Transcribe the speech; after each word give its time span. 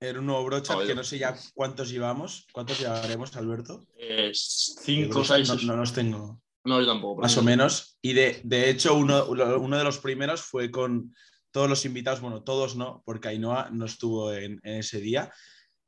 en 0.00 0.18
un 0.18 0.26
nuevo 0.26 0.44
brochat 0.44 0.86
que 0.86 0.94
no 0.94 1.04
sé 1.04 1.18
ya 1.18 1.36
cuántos 1.54 1.90
llevamos. 1.90 2.46
¿Cuántos 2.52 2.78
llevaremos, 2.78 3.34
Alberto? 3.36 3.84
Eh, 3.96 4.30
cinco, 4.32 5.24
seis. 5.24 5.48
No, 5.48 5.74
no 5.74 5.76
los 5.76 5.92
tengo. 5.92 6.40
No, 6.64 6.80
yo 6.80 6.86
tampoco. 6.86 7.22
Más 7.22 7.36
o 7.36 7.42
menos. 7.42 7.98
Y 8.02 8.12
de, 8.12 8.40
de 8.44 8.70
hecho, 8.70 8.94
uno, 8.94 9.26
uno, 9.26 9.78
de 9.78 9.84
los 9.84 9.98
primeros 9.98 10.42
fue 10.42 10.70
con 10.70 11.14
todos 11.50 11.68
los 11.68 11.84
invitados, 11.84 12.20
bueno, 12.20 12.42
todos 12.42 12.76
no, 12.76 13.02
porque 13.04 13.28
Ainhoa 13.28 13.70
no 13.72 13.86
estuvo 13.86 14.32
en, 14.32 14.60
en 14.62 14.76
ese 14.76 15.00
día, 15.00 15.32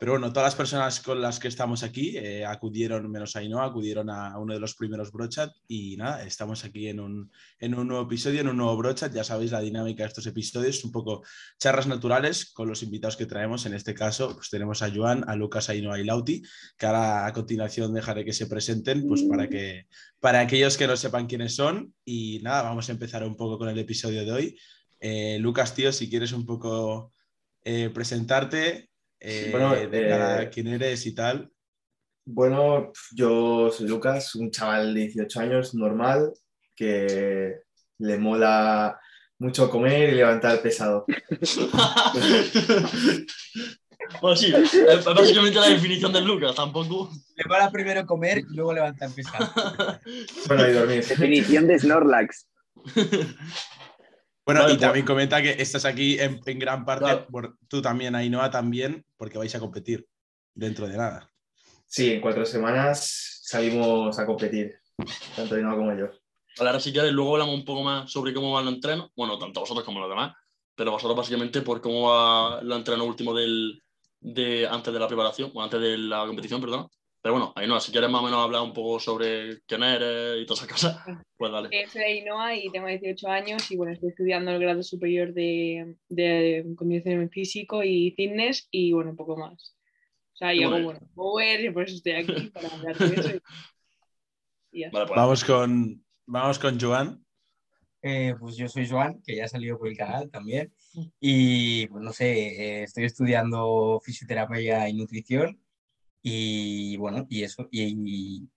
pero 0.01 0.13
bueno, 0.13 0.33
todas 0.33 0.47
las 0.47 0.55
personas 0.55 1.01
con 1.01 1.21
las 1.21 1.39
que 1.39 1.49
estamos 1.49 1.83
aquí 1.83 2.17
eh, 2.17 2.47
acudieron, 2.47 3.11
menos 3.11 3.37
Ainhoa, 3.37 3.67
acudieron 3.67 4.09
a 4.09 4.39
uno 4.39 4.55
de 4.55 4.59
los 4.59 4.75
primeros 4.75 5.13
Brochat 5.13 5.53
y 5.69 5.95
nada, 5.99 6.25
estamos 6.25 6.65
aquí 6.65 6.89
en 6.89 7.01
un, 7.01 7.31
en 7.59 7.75
un 7.75 7.87
nuevo 7.87 8.05
episodio, 8.05 8.41
en 8.41 8.49
un 8.49 8.57
nuevo 8.57 8.79
Brochat. 8.79 9.13
Ya 9.13 9.25
sabéis 9.25 9.53
la 9.53 9.61
dinámica 9.61 10.03
de 10.03 10.09
estos 10.09 10.27
episodios, 10.27 10.83
un 10.87 10.91
poco 10.91 11.23
charlas 11.59 11.87
naturales 11.87 12.51
con 12.51 12.67
los 12.67 12.83
invitados 12.83 13.19
que 13.19 13.27
traemos. 13.27 13.67
En 13.67 13.75
este 13.75 13.93
caso, 13.93 14.35
pues 14.35 14.49
tenemos 14.49 14.81
a 14.81 14.91
Joan, 14.91 15.23
a 15.29 15.37
Lucas, 15.37 15.69
Ainhoa 15.69 16.01
y 16.01 16.05
Lauti, 16.05 16.43
que 16.79 16.87
ahora 16.87 17.27
a 17.27 17.33
continuación 17.35 17.93
dejaré 17.93 18.25
que 18.25 18.33
se 18.33 18.47
presenten, 18.47 19.07
pues 19.07 19.23
para 19.25 19.51
que 19.51 19.87
para 20.19 20.41
aquellos 20.41 20.79
que 20.79 20.87
no 20.87 20.97
sepan 20.97 21.27
quiénes 21.27 21.55
son. 21.55 21.93
Y 22.07 22.41
nada, 22.43 22.63
vamos 22.63 22.89
a 22.89 22.93
empezar 22.93 23.23
un 23.23 23.37
poco 23.37 23.59
con 23.59 23.69
el 23.69 23.79
episodio 23.79 24.25
de 24.25 24.33
hoy. 24.33 24.59
Eh, 24.99 25.37
Lucas, 25.41 25.75
tío, 25.75 25.93
si 25.93 26.09
quieres 26.09 26.33
un 26.33 26.47
poco 26.47 27.13
eh, 27.65 27.91
presentarte, 27.93 28.90
eh, 29.21 29.49
bueno, 29.51 29.75
eh, 29.77 30.51
quién 30.53 30.69
eres 30.69 31.07
y 31.07 31.15
tal. 31.15 31.51
Bueno, 32.25 32.93
yo 33.13 33.71
soy 33.71 33.89
Lucas, 33.89 34.35
un 34.35 34.51
chaval 34.51 34.95
de 34.95 35.01
18 35.01 35.41
años, 35.41 35.75
normal, 35.75 36.33
que 36.77 37.57
le 37.99 38.19
mola 38.19 38.99
mucho 39.39 39.71
comer 39.71 40.11
y 40.11 40.17
levantar 40.17 40.63
pesado. 40.63 41.05
bueno, 44.21 44.37
sí, 44.37 44.53
es 44.55 45.05
básicamente 45.05 45.59
la 45.59 45.69
definición 45.69 46.13
de 46.13 46.21
Lucas, 46.21 46.55
tampoco. 46.55 47.11
Le 47.37 47.45
mola 47.49 47.71
primero 47.71 48.07
comer 48.07 48.39
y 48.39 48.55
luego 48.55 48.73
levantar 48.75 49.11
pesado. 49.11 49.51
bueno, 50.47 50.69
y 50.69 50.73
dormir. 50.73 51.05
Definición 51.05 51.67
de 51.67 51.79
Snorlax. 51.79 52.47
Bueno, 54.45 54.69
y 54.71 54.79
también 54.79 55.05
comenta 55.05 55.43
que 55.43 55.51
estás 55.51 55.85
aquí 55.85 56.19
en, 56.19 56.41
gran 56.59 56.85
parte, 56.85 57.27
por, 57.31 57.57
tú 57.69 57.81
también, 57.81 58.15
Ainhoa, 58.15 58.51
también, 58.51 59.05
porque 59.17 59.39
vais 59.39 59.55
a 59.55 59.61
competir 59.61 60.07
dentro 60.55 60.89
de 60.89 60.97
nada. 60.97 61.31
Sí, 61.87 62.13
en 62.13 62.21
cuatro 62.21 62.45
semanas 62.45 63.41
salimos 63.43 64.19
a 64.19 64.27
competir, 64.27 64.81
tanto 65.37 65.55
Ainhoa 65.55 65.77
como 65.77 65.95
yo. 65.97 66.07
ahora 66.59 66.81
si 66.81 66.93
quieres, 66.93 67.13
luego 67.13 67.33
hablamos 67.35 67.55
un 67.55 67.65
poco 67.65 67.83
más 67.83 68.11
sobre 68.11 68.35
cómo 68.35 68.53
van 68.53 68.65
los 68.65 68.75
entrenos, 68.75 69.11
bueno, 69.15 69.39
tanto 69.39 69.61
vosotros 69.61 69.85
como 69.85 70.01
los 70.01 70.09
demás, 70.09 70.35
pero 70.75 70.93
vosotros 70.93 71.17
básicamente 71.17 71.63
por 71.63 71.81
cómo 71.81 72.11
va 72.11 72.61
el 72.61 72.73
entreno 72.73 73.05
último 73.05 73.35
del, 73.35 73.83
de, 74.21 74.67
antes 74.67 74.93
de 74.93 75.01
la 75.01 75.09
preparación, 75.09 75.51
o 75.55 75.63
antes 75.63 75.81
de 75.81 75.99
la 75.99 76.27
competición, 76.27 76.61
perdón. 76.61 76.89
Pero 77.23 77.35
bueno, 77.35 77.53
Ainhoa, 77.55 77.81
si 77.81 77.93
quieres 77.93 78.09
más 78.09 78.23
o 78.23 78.25
menos 78.25 78.43
hablar 78.43 78.63
un 78.63 78.73
poco 78.73 78.99
sobre 78.99 79.61
quién 79.67 79.83
eres 79.83 80.41
y 80.41 80.47
todas 80.47 80.65
esas 80.65 80.73
cosas, 80.73 80.97
pues 81.37 81.53
dale. 81.53 81.69
Eh, 81.71 81.87
soy 81.87 82.03
Ainhoa 82.03 82.57
y 82.57 82.71
tengo 82.71 82.87
18 82.87 83.29
años 83.29 83.71
y 83.71 83.77
bueno, 83.77 83.93
estoy 83.93 84.09
estudiando 84.09 84.51
el 84.51 84.59
grado 84.59 84.83
superior 84.83 85.35
de, 85.35 85.97
de 86.09 86.65
condicionamiento 86.77 87.33
físico 87.33 87.85
y 87.85 88.13
fitness 88.13 88.69
y 88.71 88.93
bueno, 88.93 89.11
un 89.11 89.17
poco 89.17 89.37
más. 89.37 89.77
O 90.33 90.37
sea, 90.37 90.55
yo 90.55 90.69
hago, 90.69 90.83
bueno, 90.83 91.01
power 91.15 91.63
y 91.63 91.71
por 91.71 91.85
eso 91.85 91.97
estoy 91.97 92.13
aquí, 92.13 92.33
para 92.55 92.69
hablar 92.69 92.97
de 92.97 93.21
eso. 93.21 93.31
Y, 94.73 94.89
vale, 94.89 95.07
pues. 95.07 95.17
Vamos 95.17 95.45
con, 95.45 96.05
vamos 96.25 96.59
con 96.59 96.81
Joan. 96.81 97.23
Eh, 98.03 98.35
pues 98.41 98.57
yo 98.57 98.67
soy 98.67 98.89
Joan, 98.89 99.21
que 99.23 99.37
ya 99.37 99.45
ha 99.45 99.49
salido 99.49 99.77
por 99.77 99.89
el 99.89 99.97
canal 99.99 100.31
también. 100.31 100.73
Y 101.21 101.87
pues 101.89 102.03
no 102.03 102.15
sé, 102.15 102.31
eh, 102.31 102.83
estoy 102.85 103.05
estudiando 103.05 104.01
fisioterapia 104.03 104.89
y 104.89 104.95
nutrición 104.95 105.61
y 106.23 106.97
bueno, 106.97 107.27
y 107.29 107.43
eso, 107.43 107.69
y, 107.71 108.49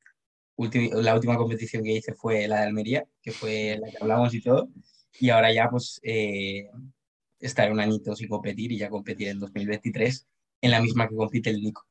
la 0.57 1.15
última 1.15 1.37
competición 1.37 1.83
que 1.83 1.93
hice 1.93 2.13
fue 2.13 2.47
la 2.47 2.61
de 2.61 2.67
Almería, 2.67 3.05
que 3.21 3.31
fue 3.31 3.79
la 3.81 3.89
que 3.89 3.97
hablamos 3.99 4.33
y 4.33 4.41
todo. 4.41 4.69
Y 5.19 5.29
ahora 5.29 5.51
ya 5.53 5.69
pues 5.69 5.99
eh, 6.03 6.67
estaré 7.39 7.71
un 7.71 7.79
añito 7.79 8.15
sin 8.15 8.27
competir 8.27 8.71
y 8.71 8.77
ya 8.77 8.89
competir 8.89 9.29
en 9.29 9.39
2023 9.39 10.27
en 10.61 10.71
la 10.71 10.81
misma 10.81 11.07
que 11.07 11.15
compite 11.15 11.49
el 11.49 11.61
Nico. 11.61 11.85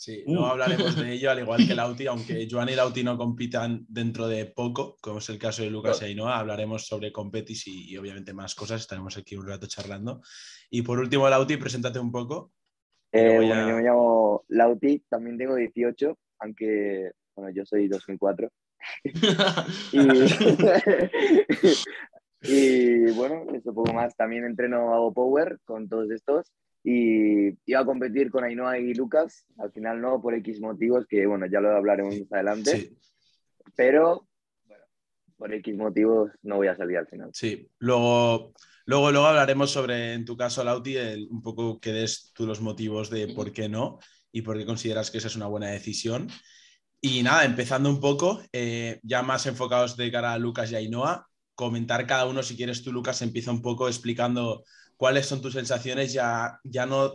Sí, 0.00 0.24
no 0.26 0.46
hablaremos 0.46 0.96
de 0.96 1.12
ello, 1.12 1.30
al 1.30 1.40
igual 1.40 1.66
que 1.66 1.74
Lauti, 1.74 2.06
aunque 2.06 2.48
Joan 2.50 2.70
y 2.70 2.74
Lauti 2.74 3.04
no 3.04 3.18
compitan 3.18 3.84
dentro 3.86 4.28
de 4.28 4.46
poco, 4.46 4.96
como 5.02 5.18
es 5.18 5.28
el 5.28 5.38
caso 5.38 5.62
de 5.62 5.68
Lucas 5.68 6.00
y 6.00 6.06
Ainhoa, 6.06 6.38
hablaremos 6.38 6.86
sobre 6.86 7.12
competis 7.12 7.66
y, 7.66 7.94
obviamente 7.98 8.32
más 8.32 8.54
cosas, 8.54 8.80
estaremos 8.80 9.18
aquí 9.18 9.36
un 9.36 9.46
rato 9.46 9.66
charlando. 9.66 10.22
Y 10.70 10.80
por 10.80 10.98
último, 10.98 11.28
Lauti, 11.28 11.58
preséntate 11.58 11.98
un 11.98 12.10
poco. 12.10 12.50
Eh, 13.12 13.36
bueno, 13.36 13.68
yo 13.68 13.76
me 13.76 13.82
llamo 13.82 14.44
Lauti, 14.48 15.02
también 15.08 15.36
tengo 15.36 15.56
18, 15.56 16.16
aunque, 16.38 17.12
bueno, 17.34 17.52
yo 17.52 17.64
soy 17.66 17.88
2004. 17.88 18.50
y, 22.42 23.10
bueno, 23.12 23.46
eso 23.52 23.74
poco 23.74 23.92
más. 23.92 24.16
También 24.16 24.44
entreno, 24.44 24.94
hago 24.94 25.12
power 25.12 25.58
con 25.64 25.88
todos 25.88 26.10
estos 26.10 26.52
y 26.82 27.48
iba 27.66 27.80
a 27.80 27.84
competir 27.84 28.30
con 28.30 28.44
Ainhoa 28.44 28.78
y 28.78 28.94
Lucas. 28.94 29.44
Al 29.58 29.72
final 29.72 30.00
no, 30.00 30.22
por 30.22 30.34
X 30.34 30.60
motivos, 30.60 31.06
que 31.06 31.26
bueno, 31.26 31.46
ya 31.46 31.60
lo 31.60 31.76
hablaremos 31.76 32.18
más 32.20 32.32
adelante. 32.32 32.92
Pero, 33.76 34.26
bueno, 34.66 34.84
por 35.36 35.52
X 35.52 35.76
motivos 35.76 36.30
no 36.42 36.56
voy 36.56 36.68
a 36.68 36.76
salir 36.76 36.98
al 36.98 37.08
final. 37.08 37.30
Sí, 37.32 37.68
luego 37.78 38.52
Luego, 38.86 39.10
luego 39.10 39.26
hablaremos 39.26 39.70
sobre, 39.70 40.14
en 40.14 40.24
tu 40.24 40.36
caso, 40.36 40.64
Lauti, 40.64 40.96
un 41.28 41.42
poco 41.42 41.78
que 41.78 41.92
des 41.92 42.32
tú 42.34 42.46
los 42.46 42.60
motivos 42.60 43.10
de 43.10 43.28
por 43.28 43.52
qué 43.52 43.68
no 43.68 43.98
y 44.32 44.42
por 44.42 44.56
qué 44.58 44.66
consideras 44.66 45.10
que 45.10 45.18
esa 45.18 45.28
es 45.28 45.36
una 45.36 45.46
buena 45.46 45.68
decisión. 45.68 46.28
Y 47.00 47.22
nada, 47.22 47.44
empezando 47.44 47.88
un 47.88 48.00
poco, 48.00 48.42
eh, 48.52 49.00
ya 49.02 49.22
más 49.22 49.46
enfocados 49.46 49.96
de 49.96 50.10
cara 50.10 50.34
a 50.34 50.38
Lucas 50.38 50.70
y 50.70 50.76
Ainhoa, 50.76 51.26
comentar 51.54 52.06
cada 52.06 52.26
uno, 52.26 52.42
si 52.42 52.56
quieres 52.56 52.82
tú, 52.82 52.92
Lucas, 52.92 53.22
empieza 53.22 53.50
un 53.50 53.62
poco 53.62 53.88
explicando 53.88 54.64
cuáles 54.96 55.26
son 55.26 55.40
tus 55.40 55.54
sensaciones, 55.54 56.12
ya, 56.12 56.58
ya, 56.64 56.86
no, 56.86 57.14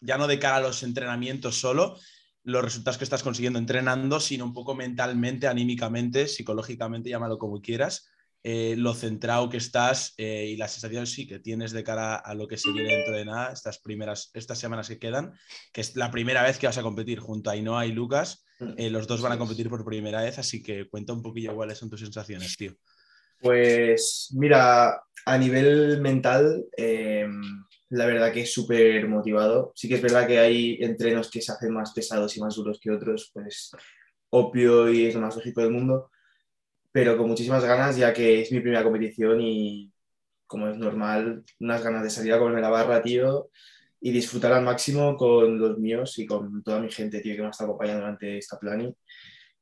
ya 0.00 0.16
no 0.16 0.26
de 0.26 0.38
cara 0.38 0.56
a 0.56 0.60
los 0.60 0.82
entrenamientos 0.82 1.58
solo, 1.60 1.98
los 2.44 2.62
resultados 2.62 2.96
que 2.96 3.04
estás 3.04 3.22
consiguiendo 3.22 3.58
entrenando, 3.58 4.20
sino 4.20 4.44
un 4.44 4.54
poco 4.54 4.74
mentalmente, 4.74 5.48
anímicamente, 5.48 6.28
psicológicamente, 6.28 7.10
llámalo 7.10 7.38
como 7.38 7.60
quieras, 7.60 8.08
eh, 8.48 8.76
lo 8.76 8.94
centrado 8.94 9.48
que 9.48 9.56
estás 9.56 10.14
eh, 10.18 10.46
y 10.46 10.56
la 10.56 10.68
sensación 10.68 11.04
sí 11.08 11.26
que 11.26 11.40
tienes 11.40 11.72
de 11.72 11.82
cara 11.82 12.14
a 12.14 12.32
lo 12.32 12.46
que 12.46 12.56
se 12.56 12.70
viene 12.70 12.94
dentro 12.94 13.16
de 13.16 13.24
nada, 13.24 13.52
estas 13.52 13.80
primeras, 13.80 14.30
estas 14.34 14.56
semanas 14.56 14.86
que 14.86 15.00
quedan, 15.00 15.32
que 15.72 15.80
es 15.80 15.96
la 15.96 16.12
primera 16.12 16.44
vez 16.44 16.56
que 16.56 16.68
vas 16.68 16.78
a 16.78 16.82
competir 16.82 17.18
junto 17.18 17.50
a 17.50 17.54
Ainhoa 17.54 17.86
y 17.86 17.90
Lucas. 17.90 18.46
Mm. 18.60 18.74
Eh, 18.76 18.90
los 18.90 19.08
dos 19.08 19.20
van 19.20 19.32
a 19.32 19.38
competir 19.38 19.68
por 19.68 19.84
primera 19.84 20.22
vez, 20.22 20.38
así 20.38 20.62
que 20.62 20.88
cuenta 20.88 21.12
un 21.12 21.22
poquillo 21.22 21.56
cuáles 21.56 21.76
son 21.76 21.90
tus 21.90 21.98
sensaciones, 21.98 22.56
tío. 22.56 22.72
Pues 23.40 24.28
mira, 24.36 25.02
a 25.24 25.38
nivel 25.38 26.00
mental, 26.00 26.66
em, 26.76 27.42
la 27.88 28.06
verdad 28.06 28.32
que 28.32 28.42
es 28.42 28.52
súper 28.52 29.08
motivado. 29.08 29.72
Sí 29.74 29.88
que 29.88 29.96
es 29.96 30.02
verdad 30.02 30.24
que 30.24 30.38
hay 30.38 30.78
entrenos 30.82 31.32
que 31.32 31.42
se 31.42 31.50
hacen 31.50 31.72
más 31.72 31.92
pesados 31.92 32.36
y 32.36 32.40
más 32.40 32.54
duros 32.54 32.78
que 32.80 32.92
otros, 32.92 33.28
pues 33.34 33.72
obvio 34.30 34.88
y 34.88 35.06
es 35.06 35.16
lo 35.16 35.22
más 35.22 35.34
lógico 35.34 35.62
del 35.62 35.72
mundo 35.72 36.10
pero 36.96 37.18
con 37.18 37.28
muchísimas 37.28 37.62
ganas, 37.62 37.94
ya 37.98 38.14
que 38.14 38.40
es 38.40 38.50
mi 38.50 38.60
primera 38.60 38.82
competición 38.82 39.38
y, 39.42 39.92
como 40.46 40.68
es 40.68 40.78
normal, 40.78 41.44
unas 41.60 41.84
ganas 41.84 42.02
de 42.02 42.08
salir 42.08 42.32
a 42.32 42.38
comerme 42.38 42.62
la 42.62 42.70
barra, 42.70 43.02
tío, 43.02 43.50
y 44.00 44.12
disfrutar 44.12 44.54
al 44.54 44.64
máximo 44.64 45.14
con 45.14 45.58
los 45.58 45.76
míos 45.78 46.18
y 46.18 46.24
con 46.24 46.62
toda 46.62 46.80
mi 46.80 46.90
gente, 46.90 47.20
tío, 47.20 47.36
que 47.36 47.42
me 47.42 47.50
está 47.50 47.64
acompañando 47.64 48.00
durante 48.00 48.38
esta 48.38 48.58
planning. 48.58 48.96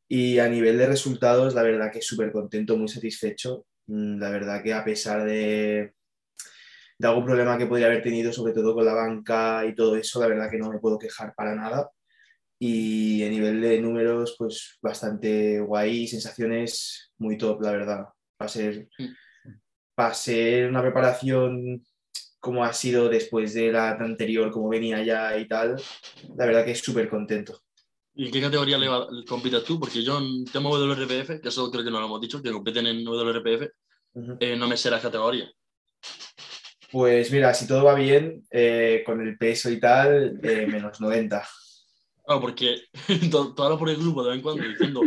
Y 0.07 0.39
a 0.39 0.49
nivel 0.49 0.79
de 0.79 0.87
resultados, 0.87 1.55
la 1.57 1.65
verdad 1.65 1.91
que 1.93 2.01
súper 2.03 2.31
contento, 2.31 2.77
muy 2.77 2.87
satisfecho. 2.87 3.67
Mm, 3.89 4.21
la 4.21 4.31
verdad 4.31 4.63
que 4.63 4.73
a 4.73 4.85
pesar 4.85 5.25
de, 5.25 5.95
de 6.99 7.09
algún 7.09 7.25
problema 7.25 7.59
que 7.59 7.67
podría 7.67 7.89
haber 7.89 8.03
tenido, 8.05 8.33
sobre 8.33 8.53
todo 8.53 8.75
con 8.75 8.85
la 8.85 8.95
banca 8.95 9.67
y 9.67 9.75
todo 9.75 9.97
eso, 9.97 10.21
la 10.21 10.29
verdad 10.29 10.49
que 10.49 10.59
no 10.59 10.71
me 10.71 10.79
puedo 10.79 11.01
quejar 11.01 11.35
para 11.35 11.57
nada 11.57 11.91
y 12.67 13.23
a 13.23 13.29
nivel 13.29 13.61
de 13.61 13.79
números, 13.79 14.37
pues 14.39 14.79
bastante 14.81 15.61
guay, 15.61 16.09
sensaciones 16.09 17.13
muy 17.19 17.37
top, 17.37 17.61
la 17.61 17.73
verdad. 17.73 18.05
Va 18.41 18.47
a 18.47 18.49
ser, 18.49 18.89
va 20.01 20.07
a 20.07 20.15
ser 20.15 20.71
una 20.71 20.81
preparación 20.81 21.85
como 22.41 22.65
ha 22.65 22.73
sido 22.73 23.11
después 23.11 23.53
de 23.53 23.71
la 23.71 23.91
anterior, 23.91 24.51
como 24.51 24.71
venía 24.71 25.03
ya 25.03 25.37
y 25.37 25.47
tal. 25.47 25.77
La 26.39 26.47
verdad 26.47 26.65
que 26.65 26.71
es 26.71 26.81
súper 26.81 27.11
contento. 27.11 27.61
¿Y 28.15 28.29
en 28.29 28.33
qué 28.33 28.41
categoría 28.41 28.79
le 28.79 28.89
compites 29.27 29.63
tú? 29.65 29.79
Porque 29.79 30.03
yo 30.03 30.17
en 30.17 30.47
tema 30.47 30.71
WRPF, 30.71 31.43
que 31.43 31.49
eso 31.49 31.71
creo 31.71 31.85
que 31.85 31.91
no 31.91 32.01
lo 32.01 32.07
hemos 32.07 32.21
dicho, 32.23 32.41
que 32.41 32.51
compiten 32.51 32.87
en 32.87 33.05
WRPF, 33.05 33.69
eh, 34.41 34.57
no 34.57 34.69
me 34.69 34.79
sé 34.79 34.91
las 34.91 35.03
categorías. 35.03 35.51
Pues 36.91 37.31
mira, 37.31 37.53
si 37.53 37.67
todo 37.67 37.85
va 37.85 37.95
bien, 37.95 38.43
eh, 38.51 39.03
con 39.05 39.21
el 39.21 39.37
peso 39.37 39.69
y 39.69 39.79
tal, 39.79 40.41
eh, 40.43 40.67
menos 40.67 40.99
90. 40.99 41.47
Claro, 42.25 42.41
porque 42.41 42.79
todo, 43.31 43.55
hablo 43.65 43.79
por 43.79 43.91
el 43.91 43.97
grupo 43.97 44.25
de 44.25 44.31
vez 44.31 44.39
en 44.39 44.43
cuando 44.43 44.65
diciendo, 44.65 45.03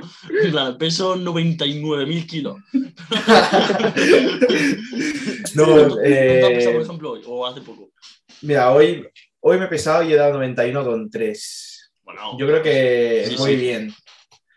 claro, 0.51 0.77
peso 0.77 1.15
99.000 1.15 2.27
kilos. 2.27 2.57
no, 5.55 5.99
eh, 6.03 6.43
has 6.43 6.51
pesado, 6.51 6.73
por 6.73 6.81
ejemplo, 6.83 7.11
hoy 7.11 7.21
o 7.25 7.47
hace 7.47 7.61
poco? 7.61 7.89
Mira, 8.43 8.71
hoy, 8.71 9.07
hoy 9.39 9.57
me 9.57 9.65
he 9.65 9.69
pesado 9.69 10.03
y 10.03 10.13
he 10.13 10.15
dado 10.15 10.39
91,3. 10.39 11.89
Bueno, 12.03 12.37
Yo 12.37 12.45
creo 12.45 12.61
que 12.61 13.35
muy 13.39 13.55
bien. 13.55 13.91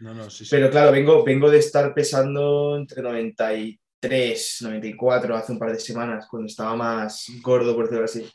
No, 0.00 0.12
no, 0.14 0.28
sí, 0.30 0.46
Pero 0.50 0.70
claro, 0.70 0.92
vengo, 0.92 1.24
vengo 1.24 1.50
de 1.50 1.58
estar 1.58 1.94
pesando 1.94 2.76
entre 2.76 3.02
93, 3.02 4.58
94 4.60 5.36
hace 5.36 5.52
un 5.52 5.58
par 5.58 5.72
de 5.72 5.80
semanas, 5.80 6.26
cuando 6.30 6.46
estaba 6.46 6.76
más 6.76 7.26
gordo, 7.42 7.74
por 7.74 7.84
decirlo 7.84 8.04
así. 8.04 8.30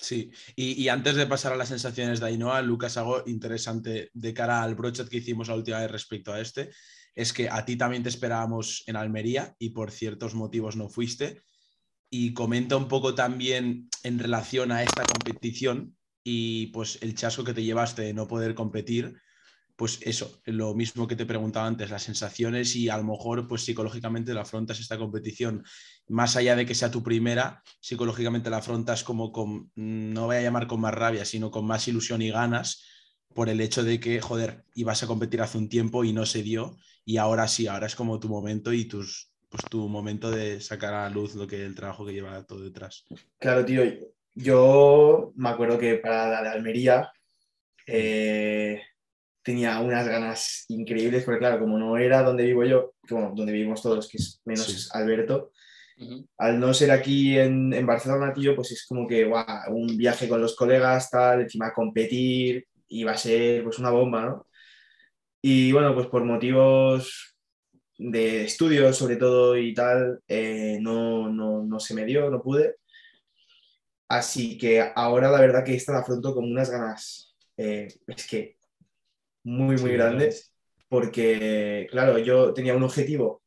Sí, 0.00 0.30
y, 0.54 0.86
antes 0.88 1.16
de 1.16 1.26
pasar 1.26 1.52
a 1.52 1.56
las 1.56 1.70
sensaciones 1.70 2.20
de 2.20 2.26
Ainhoa, 2.26 2.62
Lucas, 2.62 2.96
algo 2.96 3.24
interesante 3.26 4.10
de 4.14 4.32
cara 4.32 4.62
al 4.62 4.76
brochet 4.76 5.08
que 5.08 5.16
hicimos 5.16 5.48
la 5.48 5.56
última 5.56 5.80
vez 5.80 5.90
respecto 5.90 6.32
a 6.32 6.40
este, 6.40 6.70
es 7.16 7.32
que 7.32 7.48
a 7.50 7.64
ti 7.64 7.74
también 7.74 8.04
te 8.04 8.08
esperábamos 8.08 8.84
en 8.86 8.94
Almería 8.94 9.56
y 9.58 9.70
por 9.70 9.90
ciertos 9.90 10.36
motivos 10.36 10.76
no 10.76 10.88
fuiste. 10.88 11.42
Y 12.10 12.32
comenta 12.32 12.76
un 12.76 12.86
poco 12.86 13.16
también 13.16 13.88
en 14.04 14.18
relación 14.20 14.70
a 14.70 14.84
esta 14.84 15.04
competición 15.04 15.96
y 16.22 16.68
pues 16.68 16.98
el 17.02 17.16
chasco 17.16 17.42
que 17.42 17.54
te 17.54 17.64
llevaste 17.64 18.02
de 18.02 18.14
no 18.14 18.28
poder 18.28 18.54
competir 18.54 19.20
pues 19.78 20.00
eso, 20.02 20.40
lo 20.44 20.74
mismo 20.74 21.06
que 21.06 21.14
te 21.14 21.24
preguntaba 21.24 21.68
antes, 21.68 21.88
las 21.88 22.02
sensaciones 22.02 22.74
y 22.74 22.88
a 22.88 22.96
lo 22.96 23.04
mejor 23.04 23.46
pues 23.46 23.62
psicológicamente 23.62 24.34
la 24.34 24.40
afrontas 24.40 24.80
esta 24.80 24.98
competición, 24.98 25.64
más 26.08 26.34
allá 26.34 26.56
de 26.56 26.66
que 26.66 26.74
sea 26.74 26.90
tu 26.90 27.04
primera, 27.04 27.62
psicológicamente 27.78 28.50
la 28.50 28.56
afrontas 28.56 29.04
como 29.04 29.30
con, 29.30 29.70
no 29.76 30.26
voy 30.26 30.34
a 30.34 30.42
llamar 30.42 30.66
con 30.66 30.80
más 30.80 30.92
rabia, 30.92 31.24
sino 31.24 31.52
con 31.52 31.64
más 31.64 31.86
ilusión 31.86 32.22
y 32.22 32.30
ganas 32.32 32.84
por 33.32 33.48
el 33.48 33.60
hecho 33.60 33.84
de 33.84 34.00
que, 34.00 34.20
joder, 34.20 34.64
ibas 34.74 35.04
a 35.04 35.06
competir 35.06 35.42
hace 35.42 35.58
un 35.58 35.68
tiempo 35.68 36.02
y 36.02 36.12
no 36.12 36.26
se 36.26 36.42
dio 36.42 36.76
y 37.04 37.18
ahora 37.18 37.46
sí, 37.46 37.68
ahora 37.68 37.86
es 37.86 37.94
como 37.94 38.18
tu 38.18 38.28
momento 38.28 38.72
y 38.72 38.86
tus, 38.86 39.30
pues 39.48 39.62
tu 39.70 39.88
momento 39.88 40.28
de 40.32 40.60
sacar 40.60 40.92
a 40.92 41.08
luz 41.08 41.36
lo 41.36 41.46
que 41.46 41.64
el 41.64 41.76
trabajo 41.76 42.04
que 42.04 42.14
lleva 42.14 42.44
todo 42.44 42.64
detrás. 42.64 43.04
Claro, 43.38 43.64
tío, 43.64 43.84
yo 44.34 45.32
me 45.36 45.50
acuerdo 45.50 45.78
que 45.78 45.94
para 45.94 46.28
la 46.28 46.42
de 46.42 46.48
Almería 46.48 47.12
eh, 47.86 48.82
tenía 49.48 49.80
unas 49.80 50.06
ganas 50.06 50.66
increíbles, 50.68 51.24
porque 51.24 51.38
claro, 51.38 51.58
como 51.58 51.78
no 51.78 51.96
era 51.96 52.22
donde 52.22 52.44
vivo 52.44 52.64
yo, 52.64 52.92
como 53.08 53.34
donde 53.34 53.50
vivimos 53.50 53.80
todos, 53.80 54.06
que 54.06 54.18
es 54.18 54.42
menos 54.44 54.90
Alberto, 54.92 55.52
al 56.36 56.60
no 56.60 56.74
ser 56.74 56.90
aquí 56.90 57.38
en, 57.38 57.72
en, 57.72 57.86
Barcelona, 57.86 58.34
tío, 58.34 58.54
pues 58.54 58.72
es 58.72 58.86
como 58.86 59.08
que 59.08 59.24
un 59.70 59.96
viaje 59.96 60.28
con 60.28 60.42
los 60.42 60.54
colegas, 60.54 61.10
tal, 61.10 61.40
encima 61.40 61.72
competir, 61.72 62.66
iba 62.88 63.12
a 63.12 63.16
ser 63.16 63.64
pues 63.64 63.78
una 63.78 63.90
bomba, 63.90 64.26
¿no? 64.26 64.46
Y 65.40 65.72
bueno, 65.72 65.94
pues 65.94 66.08
por 66.08 66.24
motivos 66.24 67.34
de 67.96 68.44
estudios 68.44 68.98
sobre 68.98 69.16
todo 69.16 69.56
y 69.56 69.72
tal, 69.72 70.20
eh, 70.28 70.78
no, 70.82 71.30
no, 71.30 71.64
no, 71.64 71.80
se 71.80 71.94
me 71.94 72.04
dio, 72.04 72.28
no 72.28 72.42
pude. 72.42 72.76
Así 74.08 74.58
que 74.58 74.82
ahora 74.94 75.30
la 75.30 75.40
verdad 75.40 75.64
que 75.64 75.74
esta 75.74 75.92
la 75.92 76.00
afronto 76.00 76.34
con 76.34 76.44
unas 76.44 76.70
ganas. 76.70 77.34
Eh, 77.56 77.88
es 78.06 78.26
que 78.26 78.57
muy, 79.48 79.76
muy 79.76 79.92
grandes, 79.92 80.54
porque, 80.88 81.86
claro, 81.90 82.18
yo 82.18 82.52
tenía 82.52 82.76
un 82.76 82.82
objetivo 82.82 83.42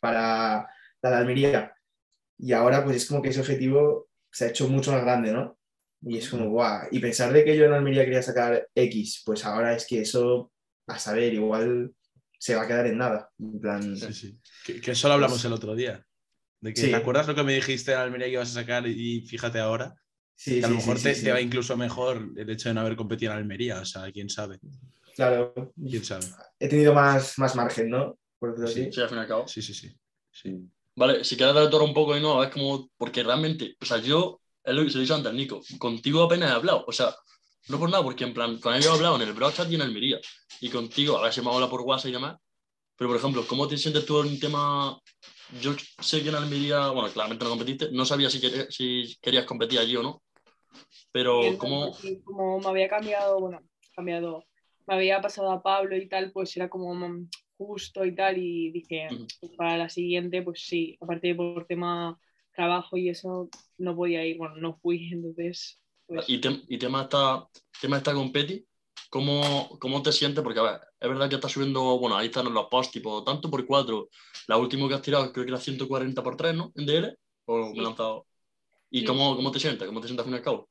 para 0.00 0.68
la 1.02 1.18
Almería 1.18 1.74
y 2.38 2.52
ahora 2.52 2.84
pues 2.84 2.96
es 2.96 3.06
como 3.06 3.22
que 3.22 3.30
ese 3.30 3.40
objetivo 3.40 4.08
se 4.30 4.44
ha 4.44 4.48
hecho 4.48 4.68
mucho 4.68 4.92
más 4.92 5.02
grande, 5.02 5.32
¿no? 5.32 5.58
Y 6.02 6.18
es 6.18 6.28
como, 6.28 6.48
guau, 6.48 6.86
y 6.92 7.00
pensar 7.00 7.32
de 7.32 7.44
que 7.44 7.56
yo 7.56 7.64
en 7.64 7.72
Almería 7.72 8.04
quería 8.04 8.22
sacar 8.22 8.68
X, 8.74 9.22
pues 9.24 9.44
ahora 9.44 9.74
es 9.74 9.86
que 9.86 10.02
eso, 10.02 10.52
a 10.86 10.98
saber, 10.98 11.34
igual 11.34 11.92
se 12.38 12.54
va 12.54 12.62
a 12.62 12.66
quedar 12.68 12.86
en 12.86 12.98
nada. 12.98 13.30
En 13.40 13.60
plan... 13.60 13.96
Sí, 13.96 14.12
sí. 14.12 14.38
Que, 14.64 14.80
que 14.80 14.94
solo 14.94 15.14
hablamos 15.14 15.44
el 15.44 15.52
otro 15.52 15.74
día. 15.74 16.06
De 16.60 16.72
que, 16.72 16.82
¿Te 16.82 16.94
acuerdas 16.94 17.26
lo 17.26 17.34
que 17.34 17.42
me 17.42 17.54
dijiste 17.54 17.92
en 17.92 17.98
Almería 17.98 18.26
que 18.26 18.34
ibas 18.34 18.50
a 18.50 18.60
sacar 18.60 18.86
y 18.86 19.22
fíjate 19.22 19.58
ahora? 19.58 19.94
Sí, 20.36 20.60
que 20.60 20.66
a 20.66 20.68
lo 20.68 20.76
mejor 20.76 21.00
te, 21.00 21.14
te, 21.14 21.32
va 21.32 21.40
incluso 21.40 21.76
mejor 21.76 22.30
el 22.36 22.48
hecho 22.48 22.68
de 22.68 22.74
no 22.76 22.82
haber 22.82 22.94
competido 22.94 23.32
en 23.32 23.38
Almería, 23.38 23.80
o 23.80 23.84
sea, 23.84 24.12
quién 24.12 24.28
sabe. 24.28 24.60
Claro. 25.18 25.52
¿Quién 25.74 26.04
sabe? 26.04 26.26
He 26.60 26.68
tenido 26.68 26.94
más, 26.94 27.40
más 27.40 27.56
margen, 27.56 27.90
¿no? 27.90 28.16
sí, 28.66 28.92
sí, 28.92 29.00
al 29.00 29.08
fin 29.08 29.18
y 29.18 29.20
al 29.20 29.26
cabo. 29.26 29.48
Sí, 29.48 29.60
sí, 29.60 29.74
sí. 29.74 29.92
sí. 30.30 30.54
Vale, 30.94 31.24
si 31.24 31.36
quieres 31.36 31.56
dar 31.56 31.68
todo 31.68 31.82
un 31.82 31.92
poco 31.92 32.16
y 32.16 32.20
no, 32.20 32.40
es 32.40 32.50
como, 32.50 32.88
porque 32.96 33.24
realmente, 33.24 33.74
o 33.80 33.84
sea, 33.84 33.98
yo, 33.98 34.40
es 34.62 34.72
lo 34.72 34.84
que 34.84 34.90
se 34.90 34.94
lo 34.94 35.00
he 35.00 35.02
dicho 35.02 35.16
antes, 35.16 35.34
Nico, 35.34 35.60
contigo 35.80 36.22
apenas 36.22 36.52
he 36.52 36.54
hablado, 36.54 36.84
o 36.86 36.92
sea, 36.92 37.12
no 37.66 37.80
por 37.80 37.90
nada, 37.90 38.04
porque 38.04 38.22
en 38.22 38.32
plan, 38.32 38.60
con 38.60 38.74
ellos 38.74 38.86
he 38.86 38.94
hablado 38.94 39.16
en 39.16 39.22
el 39.22 39.32
Browchat 39.32 39.68
y 39.68 39.74
en 39.74 39.82
Almería, 39.82 40.20
y 40.60 40.70
contigo, 40.70 41.18
a 41.18 41.22
ver 41.24 41.32
si 41.32 41.40
me 41.40 41.52
habla 41.52 41.68
por 41.68 41.80
WhatsApp 41.80 42.10
y 42.10 42.12
demás, 42.12 42.36
pero 42.94 43.10
por 43.10 43.16
ejemplo, 43.16 43.44
¿cómo 43.48 43.66
te 43.66 43.76
sientes 43.76 44.06
tú 44.06 44.20
en 44.20 44.28
un 44.28 44.38
tema? 44.38 44.96
Yo 45.60 45.74
sé 46.00 46.22
que 46.22 46.28
en 46.28 46.36
Almería, 46.36 46.90
bueno, 46.90 47.10
claramente 47.12 47.42
no 47.42 47.50
competiste, 47.50 47.90
no 47.90 48.04
sabía 48.04 48.30
si, 48.30 48.40
querías, 48.40 48.72
si 48.72 49.18
querías 49.20 49.46
competir 49.46 49.80
allí 49.80 49.96
o 49.96 50.02
no, 50.04 50.22
pero 51.10 51.40
¿cómo...? 51.58 51.90
Como 52.22 52.60
me 52.60 52.68
había 52.68 52.88
cambiado, 52.88 53.40
bueno, 53.40 53.60
cambiado 53.96 54.47
me 54.88 54.94
había 54.94 55.20
pasado 55.20 55.50
a 55.50 55.62
Pablo 55.62 55.96
y 55.96 56.08
tal, 56.08 56.32
pues 56.32 56.56
era 56.56 56.68
como 56.68 56.94
mm, 56.94 57.28
justo 57.58 58.04
y 58.04 58.14
tal, 58.14 58.38
y 58.38 58.70
dije, 58.72 59.08
pues 59.40 59.52
para 59.52 59.76
la 59.76 59.88
siguiente, 59.88 60.42
pues 60.42 60.64
sí, 60.64 60.96
aparte 61.00 61.34
por 61.34 61.66
tema 61.66 62.18
trabajo 62.54 62.96
y 62.96 63.10
eso, 63.10 63.50
no 63.76 63.94
podía 63.94 64.24
ir, 64.24 64.38
bueno, 64.38 64.56
no 64.56 64.78
fui, 64.78 65.08
entonces... 65.12 65.78
Pues... 66.06 66.28
¿Y, 66.28 66.40
y 66.68 66.78
tema 66.78 67.02
esta, 67.02 67.46
tema 67.80 67.98
esta 67.98 68.14
competi, 68.14 68.66
¿cómo, 69.10 69.76
¿cómo 69.78 70.02
te 70.02 70.10
sientes? 70.10 70.42
Porque, 70.42 70.60
a 70.60 70.62
ver, 70.62 70.80
es 70.98 71.08
verdad 71.08 71.28
que 71.28 71.34
estás 71.34 71.52
subiendo, 71.52 71.98
bueno, 71.98 72.16
ahí 72.16 72.28
están 72.28 72.52
los 72.52 72.66
posts, 72.70 72.92
tipo, 72.92 73.22
tanto 73.22 73.50
por 73.50 73.66
cuatro, 73.66 74.08
la 74.46 74.56
última 74.56 74.88
que 74.88 74.94
has 74.94 75.02
tirado 75.02 75.30
creo 75.32 75.44
que 75.44 75.50
era 75.50 75.60
140 75.60 76.22
por 76.22 76.36
3, 76.36 76.54
¿no? 76.54 76.72
En 76.76 76.86
DL, 76.86 77.14
o 77.44 77.72
me 77.74 77.78
he 77.78 77.82
lanzado... 77.82 78.26
¿Y 78.90 79.04
cómo, 79.04 79.36
cómo 79.36 79.52
te 79.52 79.60
sientes? 79.60 79.86
¿Cómo 79.86 80.00
te 80.00 80.06
sientes 80.06 80.24
al 80.24 80.30
fin 80.30 80.34
y 80.34 80.38
al 80.38 80.42
cabo? 80.42 80.70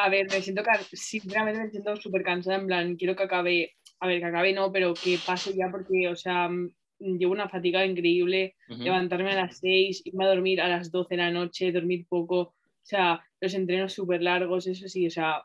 A 0.00 0.08
ver, 0.08 0.28
me 0.30 0.40
siento, 0.40 0.62
sinceramente 0.92 1.60
me 1.60 1.70
siento 1.70 1.96
súper 1.96 2.22
cansada, 2.22 2.56
en 2.56 2.66
plan, 2.68 2.96
quiero 2.96 3.16
que 3.16 3.24
acabe, 3.24 3.74
a 3.98 4.06
ver, 4.06 4.20
que 4.20 4.26
acabe 4.26 4.52
no, 4.52 4.70
pero 4.70 4.94
que 4.94 5.18
pase 5.26 5.56
ya 5.56 5.72
porque, 5.72 6.06
o 6.08 6.14
sea, 6.14 6.48
mm, 6.48 6.70
llevo 7.18 7.32
una 7.32 7.48
fatiga 7.48 7.84
increíble, 7.84 8.54
levantarme 8.68 9.32
a 9.32 9.34
las 9.34 9.58
6, 9.58 10.02
irme 10.04 10.24
a 10.24 10.28
dormir 10.28 10.60
a 10.60 10.68
las 10.68 10.92
12 10.92 11.16
de 11.16 11.22
la 11.22 11.32
noche, 11.32 11.72
dormir 11.72 12.06
poco, 12.08 12.38
o 12.38 12.54
sea, 12.84 13.20
los 13.40 13.52
entrenos 13.54 13.92
súper 13.92 14.22
largos, 14.22 14.68
eso 14.68 14.88
sí, 14.88 15.04
o 15.08 15.10
sea, 15.10 15.42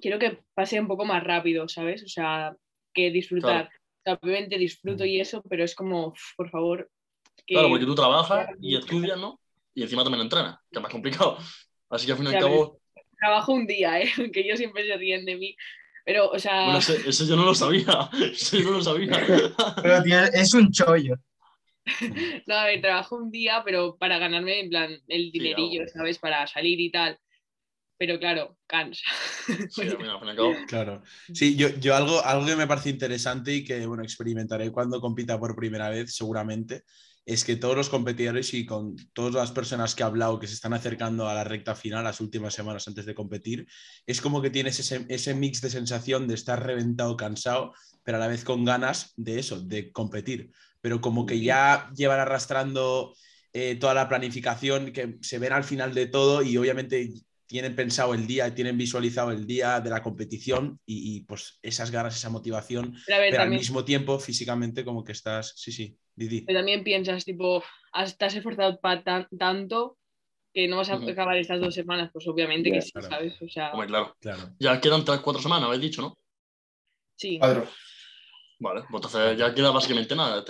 quiero 0.00 0.20
que 0.20 0.38
pase 0.54 0.78
un 0.78 0.86
poco 0.86 1.04
más 1.04 1.24
rápido, 1.24 1.66
¿sabes? 1.66 2.04
O 2.04 2.08
sea, 2.08 2.54
que 2.94 3.10
disfrutar. 3.10 3.68
obviamente 4.04 4.58
disfruto 4.58 5.04
y 5.04 5.20
eso, 5.20 5.42
pero 5.48 5.64
es 5.64 5.74
como, 5.74 6.14
por 6.36 6.50
favor. 6.50 6.88
Claro, 7.48 7.68
porque 7.68 7.86
tú 7.86 7.96
trabajas 7.96 8.48
y 8.60 8.76
estudias, 8.76 9.18
¿no? 9.18 9.40
Y 9.74 9.82
encima 9.82 10.04
también 10.04 10.22
entrenas, 10.22 10.58
que 10.70 10.78
es 10.78 10.82
más 10.82 10.92
complicado. 10.92 11.38
Así 11.90 12.06
que 12.06 12.12
al 12.12 12.18
fin 12.18 12.26
y 12.28 12.34
al 12.34 12.40
cabo 12.40 12.81
trabajo 13.22 13.52
un 13.52 13.66
día, 13.66 14.00
¿eh? 14.00 14.10
aunque 14.18 14.40
ellos 14.40 14.58
siempre 14.58 14.86
se 14.86 14.96
ríen 14.96 15.24
de 15.24 15.36
mí. 15.36 15.56
Pero, 16.04 16.30
o 16.30 16.38
sea. 16.38 16.64
Bueno, 16.64 16.78
eso, 16.78 17.24
yo 17.24 17.36
no 17.36 17.44
lo 17.44 17.54
sabía. 17.54 18.10
Eso 18.32 18.58
yo 18.58 18.64
no 18.64 18.78
lo 18.78 18.82
sabía. 18.82 19.24
Pero, 19.80 20.02
tío, 20.02 20.18
es 20.24 20.52
un 20.54 20.70
chollo. 20.70 21.16
No, 22.46 22.54
a 22.54 22.66
ver, 22.66 22.80
trabajo 22.80 23.16
un 23.16 23.32
día, 23.32 23.62
pero 23.64 23.96
para 23.96 24.16
ganarme, 24.18 24.60
en 24.60 24.68
plan, 24.68 24.96
el 25.08 25.32
dinerillo, 25.32 25.82
¿sabes? 25.92 26.16
Para 26.16 26.46
salir 26.46 26.78
y 26.78 26.92
tal. 26.92 27.18
Pero 27.98 28.20
claro, 28.20 28.56
cansa. 28.68 29.04
Sí, 29.68 29.82
claro. 30.68 31.02
Sí, 31.34 31.56
yo, 31.56 31.70
yo 31.80 31.96
algo, 31.96 32.24
algo 32.24 32.46
que 32.46 32.54
me 32.54 32.68
parece 32.68 32.90
interesante 32.90 33.52
y 33.52 33.64
que, 33.64 33.84
bueno, 33.84 34.04
experimentaré 34.04 34.70
cuando 34.70 35.00
compita 35.00 35.40
por 35.40 35.56
primera 35.56 35.88
vez, 35.90 36.14
seguramente, 36.14 36.84
es 37.24 37.44
que 37.44 37.56
todos 37.56 37.76
los 37.76 37.88
competidores 37.88 38.52
y 38.54 38.66
con 38.66 38.96
todas 39.12 39.34
las 39.34 39.52
personas 39.52 39.94
que 39.94 40.02
he 40.02 40.06
hablado 40.06 40.40
que 40.40 40.48
se 40.48 40.54
están 40.54 40.72
acercando 40.72 41.28
a 41.28 41.34
la 41.34 41.44
recta 41.44 41.74
final, 41.74 42.04
las 42.04 42.20
últimas 42.20 42.54
semanas 42.54 42.88
antes 42.88 43.06
de 43.06 43.14
competir, 43.14 43.66
es 44.06 44.20
como 44.20 44.42
que 44.42 44.50
tienes 44.50 44.80
ese, 44.80 45.34
mix 45.34 45.60
de 45.60 45.70
sensación 45.70 46.26
de 46.26 46.34
estar 46.34 46.64
reventado, 46.64 47.16
cansado, 47.16 47.72
pero 48.02 48.16
a 48.16 48.20
la 48.20 48.28
vez 48.28 48.44
con 48.44 48.64
ganas 48.64 49.12
de 49.16 49.38
eso, 49.38 49.60
de 49.60 49.92
competir. 49.92 50.50
Pero 50.80 51.00
como 51.00 51.24
que 51.24 51.40
ya 51.40 51.90
llevan 51.94 52.18
arrastrando 52.18 53.14
eh, 53.52 53.76
toda 53.76 53.94
la 53.94 54.08
planificación, 54.08 54.92
que 54.92 55.18
se 55.20 55.38
ven 55.38 55.52
al 55.52 55.64
final 55.64 55.94
de 55.94 56.06
todo 56.06 56.42
y 56.42 56.56
obviamente 56.56 57.12
tienen 57.46 57.76
pensado 57.76 58.14
el 58.14 58.26
día, 58.26 58.54
tienen 58.54 58.78
visualizado 58.78 59.30
el 59.30 59.46
día 59.46 59.78
de 59.80 59.90
la 59.90 60.02
competición 60.02 60.80
y, 60.86 61.20
pues 61.20 61.58
esas 61.60 61.90
ganas, 61.90 62.16
esa 62.16 62.30
motivación, 62.30 62.96
pero, 63.06 63.42
al 63.42 63.50
mismo 63.50 63.84
tiempo 63.84 64.18
físicamente 64.18 64.84
como 64.86 65.04
que 65.04 65.12
estás, 65.12 65.52
sí, 65.56 65.70
sí, 65.70 65.98
Didi. 66.14 66.42
Pero 66.42 66.58
también 66.58 66.84
piensas, 66.84 67.24
tipo, 67.24 67.62
estás 67.94 68.34
esforzado 68.34 68.80
para 68.80 69.26
tanto 69.38 69.98
que 70.52 70.68
no 70.68 70.76
vas 70.76 70.90
a 70.90 70.94
acabar 70.94 71.36
estas 71.36 71.60
dos 71.60 71.74
semanas, 71.74 72.10
pues 72.12 72.26
obviamente 72.28 72.70
que 72.70 72.82
sí, 72.82 72.90
¿sabes? 73.00 73.40
O 73.40 73.48
sea... 73.48 73.72
claro. 73.86 74.14
claro. 74.20 74.54
Ya 74.58 74.80
quedan 74.80 75.04
tres, 75.04 75.20
cuatro 75.20 75.40
semanas, 75.42 75.66
habéis 75.66 75.82
dicho, 75.82 76.02
¿no? 76.02 76.18
Sí. 77.16 77.38
Cuatro. 77.38 77.66
Vale, 78.58 78.82
pues 78.88 79.04
entonces 79.04 79.38
ya 79.38 79.52
queda 79.52 79.70
básicamente 79.70 80.14
nada. 80.14 80.44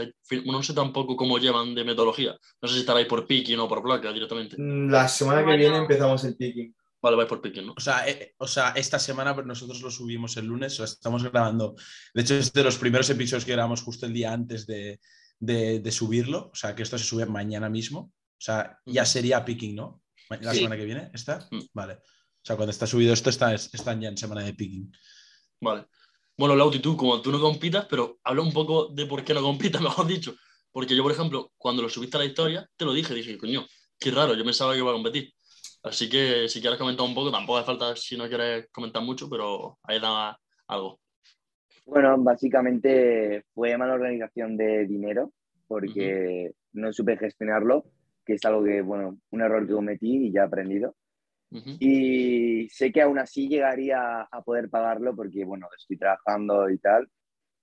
No 0.45 0.62
sé 0.62 0.75
tampoco 0.75 1.16
cómo 1.16 1.38
llevan 1.38 1.75
de 1.75 1.83
metodología. 1.85 2.37
No 2.61 2.69
sé 2.69 2.75
si 2.75 2.81
estaréis 2.81 3.07
por 3.07 3.26
picking 3.26 3.59
o 3.59 3.69
por 3.69 3.83
placa 3.83 4.12
directamente. 4.12 4.57
Mm, 4.59 4.90
La 4.90 5.09
semana 5.09 5.40
que 5.40 5.47
Bueno. 5.47 5.59
viene 5.59 5.76
empezamos 5.78 6.23
el 6.25 6.37
picking. 6.37 6.75
Vale, 7.00 7.16
vais 7.16 7.28
por 7.28 7.40
picking, 7.40 7.66
¿no? 7.66 7.75
O 7.75 7.81
sea, 7.81 8.07
eh, 8.07 8.35
o 8.37 8.47
sea, 8.47 8.75
esta 8.76 8.99
semana 8.99 9.33
nosotros 9.35 9.81
lo 9.81 9.90
subimos 9.90 10.37
el 10.37 10.47
lunes, 10.47 10.75
o 10.75 10.76
sea, 10.76 10.92
estamos 10.92 11.23
grabando. 11.25 11.75
De 12.12 12.23
hecho, 12.23 12.35
es 12.35 12.52
de 12.52 12.62
los 12.62 12.76
primeros 12.76 13.09
episodios 13.09 13.45
que 13.45 13.52
grabamos 13.52 13.83
justo 13.83 14.04
el 14.04 14.12
día 14.12 14.33
antes 14.33 14.66
de, 14.66 15.00
de- 15.43 15.81
de 15.81 15.93
subirlo. 15.93 16.51
O 16.53 16.55
sea, 16.55 16.75
que 16.75 16.83
esto 16.83 16.97
se 16.99 17.05
sube 17.05 17.27
mañana 17.27 17.69
mismo. 17.69 17.99
O 18.01 18.45
sea, 18.45 18.79
ya 18.87 19.05
sería 19.05 19.45
picking, 19.45 19.75
¿no? 19.75 20.03
La 20.41 20.53
Sí. 20.53 20.59
semana 20.59 20.77
que 20.77 20.85
viene, 20.85 21.11
¿está? 21.13 21.47
Mm. 21.51 21.61
Vale. 21.75 21.95
O 21.95 22.45
sea, 22.45 22.57
cuando 22.57 22.71
está 22.71 22.87
subido 22.87 23.13
esto, 23.13 23.29
está, 23.31 23.55
están 23.55 24.01
ya 24.01 24.09
en 24.09 24.17
semana 24.17 24.43
de 24.43 24.55
picking. 24.55 24.91
Vale. 25.61 25.87
Bueno, 26.37 26.57
Lauti, 26.57 26.79
tú, 26.79 26.97
como 26.97 27.21
tú 27.21 27.31
no 27.31 27.41
compitas, 27.41 27.87
pero 27.91 28.19
habla 28.25 28.43
un 28.43 28.53
poco 28.53 28.89
de 28.89 29.05
por 29.07 29.25
qué 29.25 29.35
no 29.35 29.43
compitas, 29.43 29.81
mejor 30.01 30.07
dicho. 30.07 30.35
Porque 30.73 30.97
yo, 30.97 31.03
por 31.03 31.13
ejemplo, 31.13 31.53
cuando 31.59 31.83
lo 31.83 31.89
subiste 31.91 32.17
a 32.17 32.21
la 32.21 32.27
historia, 32.27 32.67
te 32.77 32.85
lo 32.85 32.93
dije, 32.95 33.13
dije, 33.15 33.37
coño, 33.37 33.67
qué 33.99 34.11
raro, 34.11 34.35
yo 34.35 34.45
pensaba 34.45 34.73
que 34.73 34.79
iba 34.79 34.91
a 34.91 34.95
competir. 34.95 35.33
Así 35.83 36.09
que 36.09 36.49
si 36.49 36.61
quieres 36.61 36.79
comentar 36.79 37.05
un 37.05 37.15
poco, 37.15 37.31
tampoco 37.31 37.59
hace 37.59 37.67
falta 37.67 37.95
si 37.97 38.17
no 38.17 38.27
quieres 38.29 38.69
comentar 38.73 39.03
mucho, 39.03 39.29
pero 39.29 39.79
ahí 39.83 40.01
da 40.01 40.39
algo. 40.69 41.01
Bueno, 41.85 42.17
básicamente 42.19 43.45
fue 43.55 43.77
mala 43.77 43.95
organización 43.95 44.57
de 44.57 44.87
dinero 44.87 45.33
porque 45.67 46.53
no 46.73 46.93
supe 46.93 47.17
gestionarlo, 47.17 47.85
que 48.25 48.35
es 48.35 48.45
algo 48.45 48.62
que, 48.62 48.83
bueno, 48.83 49.19
un 49.31 49.41
error 49.41 49.67
que 49.67 49.73
cometí 49.73 50.27
y 50.29 50.33
ya 50.33 50.43
he 50.43 50.45
aprendido. 50.45 50.95
Y 51.81 52.67
sé 52.71 52.91
que 52.93 53.03
aún 53.03 53.19
así 53.19 53.47
llegaría 53.49 54.23
a 54.23 54.43
poder 54.43 54.71
pagarlo 54.71 55.15
porque, 55.15 55.45
bueno, 55.45 55.69
estoy 55.77 55.99
trabajando 55.99 56.71
y 56.71 56.79
tal, 56.79 57.09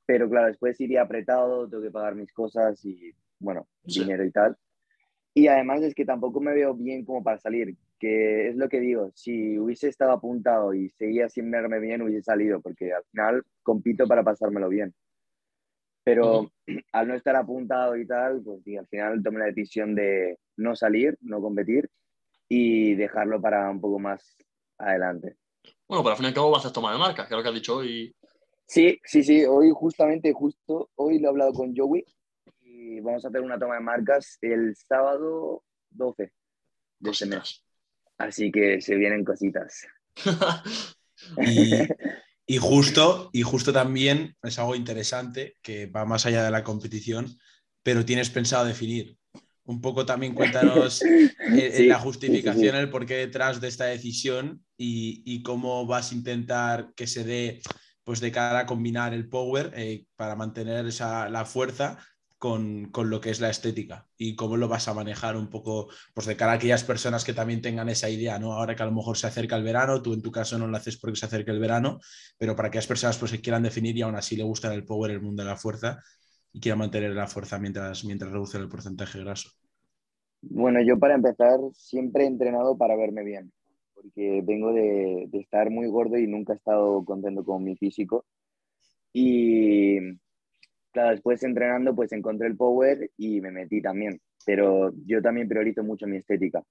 pero 0.05 0.29
claro, 0.29 0.47
después 0.47 0.79
iría 0.79 1.01
apretado, 1.01 1.67
tengo 1.67 1.81
que 1.81 1.89
pagar 1.91 2.13
mis 2.13 2.31
cosas 2.31 2.83
y, 2.85 3.11
bueno, 3.39 3.67
Sí. 3.87 4.01
dinero 4.01 4.23
y 4.25 4.31
tal. 4.31 4.55
Y 5.33 5.47
además 5.47 5.81
es 5.83 5.93
que 5.93 6.05
tampoco 6.05 6.41
me 6.41 6.53
veo 6.53 6.73
bien 6.73 7.05
como 7.05 7.23
para 7.23 7.37
salir, 7.37 7.75
que 7.99 8.49
es 8.49 8.55
lo 8.55 8.67
que 8.67 8.79
digo, 8.79 9.11
si 9.13 9.59
hubiese 9.59 9.87
estado 9.87 10.11
apuntado 10.11 10.73
y 10.73 10.89
seguía 10.91 11.29
sin 11.29 11.51
verme 11.51 11.79
bien, 11.79 12.01
hubiese 12.01 12.23
salido, 12.23 12.61
porque 12.61 12.93
al 12.93 13.03
final 13.11 13.43
compito 13.61 14.07
para 14.07 14.23
pasármelo 14.23 14.69
bien. 14.69 14.93
Pero 16.03 16.51
al 16.93 17.07
no 17.07 17.15
estar 17.15 17.35
apuntado 17.35 17.95
y 17.95 18.07
tal, 18.07 18.41
pues 18.43 18.63
sí, 18.63 18.75
al 18.75 18.87
final 18.87 19.21
tomé 19.21 19.39
la 19.39 19.45
decisión 19.45 19.93
de 19.93 20.37
no 20.57 20.75
salir, 20.75 21.17
no 21.21 21.41
competir 21.41 21.89
y 22.47 22.95
dejarlo 22.95 23.39
para 23.39 23.69
un 23.69 23.79
poco 23.79 23.99
más 23.99 24.35
adelante. 24.77 25.35
Bueno, 25.87 26.03
pero 26.03 26.11
al 26.11 26.17
fin 26.17 26.25
y 26.25 26.27
al 26.29 26.33
cabo 26.33 26.51
vas 26.51 26.65
a 26.65 26.67
hacer 26.67 26.73
toma 26.73 26.91
de 26.91 26.97
marcas, 26.97 27.27
que 27.27 27.33
es 27.33 27.37
lo 27.37 27.43
que 27.43 27.49
has 27.49 27.55
dicho 27.55 27.77
hoy. 27.77 28.15
Sí, 28.65 28.99
sí, 29.03 29.23
sí, 29.23 29.45
hoy 29.45 29.71
justamente, 29.73 30.33
justo, 30.33 30.89
hoy 30.95 31.19
lo 31.19 31.27
he 31.27 31.29
hablado 31.29 31.53
con 31.53 31.75
Joey 31.75 32.03
y 32.79 33.01
vamos 33.01 33.25
a 33.25 33.27
hacer 33.27 33.41
una 33.41 33.59
toma 33.59 33.75
de 33.75 33.81
marcas 33.81 34.37
el 34.41 34.75
sábado 34.75 35.63
12 35.89 36.31
de 36.99 37.11
este 37.11 37.25
mes. 37.25 37.63
Así 38.17 38.51
que 38.51 38.79
se 38.81 38.95
vienen 38.95 39.25
cositas. 39.25 39.87
Y, 41.37 41.73
y 42.45 42.57
justo, 42.59 43.29
y 43.33 43.41
justo 43.41 43.73
también 43.73 44.37
es 44.41 44.57
algo 44.57 44.73
interesante 44.73 45.57
que 45.61 45.85
va 45.85 46.05
más 46.05 46.25
allá 46.25 46.45
de 46.45 46.49
la 46.49 46.63
competición, 46.63 47.37
pero 47.83 48.05
tienes 48.05 48.29
pensado 48.29 48.63
definir. 48.63 49.17
Un 49.65 49.81
poco 49.81 50.05
también 50.05 50.33
cuéntanos 50.33 51.01
eh, 51.03 51.73
Sí, 51.75 51.87
la 51.87 51.97
sí, 51.97 52.03
justificación, 52.03 52.73
sí. 52.73 52.81
el 52.81 52.89
porqué 52.89 53.15
detrás 53.15 53.59
de 53.59 53.67
esta 53.67 53.83
decisión 53.87 54.63
y, 54.77 55.23
y 55.25 55.43
cómo 55.43 55.85
vas 55.85 56.13
a 56.13 56.15
intentar 56.15 56.93
que 56.95 57.05
se 57.05 57.25
dé 57.25 57.61
pues 58.05 58.21
de 58.21 58.31
cara 58.31 58.59
a 58.59 58.65
combinar 58.65 59.13
el 59.13 59.27
power 59.27 59.73
eh, 59.75 60.05
para 60.15 60.37
mantener 60.37 60.85
esa, 60.85 61.27
la 61.27 61.43
fuerza 61.43 61.99
con, 62.39 62.85
con 62.85 63.09
lo 63.09 63.19
que 63.19 63.29
es 63.29 63.41
la 63.41 63.49
estética 63.49 64.07
y 64.17 64.35
cómo 64.35 64.55
lo 64.55 64.69
vas 64.69 64.87
a 64.87 64.93
manejar 64.93 65.35
un 65.35 65.49
poco 65.49 65.89
pues 66.13 66.25
de 66.25 66.37
cara 66.37 66.53
a 66.53 66.55
aquellas 66.55 66.85
personas 66.85 67.25
que 67.25 67.33
también 67.33 67.61
tengan 67.61 67.89
esa 67.89 68.09
idea, 68.09 68.39
¿no? 68.39 68.53
Ahora 68.53 68.75
que 68.75 68.81
a 68.81 68.85
lo 68.85 68.93
mejor 68.93 69.17
se 69.17 69.27
acerca 69.27 69.57
el 69.57 69.63
verano, 69.63 70.01
tú 70.01 70.13
en 70.13 70.21
tu 70.21 70.31
caso 70.31 70.57
no 70.57 70.65
lo 70.65 70.77
haces 70.77 70.97
porque 70.97 71.17
se 71.17 71.25
acerca 71.25 71.51
el 71.51 71.59
verano, 71.59 71.99
pero 72.37 72.55
para 72.55 72.69
aquellas 72.69 72.87
personas 72.87 73.17
pues 73.17 73.33
que 73.33 73.41
quieran 73.41 73.61
definir 73.61 73.97
y 73.97 74.01
aún 74.01 74.15
así 74.15 74.37
le 74.37 74.43
gustan 74.43 74.71
el 74.71 74.85
power, 74.85 75.11
el 75.11 75.21
mundo 75.21 75.43
de 75.43 75.49
la 75.49 75.57
fuerza 75.57 75.99
y 76.53 76.61
quieran 76.61 76.79
mantener 76.79 77.11
la 77.11 77.27
fuerza 77.27 77.59
mientras, 77.59 78.05
mientras 78.05 78.31
reducen 78.31 78.61
el 78.61 78.69
porcentaje 78.69 79.19
graso. 79.19 79.49
Bueno, 80.41 80.81
yo 80.81 80.97
para 80.97 81.15
empezar 81.15 81.59
siempre 81.73 82.23
he 82.23 82.27
entrenado 82.27 82.77
para 82.77 82.95
verme 82.95 83.25
bien, 83.25 83.51
porque 83.93 84.41
vengo 84.45 84.71
de, 84.71 85.27
de 85.29 85.39
estar 85.39 85.69
muy 85.69 85.87
gordo 85.87 86.17
y 86.17 86.25
nunca 86.25 86.53
he 86.53 86.55
estado 86.55 87.03
contento 87.03 87.43
con 87.43 87.65
mi 87.65 87.75
físico. 87.75 88.25
Y 89.11 89.97
claro, 90.91 91.11
después 91.11 91.43
entrenando 91.43 91.95
pues 91.95 92.11
encontré 92.11 92.47
el 92.47 92.55
power 92.57 93.09
y 93.17 93.41
me 93.41 93.51
metí 93.51 93.81
también, 93.81 94.19
pero 94.45 94.91
yo 95.05 95.21
también 95.21 95.47
priorizo 95.47 95.83
mucho 95.83 96.07
mi 96.07 96.17
estética. 96.17 96.63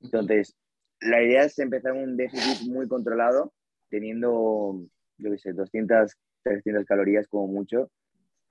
Entonces, 0.00 0.54
la 1.00 1.22
idea 1.22 1.44
es 1.44 1.58
empezar 1.58 1.92
un 1.92 2.16
déficit 2.16 2.68
muy 2.68 2.86
controlado, 2.88 3.52
teniendo, 3.88 4.80
yo 5.18 5.30
qué 5.30 5.38
sé, 5.38 5.52
200, 5.52 6.16
300 6.42 6.84
calorías 6.84 7.26
como 7.28 7.46
mucho, 7.48 7.90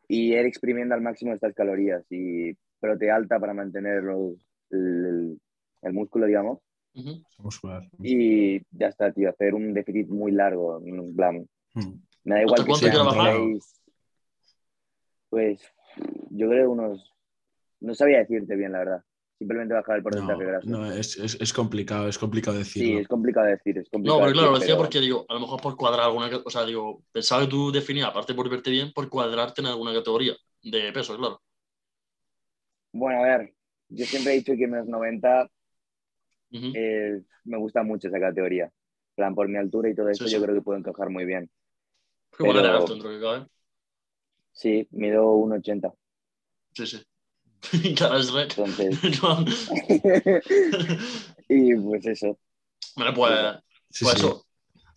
y 0.07 0.33
ir 0.33 0.45
exprimiendo 0.45 0.95
al 0.95 1.01
máximo 1.01 1.33
estas 1.33 1.53
calorías 1.53 2.03
y 2.09 2.53
prote 2.79 3.09
alta 3.11 3.39
para 3.39 3.53
mantener 3.53 4.03
los- 4.03 4.45
el, 4.69 5.39
el 5.81 5.93
músculo, 5.93 6.25
digamos. 6.25 6.59
Muscular. 7.39 7.83
Y 7.99 8.59
ya 8.71 8.87
está, 8.87 9.11
tío, 9.11 9.29
hacer 9.29 9.53
un 9.55 9.73
déficit 9.73 10.07
muy 10.09 10.31
largo, 10.31 10.81
en 10.85 11.15
plan, 11.15 11.47
Mm. 11.75 11.93
me 12.25 12.35
da 12.35 12.41
igual 12.43 12.61
¿Hasta 12.61 12.63
que 12.65 12.69
cuánto 12.69 12.85
sea 12.85 12.91
Pues 15.33 15.59
yo 16.29 16.47
creo 16.47 16.69
unos, 16.69 17.11
no 17.79 17.95
sabía 17.95 18.19
decirte 18.19 18.55
bien, 18.55 18.71
la 18.71 18.77
verdad. 18.79 19.03
Simplemente 19.39 19.73
bajar 19.73 19.97
el 19.97 20.03
porcentaje 20.03 20.43
No, 20.43 20.47
graso. 20.47 20.69
no, 20.69 20.91
es, 20.91 21.17
es- 21.17 21.41
es 21.41 21.51
complicado, 21.53 22.07
es 22.07 22.19
complicado 22.19 22.55
sí, 22.57 22.59
decirlo. 22.79 22.99
es 22.99 23.07
complicado 23.07 23.47
decir, 23.47 23.79
es 23.79 23.85
No, 23.87 23.91
complicado 23.93 24.19
pero 24.21 24.33
claro, 24.33 24.51
lo 24.51 24.59
decía 24.59 24.75
pero- 24.75 24.83
porque 24.83 24.99
digo, 24.99 25.25
a 25.27 25.33
lo 25.33 25.39
mejor 25.39 25.59
por 25.59 25.75
cuadrar 25.75 26.05
alguna, 26.05 26.29
o 26.45 26.49
sea, 26.51 26.65
digo, 26.65 27.01
pensaba 27.11 27.41
que 27.41 27.47
tú 27.47 27.71
definías, 27.71 28.09
aparte 28.09 28.35
por 28.35 28.47
verte 28.47 28.69
bien, 28.69 28.93
por 28.93 29.09
cuadrarte 29.09 29.61
en 29.61 29.67
alguna 29.69 29.91
categoría 29.91 30.35
de 30.61 30.91
peso, 30.93 31.17
claro. 31.17 31.41
Bueno, 32.91 33.23
a 33.23 33.23
ver, 33.23 33.55
yo 33.89 34.05
siempre 34.05 34.33
he 34.33 34.37
dicho 34.37 34.53
que 34.55 34.67
menos 34.67 34.85
90 34.87 35.49
Ujú. 36.51 36.71
eh, 36.75 37.23
me 37.45 37.57
gusta 37.57 37.81
mucho 37.81 38.07
esa 38.07 38.19
categoría. 38.19 38.65
En 38.65 39.15
plan, 39.15 39.33
por 39.33 39.49
mi 39.49 39.57
altura 39.57 39.89
y 39.89 39.95
todo 39.95 40.09
eso, 40.09 40.25
Sí, 40.25 40.29
sí. 40.29 40.35
yo 40.35 40.43
creo 40.43 40.53
que 40.53 40.61
puedo 40.61 40.77
encajar 40.77 41.09
muy 41.09 41.25
bien. 41.25 41.49
Qué 42.37 42.43
bueno 42.43 42.61
pero- 42.61 42.77
alto 42.77 42.91
dentro 42.93 43.09
de 43.09 43.15
que 43.17 43.23
cabe. 43.23 43.47
Sí, 44.53 44.87
mido 44.91 45.25
1,80. 45.35 45.93
Sí, 46.73 46.87
sí. 46.87 47.03
Cara 47.97 48.19
es. 48.19 48.29
Entonces, 48.29 48.99
Joan. 49.19 49.45
y 51.49 51.75
pues 51.75 52.05
eso. 52.05 52.37
Vale, 52.95 53.13
pues, 53.13 53.33
Sí, 53.89 54.05
pues 54.05 54.19
sí. 54.19 54.25
eso. 54.25 54.45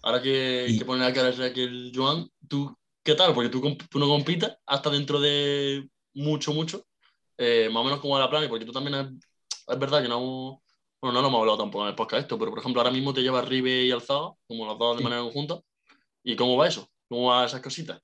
Ahora 0.02 0.22
que, 0.22 0.66
Y- 0.68 0.78
que 0.78 0.84
pone 0.84 1.02
la 1.02 1.12
cara 1.12 1.30
es 1.30 1.38
rec 1.38 1.56
el 1.56 1.92
Joan, 1.94 2.28
¿tú 2.48 2.76
qué 3.02 3.14
tal? 3.14 3.34
Porque 3.34 3.48
tú, 3.50 3.60
comp- 3.60 3.88
tú 3.88 3.98
no 3.98 4.06
compites 4.08 4.50
hasta 4.66 4.90
dentro 4.90 5.20
de 5.20 5.88
mucho, 6.14 6.52
mucho. 6.52 6.84
Eh, 7.38 7.68
más 7.70 7.82
o 7.82 7.84
menos 7.84 8.00
como 8.00 8.18
la 8.18 8.30
plan, 8.30 8.48
porque 8.48 8.64
tú 8.64 8.72
también 8.72 8.94
es, 8.94 9.06
es 9.68 9.78
verdad 9.78 10.02
que 10.02 10.08
no. 10.08 10.62
Bueno, 11.00 11.12
no 11.14 11.22
lo 11.22 11.28
hemos 11.28 11.40
hablado 11.40 11.58
tampoco 11.58 11.84
en 11.84 11.90
el 11.90 11.94
podcast 11.94 12.22
esto, 12.22 12.38
pero 12.38 12.50
por 12.50 12.60
ejemplo, 12.60 12.80
ahora 12.80 12.90
mismo 12.92 13.12
te 13.12 13.20
llevas 13.20 13.46
Ribe 13.46 13.84
y 13.84 13.90
Alzado, 13.90 14.38
como 14.46 14.66
las 14.66 14.78
dos 14.78 14.96
de 14.96 14.98
Sí. 14.98 15.04
manera 15.04 15.22
conjunta. 15.22 15.60
¿Y 16.24 16.34
cómo 16.36 16.56
va 16.56 16.68
eso? 16.68 16.88
¿Cómo 17.08 17.26
van 17.28 17.44
esas 17.46 17.60
cositas? 17.60 18.00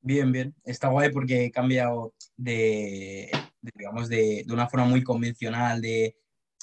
Bien, 0.00 0.30
bien. 0.32 0.54
Está 0.64 0.88
guay 0.88 1.10
porque 1.10 1.46
he 1.46 1.50
cambiado 1.50 2.14
de, 2.36 3.30
de, 3.60 3.70
digamos, 3.74 4.08
de, 4.08 4.44
de 4.46 4.52
una 4.52 4.68
forma 4.68 4.86
muy 4.86 5.02
convencional 5.02 5.80
de 5.80 6.16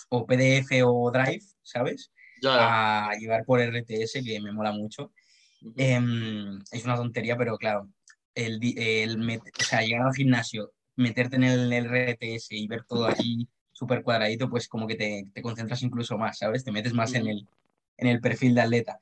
o 0.09 0.25
PDF 0.25 0.81
o 0.83 1.11
Drive, 1.11 1.43
¿sabes? 1.61 2.11
Ya. 2.41 3.09
A 3.09 3.15
llevar 3.17 3.43
por 3.45 3.59
RTS, 3.61 4.23
que 4.23 4.39
me 4.39 4.51
mola 4.51 4.71
mucho. 4.71 5.11
Em, 5.77 6.59
es 6.71 6.85
una 6.85 6.95
tontería, 6.95 7.37
pero 7.37 7.57
claro, 7.57 7.89
el, 8.35 8.59
el 8.77 9.17
met- 9.17 9.41
o 9.59 9.63
sea, 9.63 9.81
llegar 9.81 10.07
al 10.07 10.13
gimnasio, 10.13 10.73
meterte 10.95 11.37
en 11.37 11.43
el, 11.43 11.73
RTS 11.73 12.47
y 12.55 12.67
ver 12.67 12.83
todo 12.85 13.07
ahí 13.07 13.47
súper 13.71 14.03
cuadradito, 14.03 14.49
pues 14.49 14.67
como 14.67 14.87
que 14.87 14.95
te, 14.95 15.25
te 15.33 15.41
concentras 15.41 15.81
incluso 15.81 16.17
más, 16.17 16.37
¿sabes? 16.37 16.63
Te 16.63 16.71
metes 16.71 16.93
más 16.93 17.13
en 17.15 17.27
el, 17.27 17.47
en 17.97 18.07
el 18.07 18.21
perfil 18.21 18.55
de 18.55 18.61
atleta. 18.61 18.99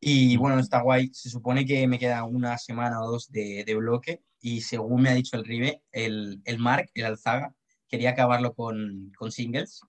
Y 0.00 0.36
bueno, 0.36 0.58
está 0.58 0.80
guay. 0.82 1.10
Se 1.12 1.30
supone 1.30 1.64
que 1.64 1.86
me 1.86 1.98
queda 1.98 2.24
una 2.24 2.58
semana 2.58 3.02
o 3.02 3.10
dos 3.10 3.30
de, 3.30 3.64
de 3.64 3.74
bloque 3.74 4.22
y 4.40 4.62
según 4.62 5.02
me 5.02 5.10
ha 5.10 5.14
dicho 5.14 5.36
el 5.36 5.44
Ribe, 5.44 5.82
el, 5.92 6.40
el 6.44 6.58
Mark, 6.58 6.90
el 6.94 7.04
Alzaga, 7.06 7.54
quería 7.88 8.10
acabarlo 8.10 8.54
con, 8.54 9.12
con 9.16 9.30
singles 9.30 9.80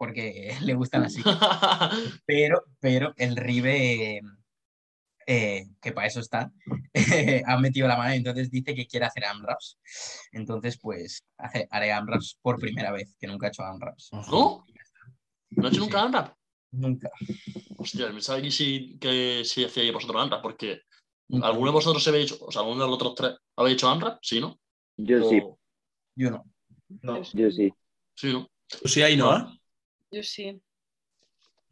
porque 0.00 0.56
le 0.62 0.74
gustan 0.74 1.04
así. 1.04 1.22
Pero, 2.26 2.64
pero 2.80 3.12
el 3.18 3.36
Ribe, 3.36 4.16
eh, 4.16 4.20
eh, 5.26 5.66
que 5.80 5.92
para 5.92 6.06
eso 6.06 6.20
está, 6.20 6.50
ha 7.46 7.58
metido 7.58 7.86
la 7.86 7.98
mano 7.98 8.14
y 8.14 8.18
entonces 8.18 8.50
dice 8.50 8.74
que 8.74 8.86
quiere 8.86 9.04
hacer 9.04 9.26
AMRAPs. 9.26 9.78
Entonces, 10.32 10.78
pues 10.78 11.22
hace, 11.36 11.68
haré 11.70 11.92
AMRAPs 11.92 12.38
por 12.40 12.58
primera 12.58 12.92
vez, 12.92 13.14
que 13.20 13.26
nunca 13.26 13.46
he 13.46 13.50
hecho 13.50 13.62
AMRAPs. 13.62 14.08
¿No? 14.12 14.64
¿No 15.50 15.66
has 15.66 15.72
hecho 15.72 15.82
nunca 15.82 16.00
AMRAP? 16.00 16.34
Nunca. 16.72 17.10
Hostia, 17.78 18.06
pensaba 18.08 18.40
que 18.42 18.50
sí, 18.50 18.98
que 19.00 19.42
sí 19.44 19.64
hacía 19.64 19.92
vosotros 19.92 20.22
AMRAP, 20.22 20.42
porque 20.42 20.82
¿Alguno 21.42 21.70
de 21.70 21.74
vosotros 21.74 22.02
se 22.04 22.10
habéis 22.10 22.32
hecho, 22.32 22.44
o 22.44 22.52
sea, 22.52 22.62
alguno 22.62 22.82
de 22.84 22.86
los 22.90 22.96
otros 22.96 23.14
tres 23.16 23.34
habéis 23.56 23.76
hecho 23.76 23.88
AMRAP? 23.88 24.18
Sí, 24.22 24.40
¿no? 24.40 24.58
Yo 24.96 25.22
sí. 25.24 25.42
Yo 26.16 26.30
no. 26.30 26.44
No. 27.02 27.20
Yo 27.32 27.50
sí. 27.50 27.72
Sí, 28.14 28.32
¿no? 28.32 28.48
¿Tú 28.82 28.88
sí 28.88 29.02
ahí, 29.02 29.16
no? 29.16 29.52
Yo 30.12 30.22
sí. 30.22 30.60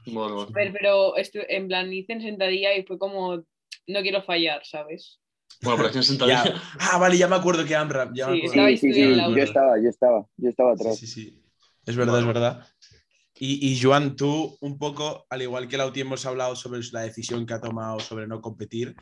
A 0.07 0.59
ver, 0.59 0.73
pero 0.73 1.15
estu- 1.17 1.45
en 1.49 1.69
plan 1.69 1.93
hice 1.93 2.13
en 2.15 2.23
sentadilla 2.23 2.75
y 2.75 2.85
fue 2.85 2.99
como, 2.99 3.37
no 3.87 4.01
quiero 4.03 4.23
fallar, 4.23 4.65
¿sabes? 4.65 5.21
Bueno, 5.63 5.79
pero 5.79 5.91
que 5.93 5.99
en 5.99 6.05
sentadilla. 6.05 6.45
Ya. 6.45 6.63
Ah, 6.81 6.99
vale, 6.99 7.19
ya 7.19 7.29
me 7.29 7.37
acuerdo 7.37 7.65
que 7.65 7.75
AMRAP. 7.75 8.15
Ya 8.15 8.27
me 8.29 8.33
Sí, 8.33 8.39
acuerdo. 8.39 8.55
Sí, 8.55 8.77
sí, 8.79 8.93
sí. 8.95 9.35
Yo 9.35 9.43
estaba, 9.43 9.81
yo 9.83 9.89
estaba, 9.91 10.27
yo 10.37 10.49
estaba 10.51 10.73
atrás. 10.73 10.99
sí, 10.99 11.07
sí. 11.07 11.43
Es 11.87 11.97
verdad, 11.97 12.21
es 12.21 12.27
verdad. 12.27 12.67
Y, 13.41 13.69
y 13.73 13.81
Joan, 13.81 14.17
tú 14.17 14.57
un 14.61 14.79
poco, 14.79 15.27
al 15.31 15.43
igual 15.43 15.69
que 15.69 15.77
Lauti 15.77 16.01
hemos 16.01 16.27
hablado 16.27 16.57
sobre 16.57 16.81
la 16.93 17.03
decisión 17.03 17.47
que 17.47 17.55
ha 17.55 17.61
tomado 17.61 18.01
sobre 18.01 18.27
no 18.27 18.41
competir, 18.41 18.95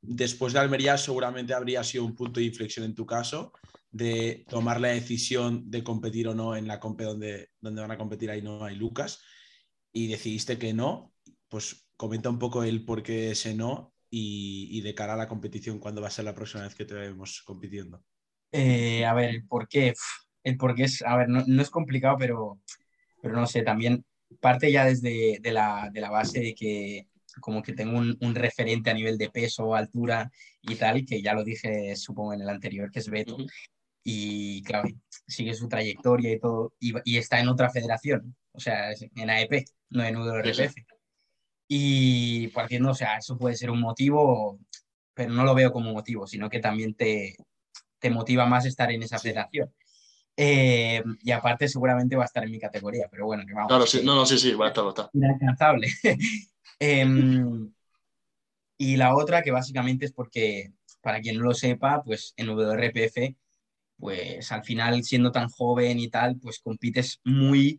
después 0.00 0.52
de 0.52 0.60
Almería 0.60 0.96
seguramente 0.96 1.54
habría 1.54 1.82
sido 1.82 2.04
un 2.04 2.14
punto 2.14 2.40
de 2.40 2.46
inflexión 2.46 2.84
en 2.84 2.94
tu 2.94 3.04
caso 3.04 3.52
de 3.90 4.44
tomar 4.48 4.80
la 4.80 4.88
decisión 4.88 5.70
de 5.70 5.84
competir 5.84 6.28
o 6.28 6.34
no 6.34 6.56
en 6.56 6.66
la 6.66 6.80
compe 6.80 7.04
donde, 7.04 7.50
donde 7.60 7.80
van 7.80 7.92
a 7.92 7.98
competir 7.98 8.30
Ainhoa 8.30 8.72
y 8.72 8.76
Lucas 8.76 9.22
y 9.92 10.08
decidiste 10.08 10.58
que 10.58 10.74
no, 10.74 11.12
pues 11.48 11.88
comenta 11.96 12.28
un 12.28 12.38
poco 12.38 12.64
el 12.64 12.84
por 12.84 13.02
qué 13.02 13.30
ese 13.30 13.54
no 13.54 13.94
y, 14.10 14.68
y 14.72 14.80
de 14.80 14.94
cara 14.94 15.14
a 15.14 15.16
la 15.16 15.28
competición, 15.28 15.78
¿cuándo 15.78 16.00
va 16.00 16.08
a 16.08 16.10
ser 16.10 16.24
la 16.24 16.34
próxima 16.34 16.64
vez 16.64 16.74
que 16.74 16.84
te 16.84 16.94
vemos 16.94 17.42
compitiendo? 17.44 18.02
Eh, 18.52 19.04
a 19.04 19.14
ver, 19.14 19.30
el 19.30 19.46
por 19.46 19.68
qué. 19.68 19.94
El 20.42 20.56
por 20.56 20.74
qué 20.74 20.84
es, 20.84 21.02
a 21.02 21.16
ver, 21.16 21.28
no, 21.28 21.42
no 21.46 21.62
es 21.62 21.70
complicado, 21.70 22.16
pero, 22.18 22.60
pero 23.24 23.36
no 23.36 23.46
sé, 23.46 23.62
también 23.62 24.04
parte 24.38 24.70
ya 24.70 24.84
desde 24.84 25.38
de 25.40 25.50
la, 25.50 25.88
de 25.90 26.02
la 26.02 26.10
base 26.10 26.40
de 26.40 26.54
que 26.54 27.08
como 27.40 27.62
que 27.62 27.72
tengo 27.72 27.98
un, 27.98 28.14
un 28.20 28.34
referente 28.34 28.90
a 28.90 28.94
nivel 28.94 29.16
de 29.16 29.30
peso, 29.30 29.74
altura 29.74 30.30
y 30.60 30.74
tal, 30.74 31.06
que 31.06 31.22
ya 31.22 31.32
lo 31.32 31.42
dije, 31.42 31.96
supongo, 31.96 32.34
en 32.34 32.42
el 32.42 32.50
anterior, 32.50 32.90
que 32.90 32.98
es 32.98 33.08
Beto. 33.08 33.36
Ujú. 33.36 33.46
Y 34.04 34.62
claro, 34.62 34.90
sigue 35.26 35.54
su 35.54 35.68
trayectoria 35.68 36.32
y 36.32 36.38
todo, 36.38 36.74
y, 36.78 36.92
y 37.04 37.16
está 37.16 37.40
en 37.40 37.48
otra 37.48 37.70
federación, 37.70 38.36
o 38.52 38.60
sea, 38.60 38.92
en 38.92 39.30
AEP, 39.30 39.64
no 39.88 40.04
en 40.04 40.18
URPF. 40.18 40.74
Y 41.66 42.48
partiendo, 42.48 42.90
o 42.90 42.94
sea, 42.94 43.16
eso 43.16 43.38
puede 43.38 43.56
ser 43.56 43.70
un 43.70 43.80
motivo, 43.80 44.60
pero 45.14 45.32
no 45.32 45.44
lo 45.44 45.54
veo 45.54 45.72
como 45.72 45.94
motivo, 45.94 46.26
sino 46.26 46.50
que 46.50 46.60
también 46.60 46.94
te, 46.94 47.36
te 47.98 48.10
motiva 48.10 48.44
más 48.44 48.66
estar 48.66 48.92
en 48.92 49.02
esa 49.02 49.18
federación. 49.18 49.72
Eh, 50.36 51.02
y 51.22 51.30
aparte 51.30 51.68
seguramente 51.68 52.16
va 52.16 52.22
a 52.24 52.26
estar 52.26 52.42
en 52.44 52.50
mi 52.50 52.58
categoría, 52.58 53.06
pero 53.10 53.26
bueno, 53.26 53.44
que 53.46 53.54
vamos. 53.54 53.68
Claro, 53.68 53.86
sí. 53.86 53.98
que- 54.00 54.04
No, 54.04 54.14
no, 54.14 54.26
sí, 54.26 54.38
sí, 54.38 54.52
va 54.54 54.66
a 54.66 54.68
estar, 54.68 54.84
va 54.84 54.88
a 54.88 54.90
estar. 54.90 55.10
inalcanzable. 55.12 55.88
Em, 56.80 57.72
y 58.76 58.96
la 58.96 59.14
otra 59.14 59.42
que 59.42 59.50
básicamente 59.52 60.04
es 60.06 60.12
porque, 60.12 60.72
para 61.00 61.20
quien 61.20 61.36
no 61.38 61.44
lo 61.44 61.54
sepa, 61.54 62.02
pues 62.02 62.34
en 62.36 62.48
WRPF, 62.48 63.36
pues 63.98 64.50
al 64.52 64.64
final 64.64 65.04
siendo 65.04 65.30
tan 65.30 65.48
joven 65.48 66.00
y 66.00 66.08
tal, 66.08 66.36
pues 66.40 66.58
compites 66.58 67.20
muy, 67.24 67.78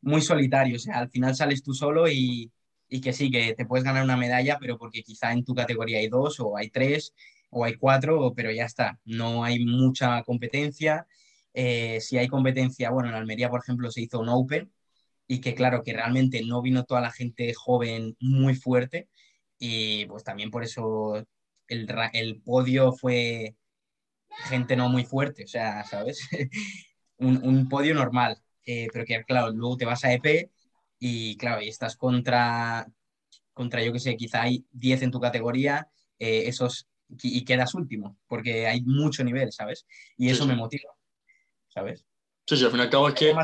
muy 0.00 0.20
solitario. 0.20 0.76
O 0.76 0.78
sea, 0.80 0.98
al 0.98 1.10
final 1.10 1.36
sales 1.36 1.62
tú 1.62 1.74
solo 1.74 2.08
y, 2.08 2.50
y 2.88 3.00
que 3.00 3.12
sí, 3.12 3.30
que 3.30 3.54
te 3.54 3.66
puedes 3.66 3.84
ganar 3.84 4.02
una 4.02 4.16
medalla, 4.16 4.58
pero 4.58 4.76
porque 4.78 5.02
quizá 5.02 5.32
en 5.32 5.44
tu 5.44 5.54
categoría 5.54 5.98
hay 5.98 6.08
dos 6.08 6.40
o 6.40 6.56
hay 6.56 6.70
tres 6.70 7.14
o 7.50 7.64
hay 7.64 7.74
cuatro, 7.74 8.32
pero 8.34 8.50
ya 8.50 8.64
está. 8.64 8.98
No 9.04 9.44
hay 9.44 9.64
mucha 9.64 10.22
competencia. 10.24 11.06
Eh, 11.60 12.00
si 12.00 12.16
hay 12.18 12.28
competencia, 12.28 12.90
bueno, 12.90 13.08
en 13.08 13.16
Almería, 13.16 13.50
por 13.50 13.58
ejemplo, 13.60 13.90
se 13.90 14.02
hizo 14.02 14.20
un 14.20 14.28
Open 14.28 14.72
y 15.26 15.40
que 15.40 15.56
claro, 15.56 15.82
que 15.82 15.92
realmente 15.92 16.40
no 16.44 16.62
vino 16.62 16.84
toda 16.84 17.00
la 17.00 17.10
gente 17.10 17.52
joven 17.52 18.16
muy 18.20 18.54
fuerte 18.54 19.08
y 19.58 20.06
pues 20.06 20.22
también 20.22 20.52
por 20.52 20.62
eso 20.62 21.16
el, 21.66 21.88
el 22.12 22.40
podio 22.42 22.92
fue 22.92 23.56
gente 24.44 24.76
no 24.76 24.88
muy 24.88 25.04
fuerte, 25.04 25.42
o 25.44 25.48
sea, 25.48 25.84
¿sabes? 25.84 26.20
un, 27.18 27.42
un 27.42 27.68
podio 27.68 27.92
normal, 27.92 28.40
eh, 28.64 28.86
pero 28.92 29.04
que 29.04 29.24
claro, 29.24 29.50
luego 29.50 29.76
te 29.76 29.84
vas 29.84 30.04
a 30.04 30.12
EP 30.12 30.52
y 31.00 31.36
claro, 31.38 31.60
y 31.60 31.68
estás 31.68 31.96
contra, 31.96 32.86
contra 33.52 33.82
yo 33.82 33.92
que 33.92 33.98
sé, 33.98 34.16
quizá 34.16 34.42
hay 34.42 34.64
10 34.70 35.02
en 35.02 35.10
tu 35.10 35.18
categoría, 35.18 35.88
eh, 36.20 36.44
esos, 36.46 36.88
y, 37.20 37.44
quedas 37.44 37.74
último, 37.74 38.16
porque 38.28 38.68
hay 38.68 38.82
mucho 38.82 39.24
nivel, 39.24 39.50
¿sabes? 39.52 39.86
Y 40.16 40.28
eso 40.30 40.44
sí. 40.44 40.50
me 40.50 40.54
motiva, 40.54 40.92
¿sabes? 41.78 42.06
Sí, 42.46 42.56
sí, 42.56 42.64
al 42.64 42.70
fin 42.70 42.80
y 42.80 42.82
al 42.82 42.90
cabo 42.90 43.08
es 43.08 43.14
que. 43.14 43.34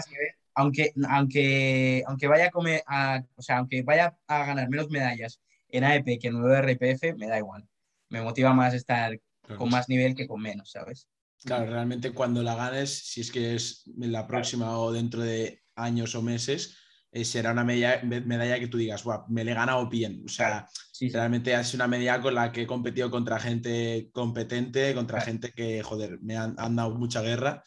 aunque, 0.54 0.92
aunque, 1.08 2.02
aunque 2.06 2.26
vaya 2.28 2.46
a 2.46 2.50
comer 2.50 2.82
a, 2.86 3.22
o 3.36 3.42
sea, 3.42 3.58
aunque 3.58 3.82
vaya 3.82 4.16
a 4.26 4.46
ganar 4.46 4.68
menos 4.68 4.90
medallas 4.90 5.40
en 5.68 5.84
AEP 5.84 6.18
que 6.20 6.28
en 6.28 6.36
WRPF, 6.36 7.14
me 7.16 7.26
da 7.28 7.38
igual. 7.38 7.66
Me 8.08 8.22
motiva 8.22 8.52
más 8.52 8.74
estar 8.74 9.18
con 9.58 9.68
más 9.70 9.88
nivel 9.88 10.14
que 10.14 10.26
con 10.26 10.40
menos, 10.40 10.70
¿sabes? 10.70 11.08
Claro, 11.44 11.66
realmente 11.70 12.12
cuando 12.12 12.42
la 12.42 12.54
ganes, 12.54 12.90
si 13.10 13.20
es 13.20 13.30
que 13.30 13.54
es 13.54 13.84
en 14.00 14.12
la 14.12 14.26
próxima 14.26 14.78
o 14.78 14.92
dentro 14.92 15.20
de 15.20 15.60
años 15.76 16.14
o 16.14 16.22
meses, 16.22 16.78
eh, 17.12 17.24
será 17.24 17.52
una 17.52 17.64
medalla, 17.64 18.02
medalla 18.02 18.58
que 18.58 18.68
tú 18.68 18.78
digas, 18.78 19.04
"Buah, 19.04 19.24
me 19.28 19.44
le 19.44 19.52
he 19.52 19.54
ganado 19.54 19.88
bien. 19.88 20.22
O 20.24 20.28
sea, 20.28 20.66
Sí, 20.92 21.08
sí. 21.08 21.14
realmente 21.14 21.52
es 21.52 21.74
una 21.74 21.86
medalla 21.86 22.20
con 22.22 22.34
la 22.34 22.50
que 22.50 22.62
he 22.62 22.66
competido 22.66 23.10
contra 23.10 23.38
gente 23.38 24.10
competente, 24.12 24.94
contra 24.94 25.18
Claro. 25.18 25.32
gente 25.32 25.52
que, 25.52 25.82
joder, 25.82 26.18
me 26.22 26.36
han, 26.36 26.54
han 26.58 26.76
dado 26.76 26.94
mucha 26.96 27.20
guerra. 27.20 27.62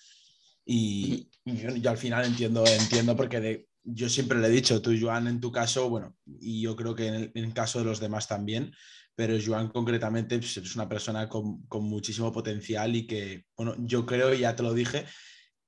Y, 0.69 1.29
y 1.45 1.55
yo, 1.57 1.73
yo 1.77 1.89
al 1.89 1.97
final 1.97 2.25
entiendo, 2.25 2.65
entiendo 2.67 3.15
porque 3.15 3.39
de- 3.39 3.67
yo 3.83 4.09
siempre 4.09 4.37
le 4.37 4.47
he 4.47 4.51
dicho, 4.51 4.81
tú, 4.81 4.91
Joan, 4.99 5.27
en 5.27 5.39
tu 5.39 5.49
caso, 5.49 5.89
bueno, 5.89 6.17
y 6.41 6.61
yo 6.61 6.75
creo 6.75 6.93
que 6.93 7.07
en 7.07 7.13
el, 7.15 7.31
en 7.35 7.45
el 7.45 7.53
caso 7.53 7.79
de 7.79 7.85
los 7.85 8.01
demás 8.01 8.27
también, 8.27 8.73
pero 9.15 9.37
Joan 9.43 9.69
concretamente 9.69 10.37
pues, 10.37 10.57
es 10.57 10.75
una 10.75 10.89
persona 10.89 11.29
con, 11.29 11.65
con 11.67 11.85
muchísimo 11.85 12.33
potencial 12.33 12.95
y 12.97 13.07
que, 13.07 13.45
bueno, 13.55 13.75
yo 13.79 14.05
creo, 14.05 14.33
y 14.33 14.39
ya 14.39 14.57
te 14.57 14.63
lo 14.63 14.73
dije, 14.73 15.05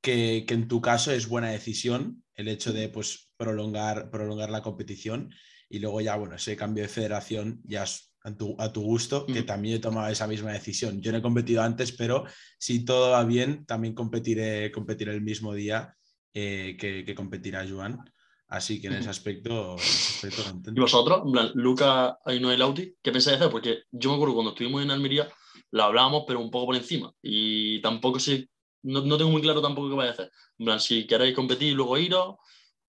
que, 0.02 0.44
que 0.46 0.54
en 0.54 0.68
tu 0.68 0.82
caso 0.82 1.12
es 1.14 1.28
buena 1.30 1.50
decisión 1.50 2.24
el 2.36 2.50
hecho 2.50 2.74
de 2.74 2.90
pues, 2.90 3.32
prolongar, 3.38 4.12
prolongar 4.12 4.50
la 4.50 4.62
competición 4.62 5.34
y 5.70 5.80
luego 5.80 6.02
ya, 6.02 6.18
bueno, 6.18 6.36
ese 6.36 6.58
cambio 6.58 6.84
de 6.84 6.90
federación 6.90 7.62
ya 7.64 7.84
es 7.84 8.09
a 8.24 8.36
tu, 8.36 8.56
a 8.60 8.72
tu 8.72 8.82
gusto, 8.82 9.26
que 9.26 9.40
Ujú. 9.40 9.46
también 9.46 9.76
he 9.76 9.80
tomado 9.80 10.10
esa 10.10 10.28
misma 10.28 10.52
decisión. 10.52 11.02
Yo 11.02 11.12
no 11.12 11.20
he 11.20 11.22
competido 11.22 11.62
antes, 11.62 11.92
pero 11.92 12.26
si 12.58 12.84
todo 12.84 13.12
va 13.12 13.24
bien, 13.24 13.66
también 13.66 13.94
competiré, 13.94 14.72
competiré 14.72 15.14
el 15.14 15.22
mismo 15.22 15.54
día 15.54 15.96
eh, 16.34 16.76
que, 16.80 17.06
que 17.06 17.16
competirá 17.16 17.66
Joan. 17.68 18.00
Así 18.48 18.82
que 18.82 18.88
en 18.88 18.94
ese 18.94 19.10
aspecto, 19.10 19.76
en 19.76 19.96
ese 19.96 20.12
aspecto 20.12 20.42
¿Y 20.42 20.46
contento. 20.46 20.82
vosotros, 20.82 21.22
en 21.26 21.32
plan, 21.32 21.52
Luca, 21.54 22.18
Ainhoa 22.26 22.54
y 22.54 22.58
Lauti, 22.58 22.96
qué 23.02 23.12
pensáis 23.12 23.38
hacer? 23.38 23.52
Porque 23.52 23.84
yo 23.92 24.10
me 24.10 24.16
acuerdo 24.16 24.34
cuando 24.34 24.52
estuvimos 24.52 24.82
en 24.82 24.90
Almería, 24.90 25.28
lo 25.72 25.84
hablábamos, 25.84 26.24
pero 26.26 26.40
un 26.40 26.50
poco 26.50 26.68
por 26.68 26.76
encima. 26.76 27.14
Y 27.22 27.80
tampoco 27.82 28.20
sé, 28.20 28.50
no, 28.82 29.02
no 29.02 29.18
tengo 29.18 29.30
muy 29.30 29.42
claro 29.42 29.62
tampoco 29.62 29.90
qué 29.90 29.96
vais 29.96 30.10
a 30.10 30.14
hacer. 30.14 30.32
En 30.58 30.66
plan, 30.66 30.80
si 30.80 31.06
queréis 31.06 31.36
competir 31.36 31.70
y 31.70 31.76
luego 31.76 31.98
iros, 31.98 32.38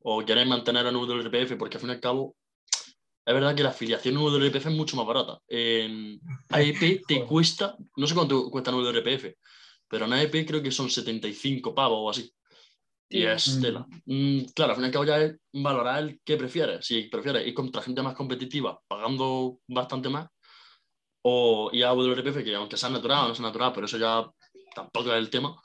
o 0.02 0.24
queréis 0.24 0.48
mantener 0.48 0.86
a 0.86 0.90
WRPF, 0.90 1.56
porque 1.58 1.76
al 1.76 1.80
fin 1.82 1.90
y 1.90 1.92
al 1.92 2.00
cabo, 2.00 2.36
es 3.24 3.34
verdad 3.34 3.54
que 3.54 3.62
la 3.62 3.70
afiliación 3.70 4.16
en 4.16 4.20
WRPF 4.22 4.66
es 4.66 4.74
mucho 4.76 4.96
más 4.96 5.06
barata. 5.06 5.38
En 5.48 6.20
AEP 6.50 7.02
te 7.06 7.24
cuesta, 7.24 7.76
no 7.96 8.06
sé 8.06 8.14
cuánto 8.14 8.50
cuesta 8.50 8.70
en 8.70 8.76
WRPF, 8.76 9.36
pero 9.88 10.06
en 10.06 10.12
AEP 10.14 10.46
creo 10.46 10.62
que 10.62 10.70
son 10.70 10.90
75 10.90 11.74
pavos 11.74 11.98
o 12.00 12.10
así. 12.10 12.32
Y 13.08 13.24
es 13.24 13.58
Mm. 13.58 13.60
tela. 13.62 13.86
Mm, 14.06 14.40
claro, 14.54 14.70
al 14.72 14.76
fin 14.76 14.84
y 14.84 14.86
al 14.86 14.92
cabo 14.92 15.04
ya 15.04 15.18
es 15.20 15.36
valorar 15.52 16.02
el 16.02 16.20
que 16.24 16.36
prefieres. 16.36 16.86
Si 16.86 17.02
prefieres 17.04 17.46
ir 17.46 17.54
contra 17.54 17.82
gente 17.82 18.02
más 18.02 18.14
competitiva, 18.14 18.80
pagando 18.86 19.58
bastante 19.68 20.08
más, 20.08 20.28
o 21.22 21.70
ir 21.72 21.84
a 21.84 21.92
WRPF, 21.92 22.44
que 22.44 22.54
aunque 22.54 22.76
sea 22.76 22.88
natural 22.90 23.24
o 23.24 23.28
no 23.28 23.34
sea 23.34 23.44
natural, 23.46 23.72
pero 23.74 23.86
eso 23.86 23.98
ya 23.98 24.30
tampoco 24.74 25.10
es 25.10 25.18
el 25.18 25.30
tema, 25.30 25.60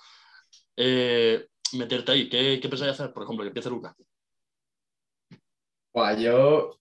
eh, 0.78 1.48
meterte 1.74 2.12
ahí. 2.12 2.30
¿Qué, 2.30 2.60
qué 2.62 2.70
pensáis 2.70 2.94
hacer? 2.94 3.14
Por 3.14 3.24
ejemplo, 3.24 3.44
que 3.44 3.50
empiece 3.50 3.70
Lucas. 3.70 3.96
Buah, 5.94 6.14
yo 6.20 6.78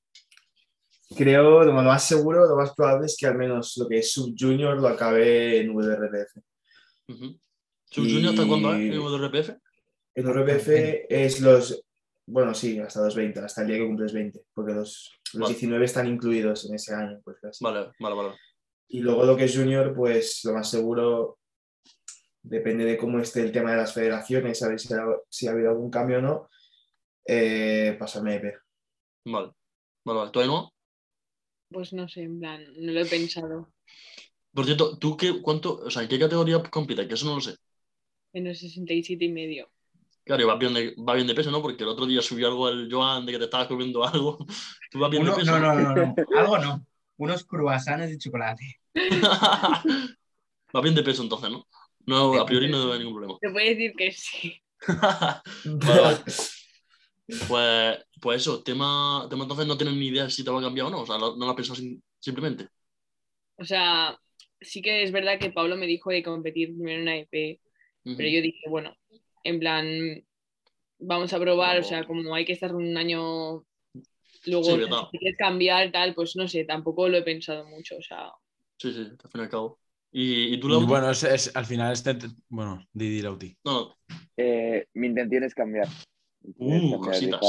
creo, 1.15 1.65
lo 1.65 1.73
más 1.73 2.07
seguro, 2.07 2.47
lo 2.47 2.57
más 2.57 2.75
probable 2.75 3.07
es 3.07 3.17
que 3.19 3.27
al 3.27 3.37
menos 3.37 3.77
lo 3.77 3.89
que 3.89 3.99
es 3.99 4.13
Sub 4.13 4.35
Junior 4.39 4.81
lo 4.81 4.89
acabe 4.89 5.61
en 5.61 5.75
WRPF. 5.75 6.37
Ujú. 7.09 7.41
¿Sub 7.85 8.05
Junior 8.05 8.31
hasta 8.31 8.47
cuándo 8.47 8.75
es 8.75 8.81
en 8.81 9.01
WRPF? 9.01 9.51
En 10.15 10.25
WRPF 10.25 10.69
es 11.09 11.41
los, 11.41 11.85
bueno, 12.27 12.55
sí, 12.55 12.79
hasta 12.79 13.03
los 13.03 13.15
20, 13.15 13.41
hasta 13.41 13.63
el 13.63 13.69
día 13.69 13.79
que 13.79 13.87
cumples 13.87 14.13
20, 14.13 14.41
porque 14.53 14.73
los, 14.73 15.13
los 15.33 15.43
Vale. 15.43 15.55
19 15.55 15.85
están 15.85 16.07
incluidos 16.07 16.65
en 16.67 16.75
ese 16.75 16.95
año. 16.95 17.21
Pues, 17.25 17.39
casi. 17.41 17.63
Vale, 17.65 17.91
vale, 17.99 18.17
vale. 18.17 18.35
Y 18.89 19.01
luego 19.01 19.25
lo 19.25 19.37
que 19.37 19.45
es 19.45 19.57
Junior, 19.57 19.95
pues 19.95 20.41
lo 20.45 20.55
más 20.55 20.71
seguro 20.71 21.39
depende 22.43 22.85
de 22.85 22.97
cómo 22.97 23.19
esté 23.19 23.41
el 23.41 23.53
tema 23.53 23.73
de 23.73 23.79
las 23.79 23.95
federaciones, 23.95 24.63
a 24.63 24.69
ver 24.69 24.79
si 24.79 24.93
ha, 24.93 25.05
si 25.29 25.49
ha 25.49 25.53
habido 25.53 25.71
algún 25.71 25.91
cambio 25.91 26.19
o 26.19 26.23
no, 26.23 26.49
eh, 27.27 27.97
pasarme 27.99 28.37
EP. 28.37 28.59
Vale, 29.25 29.53
vale, 30.05 30.19
vale. 30.19 30.31
¿Tú 30.31 30.41
Ainhoa? 30.41 30.74
Pues 31.71 31.93
no 31.93 32.09
sé, 32.09 32.23
en 32.23 32.39
plan, 32.39 32.65
no 32.77 32.93
lo 32.93 33.01
he 33.01 33.07
pensado. 33.07 33.73
Por 34.53 34.65
cierto, 34.65 34.99
¿tú 34.99 35.17
qué, 35.17 35.43
cuánto, 35.43 35.81
o 35.85 35.91
sea, 35.91 36.03
en 36.03 36.09
qué 36.09 36.19
categoría 36.19 36.63
compites? 36.63 37.09
Que 37.09 37.15
eso 37.15 37.27
no 37.27 37.35
lo 37.37 37.41
sé. 37.41 37.57
En 38.33 38.45
los 38.45 38.59
67 38.59 39.25
y 39.25 39.33
medio. 39.33 39.69
Claro, 40.25 40.43
y 40.43 40.47
vas 40.47 40.59
bien 40.59 40.73
de, 40.73 40.95
va 40.97 41.15
bien 41.15 41.27
de 41.27 41.35
peso, 41.35 41.51
¿no? 41.51 41.61
Porque 41.61 41.83
el 41.83 41.89
otro 41.89 42.07
día 42.07 42.23
subió 42.23 42.47
algo 42.49 42.69
el 42.69 42.89
Joan 42.91 43.27
de 43.27 43.33
que 43.33 43.39
te 43.39 43.45
estabas 43.45 43.67
comiendo 43.67 44.05
algo. 44.05 44.39
¿Tú 44.91 44.99
vas 44.99 45.11
bien 45.11 45.23
Uno, 45.23 45.33
de 45.33 45.41
peso? 45.41 45.59
no, 45.59 45.75
no, 45.75 45.95
no, 45.95 45.95
no, 45.95 46.15
algo 46.39 46.59
no. 46.59 46.87
Unos 47.17 47.45
croissants 47.45 48.09
de 48.09 48.19
chocolate. 48.19 48.81
Va 50.75 50.81
bien 50.81 50.95
de 50.95 51.03
peso 51.03 51.23
entonces, 51.23 51.51
¿no? 51.51 51.67
No, 52.07 52.35
a 52.35 52.47
priori 52.47 52.69
no 52.69 52.79
debe 52.79 52.91
haber 52.91 53.01
ningún 53.05 53.15
problema. 53.15 53.39
Te 53.41 53.51
puede 53.51 53.71
decir 53.71 53.93
que 53.97 54.13
sí. 54.13 54.61
Vale, 55.65 56.01
vale. 56.01 56.19
Pues, 57.27 57.99
pues 58.21 58.43
eso, 58.43 58.63
tema, 58.63 59.27
tema 59.31 59.45
entonces 59.45 59.67
no 59.67 59.77
tienes 59.79 59.97
ni 59.97 60.09
idea 60.09 60.29
si 60.29 60.45
te 60.45 60.51
va 60.51 60.59
a 60.61 60.63
cambiar 60.63 60.87
o 60.87 60.91
no. 60.91 61.01
O 61.03 61.07
sea, 61.07 61.19
no, 61.19 61.37
no 61.37 61.45
lo 61.47 61.51
has 61.51 61.57
pensado 61.57 61.77
sin- 61.77 62.03
simplemente. 62.19 62.69
O 63.57 63.65
sea, 63.65 64.19
sí 64.61 64.83
que 64.83 65.03
es 65.03 65.13
verdad 65.13 65.39
que 65.39 65.51
Pablo 65.51 65.77
me 65.77 65.87
dijo 65.87 66.11
de 66.11 66.23
competir 66.23 66.75
primero 66.75 67.03
en 67.03 67.09
AEP, 67.09 67.61
Ujú. 68.05 68.17
pero 68.17 68.29
yo 68.29 68.43
dije, 68.43 68.69
bueno, 68.69 68.95
en 69.45 69.59
plan, 69.61 69.87
vamos 70.99 71.33
a 71.33 71.39
probar, 71.41 71.79
o 71.79 71.85
sea, 71.85 72.05
como 72.07 72.35
hay 72.35 72.45
que 72.45 72.53
estar 72.53 72.75
un 72.75 72.97
año, 72.97 73.65
luego, 74.47 74.77
Sí, 74.77 74.83
o 74.83 74.89
sea, 74.89 75.11
si 75.11 75.19
quieres 75.19 75.37
cambiar, 75.39 75.93
tal, 75.93 76.15
pues 76.15 76.37
no 76.37 76.49
sé, 76.49 76.65
tampoco 76.65 77.09
lo 77.09 77.19
he 77.19 77.23
pensado 77.23 77.67
mucho, 77.67 77.97
o 77.99 78.03
sea, 78.03 78.33
Sí, 78.79 78.93
sí, 78.93 79.01
al 79.23 79.31
fin 79.31 79.41
y 79.41 79.45
al 79.45 79.49
cabo. 79.51 79.81
¿Y, 80.13 80.55
y 80.55 80.61
tú, 80.61 80.69
Y 80.69 80.71
Lau? 80.73 80.87
bueno, 80.87 81.11
es, 81.11 81.23
es- 81.25 81.57
al 81.57 81.67
final 81.67 81.93
este. 81.93 82.17
Bueno, 82.49 82.87
Didi 82.93 83.23
Lauti. 83.23 83.57
No. 83.65 83.97
Eh, 84.37 84.87
mi 84.95 85.07
intención 85.09 85.45
es 85.45 85.55
cambiar. 85.55 85.89
Uh, 86.57 87.01
cositas. 87.01 87.41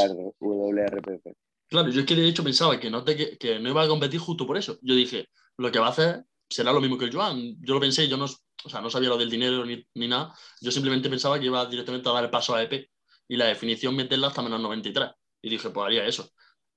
Claro, 1.68 1.90
yo 1.90 2.02
es 2.02 2.06
que 2.06 2.16
de 2.16 2.28
hecho 2.28 2.44
pensaba 2.44 2.80
que 2.80 2.90
no, 2.90 3.04
te, 3.04 3.16
que, 3.16 3.38
que 3.38 3.60
no 3.60 3.70
iba 3.70 3.84
a 3.84 3.88
competir 3.88 4.20
justo 4.20 4.46
por 4.46 4.58
eso. 4.58 4.78
Yo 4.82 4.96
dije, 4.96 5.28
lo 5.58 5.72
que 5.72 5.80
va 5.80 5.88
a 5.88 5.90
hacer 5.90 6.24
será 6.50 6.72
lo 6.72 6.82
mismo 6.82 6.98
que 6.98 7.06
el 7.06 7.14
Joan. 7.14 7.56
Yo 7.62 7.74
lo 7.74 7.80
pensé, 7.80 8.08
yo 8.08 8.18
no, 8.18 8.26
o 8.26 8.70
sea, 8.70 8.82
no 8.82 8.90
sabía 8.90 9.10
lo 9.10 9.18
del 9.18 9.30
dinero 9.30 9.66
ni, 9.66 9.86
ni 9.96 10.08
nada. 10.08 10.34
Yo 10.62 10.72
simplemente 10.72 11.10
pensaba 11.10 11.40
que 11.40 11.46
iba 11.46 11.66
directamente 11.66 12.08
a 12.10 12.14
dar 12.14 12.24
el 12.24 12.30
paso 12.30 12.56
a 12.56 12.64
EP 12.64 12.90
y 13.28 13.36
la 13.38 13.46
definición 13.46 13.96
meterla 13.96 14.28
hasta 14.28 14.42
menos 14.42 14.62
93. 14.62 15.10
Y 15.42 15.50
dije, 15.50 15.70
pues 15.70 15.86
haría 15.86 16.06
eso. 16.06 16.30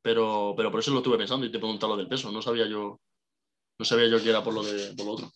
Pero, 0.02 0.54
pero 0.56 0.70
por 0.70 0.80
eso 0.80 0.90
lo 0.90 0.98
estuve 0.98 1.18
pensando 1.18 1.46
y 1.46 1.52
te 1.52 1.58
preguntaba 1.58 1.94
lo 1.94 1.98
del 1.98 2.08
peso. 2.08 2.32
No 2.32 2.42
sabía 2.42 2.66
yo, 2.66 3.00
no 3.78 3.84
sabía 3.84 4.08
yo 4.08 4.22
que 4.22 4.30
era 4.30 4.42
por 4.42 4.54
lo, 4.54 4.62
de, 4.62 4.94
por 4.94 5.06
lo 5.06 5.12
otro. 5.12 5.30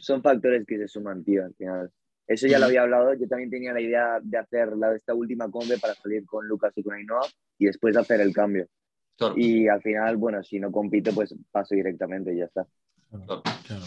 Son 0.00 0.22
factores 0.22 0.64
que 0.66 0.78
se 0.78 0.88
suman, 0.88 1.24
tío, 1.24 1.44
al 1.44 1.54
final. 1.54 1.92
Eso 2.28 2.46
ya 2.46 2.58
lo 2.58 2.66
había 2.66 2.82
hablado. 2.82 3.14
Yo 3.14 3.26
también 3.26 3.50
tenía 3.50 3.72
la 3.72 3.80
idea 3.80 4.18
de 4.22 4.38
hacer 4.38 4.76
la, 4.76 4.94
esta 4.94 5.14
última 5.14 5.50
combe 5.50 5.78
para 5.78 5.94
salir 5.94 6.24
con 6.26 6.46
Lucas 6.46 6.72
y 6.76 6.82
con 6.82 6.94
Ainhoa 6.94 7.26
y 7.58 7.66
después 7.66 7.96
hacer 7.96 8.20
el 8.20 8.32
cambio. 8.34 8.68
Claro, 9.16 9.34
Y 9.36 9.66
al 9.66 9.82
final, 9.82 10.16
bueno, 10.18 10.42
si 10.44 10.60
no 10.60 10.70
compito, 10.70 11.12
pues 11.12 11.34
paso 11.50 11.74
directamente 11.74 12.32
y 12.32 12.38
ya 12.38 12.44
está. 12.44 12.66
claro. 13.10 13.42
Claro. 13.66 13.84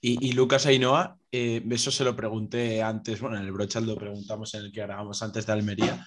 Y, 0.00 0.28
y 0.28 0.32
Lucas 0.32 0.64
Ainhoa, 0.66 1.18
eh, 1.30 1.62
eso 1.70 1.90
se 1.90 2.04
lo 2.04 2.16
pregunté 2.16 2.80
antes, 2.82 3.20
bueno, 3.20 3.36
en 3.36 3.42
el 3.42 3.52
brochal 3.52 3.84
lo 3.86 3.96
preguntamos 3.96 4.54
en 4.54 4.62
el 4.66 4.72
que 4.72 4.80
grabamos 4.80 5.22
antes 5.22 5.44
de 5.44 5.52
Almería, 5.52 6.06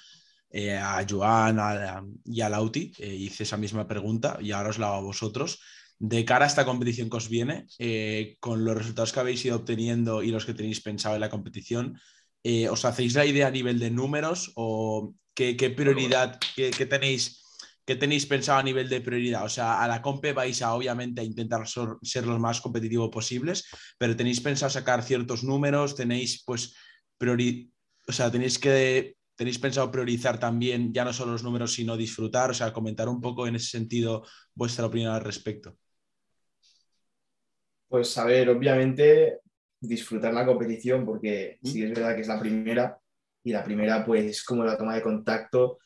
eh, 0.50 0.78
a 0.78 1.06
Joan 1.08 1.60
a- 1.60 1.98
a- 1.98 2.06
y 2.26 2.42
a 2.42 2.50
Lauti, 2.50 2.92
eh, 2.98 3.14
hice 3.14 3.44
esa 3.44 3.58
misma 3.58 3.88
pregunta 3.88 4.38
y 4.42 4.52
ahora 4.52 4.70
os 4.70 4.80
la 4.80 4.88
hago 4.88 4.96
a 4.98 5.02
vosotros. 5.02 5.62
De 6.06 6.26
cara 6.26 6.44
a 6.44 6.52
esta 6.52 6.66
competición 6.66 7.10
que 7.10 7.16
os 7.16 7.30
viene, 7.30 7.66
eh, 7.80 8.36
con 8.42 8.66
los 8.66 8.76
resultados 8.76 9.14
que 9.14 9.22
habéis 9.22 9.46
ido 9.46 9.56
obteniendo 9.56 10.22
y 10.22 10.32
los 10.32 10.46
que 10.46 10.54
tenéis 10.54 10.82
pensado 10.82 11.16
en 11.16 11.22
la 11.22 11.30
competición, 11.30 11.98
eh, 12.44 12.68
¿os 12.68 12.84
hacéis 12.84 13.14
la 13.16 13.26
idea 13.26 13.48
a 13.48 13.52
nivel 13.52 13.80
de 13.80 13.90
números 13.90 14.52
o 14.56 15.16
qué, 15.34 15.56
qué 15.56 15.70
prioridad 15.70 16.38
qué, 16.58 16.72
qué 16.72 16.86
tenéis? 16.86 17.40
¿Qué 17.86 17.96
tenéis 17.96 18.26
pensado 18.26 18.60
a 18.60 18.64
nivel 18.64 18.90
de 18.90 19.00
prioridad? 19.00 19.46
O 19.46 19.50
sea, 19.50 19.82
a 19.82 19.88
la 19.88 20.02
compe 20.02 20.34
vais 20.34 20.62
a 20.62 20.74
obviamente 20.76 21.22
a 21.22 21.24
intentar 21.24 21.64
ser 21.68 22.26
los 22.28 22.40
más 22.40 22.60
competitivos 22.60 23.10
posibles, 23.10 23.64
pero 23.98 24.16
tenéis 24.16 24.42
pensado 24.42 24.70
sacar 24.70 25.04
ciertos 25.04 25.44
números, 25.44 25.96
tenéis 25.96 26.44
pues 26.46 26.76
priori- 27.18 27.72
o 28.08 28.12
sea, 28.12 28.30
tenéis 28.30 28.60
que 28.60 29.16
tenéis 29.36 29.58
pensado 29.58 29.90
priorizar 29.92 30.38
también 30.40 30.94
ya 30.94 31.06
no 31.06 31.14
solo 31.14 31.32
los 31.32 31.44
números, 31.44 31.74
sino 31.74 31.96
disfrutar, 31.96 32.52
o 32.52 32.54
sea, 32.54 32.74
comentar 32.74 33.08
un 33.08 33.22
poco 33.22 33.48
en 33.48 33.56
ese 33.56 33.68
sentido 33.78 34.24
vuestra 34.54 34.86
opinión 34.86 35.14
al 35.14 35.24
respecto. 35.24 35.78
Pues 37.94 38.18
a 38.18 38.26
ver, 38.26 38.50
obviamente 38.50 39.42
disfrutar 39.80 40.34
la 40.34 40.48
competición 40.48 41.06
porque 41.06 41.60
sí 41.62 41.84
es 41.84 41.92
verdad 41.92 42.16
que 42.16 42.22
es 42.22 42.28
la 42.28 42.40
primera 42.40 42.98
y 43.44 43.52
la 43.52 43.64
primera 43.64 44.04
pues 44.04 44.44
como 44.44 44.66
la 44.66 44.76
toma 44.76 44.96
de 44.96 45.04
contacto 45.04 45.78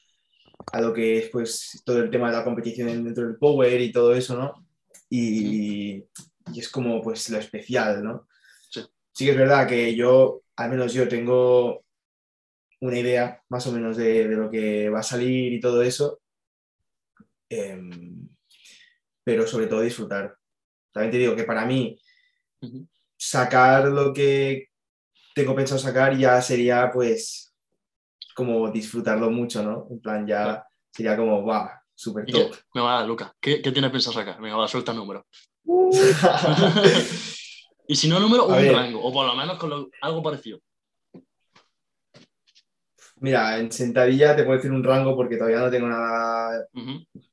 a 0.71 0.79
lo 0.79 0.93
que 0.93 1.17
es 1.17 1.29
pues 1.29 1.81
todo 1.85 1.99
el 1.99 2.09
tema 2.09 2.31
de 2.31 2.37
la 2.37 2.45
competición 2.45 3.03
dentro 3.03 3.27
del 3.27 3.35
Power 3.35 3.81
y 3.81 3.91
todo 3.91 4.15
eso, 4.15 4.37
¿no? 4.37 4.65
Y, 5.09 5.97
y 6.53 6.59
es 6.59 6.69
como 6.69 7.01
pues 7.01 7.29
lo 7.29 7.39
especial, 7.39 8.01
¿no? 8.01 8.29
Sí. 8.69 8.85
Sí 9.11 9.25
que 9.25 9.31
es 9.31 9.37
verdad 9.37 9.67
que 9.67 9.93
yo, 9.93 10.43
al 10.55 10.69
menos 10.69 10.93
yo 10.93 11.09
tengo 11.09 11.83
una 12.79 12.99
idea 12.99 13.43
más 13.49 13.67
o 13.67 13.73
menos 13.73 13.97
de, 13.97 14.29
de 14.29 14.35
lo 14.37 14.49
que 14.49 14.87
va 14.87 14.99
a 14.99 15.03
salir 15.03 15.51
y 15.51 15.59
todo 15.59 15.81
eso, 15.81 16.21
Em, 17.49 18.29
pero 19.23 19.47
sobre 19.47 19.67
todo 19.67 19.81
disfrutar. 19.81 20.37
También 20.97 21.11
te 21.11 21.17
digo 21.19 21.35
que 21.35 21.43
para 21.43 21.63
mí 21.65 21.99
sacar 23.15 23.85
lo 23.85 24.11
que 24.13 24.69
tengo 25.35 25.53
pensado 25.55 25.79
sacar 25.79 26.17
ya 26.17 26.41
sería 26.41 26.89
pues 26.91 27.53
como 28.35 28.69
disfrutarlo 28.71 29.29
mucho, 29.29 29.61
¿no? 29.63 29.85
En 29.91 29.99
plan 30.01 30.25
ya 30.25 30.43
Claro. 30.43 30.63
sería 30.91 31.15
como, 31.17 31.41
wow, 31.43 31.67
súper 31.93 32.25
top. 32.25 32.55
Venga, 32.73 32.87
va, 32.87 33.05
Luca, 33.05 33.31
¿qué, 33.39 33.61
qué 33.61 33.71
tienes 33.71 33.91
pensado 33.91 34.13
sacar? 34.13 34.41
Venga, 34.41 34.55
va, 34.57 34.67
suelta 34.67 34.91
el 34.91 34.97
número. 34.97 35.27
y 37.87 37.95
si 37.95 38.07
no 38.07 38.19
número, 38.19 38.43
A 38.43 38.47
un 38.47 38.53
ver. 38.53 38.73
rango, 38.73 39.03
o 39.03 39.13
por 39.13 39.27
lo 39.27 39.35
menos 39.35 39.57
con 39.59 39.69
lo- 39.69 39.89
algo 40.01 40.23
parecido. 40.23 40.59
Mira, 43.19 43.57
en 43.57 43.71
sentadilla 43.71 44.35
te 44.35 44.43
puedo 44.43 44.57
decir 44.57 44.71
un 44.71 44.83
rango 44.83 45.15
porque 45.15 45.37
todavía 45.37 45.59
no 45.59 45.71
tengo 45.71 45.87
nada 45.87 46.67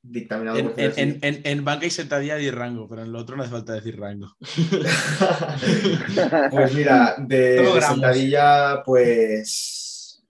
dictaminado. 0.02 0.56
En, 0.58 0.70
por 0.70 0.80
en- 0.80 0.92
en- 0.96 1.18
en- 1.22 1.40
en 1.44 1.64
banca 1.64 1.84
y 1.86 1.90
sentadilla 1.90 2.38
y 2.38 2.50
rango, 2.50 2.88
pero 2.88 3.02
en 3.02 3.12
lo 3.12 3.18
otro 3.18 3.36
no 3.36 3.42
hace 3.42 3.52
falta 3.52 3.74
decir 3.74 3.98
rango. 4.00 4.34
Pues 6.50 6.74
mira, 6.74 7.14
de, 7.18 7.80
sentadilla, 7.80 8.82
pues 8.84 10.22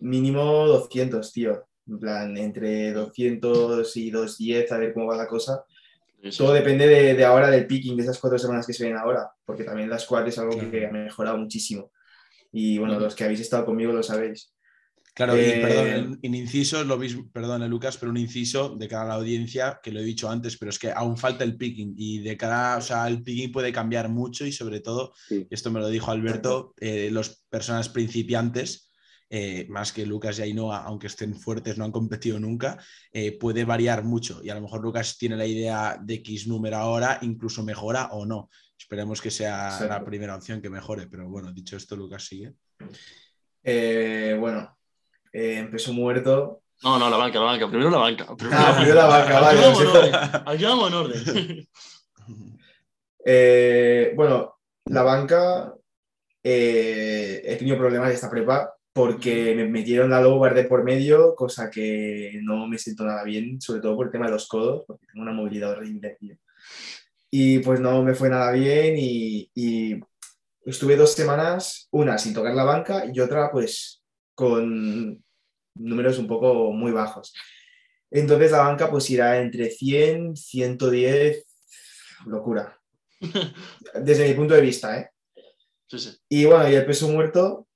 mínimo 0.00 0.66
200, 0.66 1.32
tío. 1.32 1.66
En 1.88 1.98
plan, 1.98 2.36
entre 2.36 2.92
200 2.92 3.96
y 3.96 4.10
210, 4.10 4.70
a 4.72 4.78
ver 4.78 4.92
cómo 4.92 5.06
va 5.06 5.16
la 5.16 5.26
cosa. 5.26 5.64
Sí, 6.22 6.30
sí. 6.30 6.38
Todo 6.38 6.52
depende 6.52 6.86
de, 6.86 7.14
de 7.14 7.24
ahora 7.24 7.50
del 7.50 7.66
picking, 7.66 7.96
de 7.96 8.02
esas 8.04 8.18
cuatro 8.18 8.38
semanas 8.38 8.66
que 8.66 8.72
se 8.74 8.84
ven 8.84 8.96
ahora, 8.96 9.28
porque 9.44 9.64
también 9.64 9.88
la 9.90 9.98
squad 9.98 10.28
es 10.28 10.38
algo 10.38 10.52
Claro. 10.52 10.70
que 10.70 10.86
ha 10.86 10.90
mejorado 10.92 11.36
muchísimo. 11.38 11.90
Y 12.52 12.78
bueno, 12.78 12.94
Ujú. 12.94 13.04
los 13.04 13.14
que 13.16 13.24
habéis 13.24 13.40
estado 13.40 13.64
conmigo 13.64 13.92
lo 13.92 14.02
sabéis. 14.02 14.52
Claro, 15.20 15.36
Eh, 15.36 15.58
y 15.58 15.60
perdón, 15.62 15.86
en, 15.86 16.18
en 16.22 16.34
inciso, 16.34 16.82
lo 16.82 16.96
mismo, 16.96 17.30
perdón, 17.30 17.68
Lucas, 17.68 17.98
pero 17.98 18.10
un 18.10 18.16
inciso 18.16 18.74
de 18.74 18.88
cara 18.88 19.02
a 19.02 19.08
la 19.08 19.14
audiencia, 19.16 19.78
que 19.82 19.92
lo 19.92 20.00
he 20.00 20.02
dicho 20.02 20.30
antes, 20.30 20.56
pero 20.56 20.70
es 20.70 20.78
que 20.78 20.90
aún 20.92 21.18
falta 21.18 21.44
el 21.44 21.58
picking 21.58 21.92
y 21.94 22.20
de 22.20 22.38
cara, 22.38 22.78
o 22.78 22.80
sea, 22.80 23.06
el 23.06 23.22
picking 23.22 23.52
puede 23.52 23.70
cambiar 23.70 24.08
mucho 24.08 24.46
y 24.46 24.52
sobre 24.52 24.80
todo, 24.80 25.12
Sí. 25.28 25.46
esto 25.50 25.70
me 25.70 25.78
lo 25.78 25.88
dijo 25.90 26.10
Alberto, 26.10 26.72
eh, 26.80 27.10
los 27.12 27.44
personas 27.50 27.90
principiantes, 27.90 28.90
eh, 29.28 29.66
más 29.68 29.92
que 29.92 30.06
Lucas 30.06 30.38
y 30.38 30.42
Ainhoa, 30.42 30.84
aunque 30.84 31.08
estén 31.08 31.34
fuertes, 31.38 31.76
no 31.76 31.84
han 31.84 31.92
competido 31.92 32.40
nunca, 32.40 32.78
eh, 33.12 33.36
puede 33.38 33.66
variar 33.66 34.02
mucho 34.04 34.40
y 34.42 34.48
a 34.48 34.54
lo 34.54 34.62
mejor 34.62 34.80
Lucas 34.80 35.18
tiene 35.18 35.36
la 35.36 35.44
idea 35.44 36.00
de 36.02 36.14
X 36.14 36.46
número 36.48 36.78
ahora, 36.78 37.18
incluso 37.20 37.62
mejora 37.62 38.06
o 38.12 38.24
no. 38.24 38.48
Esperemos 38.78 39.20
que 39.20 39.30
sea 39.30 39.86
la 39.86 40.02
primera 40.02 40.34
opción 40.34 40.62
que 40.62 40.70
mejore, 40.70 41.08
pero 41.08 41.28
bueno, 41.28 41.52
dicho 41.52 41.76
esto, 41.76 41.94
Lucas 41.94 42.24
sigue. 42.24 42.54
Eh, 43.62 44.34
bueno, 44.40 44.78
eh, 45.32 45.58
en 45.58 45.70
peso 45.70 45.92
muerto. 45.92 46.62
No, 46.82 46.98
no, 46.98 47.10
la 47.10 47.16
banca, 47.16 47.38
la 47.38 47.44
banca. 47.44 47.68
Primero 47.68 47.90
la 47.90 47.98
banca. 47.98 48.26
Primero 48.36 48.58
Ah, 48.60 48.74
primero 48.76 48.94
la 48.96 49.06
banca, 49.06 49.40
vale. 49.40 49.60
Aquí 50.46 50.64
vamos 50.64 50.88
en 50.88 50.94
orden. 50.96 51.22
En 51.22 51.30
orden. 51.30 51.68
Eh, 53.22 54.12
bueno, 54.16 54.54
la 54.86 55.02
banca, 55.02 55.74
eh, 56.42 57.42
he 57.44 57.56
tenido 57.56 57.76
problemas 57.76 58.08
de 58.08 58.14
esta 58.14 58.30
prepa 58.30 58.72
porque 58.92 59.54
me 59.54 59.66
metieron 59.68 60.10
la 60.10 60.20
low 60.22 60.42
de 60.52 60.64
por 60.64 60.82
medio, 60.84 61.34
cosa 61.34 61.70
que 61.70 62.40
no 62.42 62.66
me 62.66 62.78
siento 62.78 63.04
nada 63.04 63.22
bien, 63.22 63.60
sobre 63.60 63.80
todo 63.82 63.94
por 63.94 64.06
el 64.06 64.12
tema 64.12 64.26
de 64.26 64.32
los 64.32 64.48
codos, 64.48 64.84
porque 64.86 65.06
tengo 65.06 65.22
una 65.22 65.32
movilidad 65.32 65.72
horrible. 65.72 66.16
tío. 66.18 66.36
Y 67.30 67.58
pues 67.60 67.78
no 67.78 68.02
me 68.02 68.14
fue 68.14 68.28
nada 68.30 68.50
bien 68.52 68.96
y, 68.98 69.50
y 69.54 70.00
estuve 70.64 70.96
dos 70.96 71.12
semanas, 71.12 71.88
una 71.92 72.18
sin 72.18 72.34
tocar 72.34 72.54
la 72.54 72.64
banca 72.64 73.04
y 73.12 73.20
otra 73.20 73.50
pues 73.52 73.99
con 74.40 75.22
números 75.74 76.18
un 76.18 76.26
poco 76.26 76.72
muy 76.72 76.92
bajos. 76.92 77.34
Entonces 78.10 78.50
la 78.50 78.60
banca 78.60 78.90
pues 78.90 79.10
irá 79.10 79.38
entre 79.38 79.68
100, 79.68 80.34
110, 80.34 81.44
locura. 82.24 82.80
Desde 83.94 84.26
mi 84.26 84.34
punto 84.34 84.54
de 84.54 84.62
vista, 84.62 84.98
¿eh? 84.98 85.10
Sí, 85.88 85.98
sí. 85.98 86.16
Y 86.30 86.46
bueno, 86.46 86.70
y 86.70 86.74
el 86.74 86.86
peso 86.86 87.06
muerto, 87.08 87.68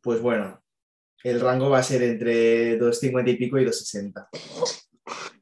pues 0.00 0.22
bueno, 0.22 0.64
el 1.22 1.38
rango 1.38 1.68
va 1.68 1.80
a 1.80 1.82
ser 1.82 2.02
entre 2.02 2.78
250 2.78 3.30
y 3.30 3.36
pico 3.36 3.58
y 3.58 3.66
260. 3.66 4.30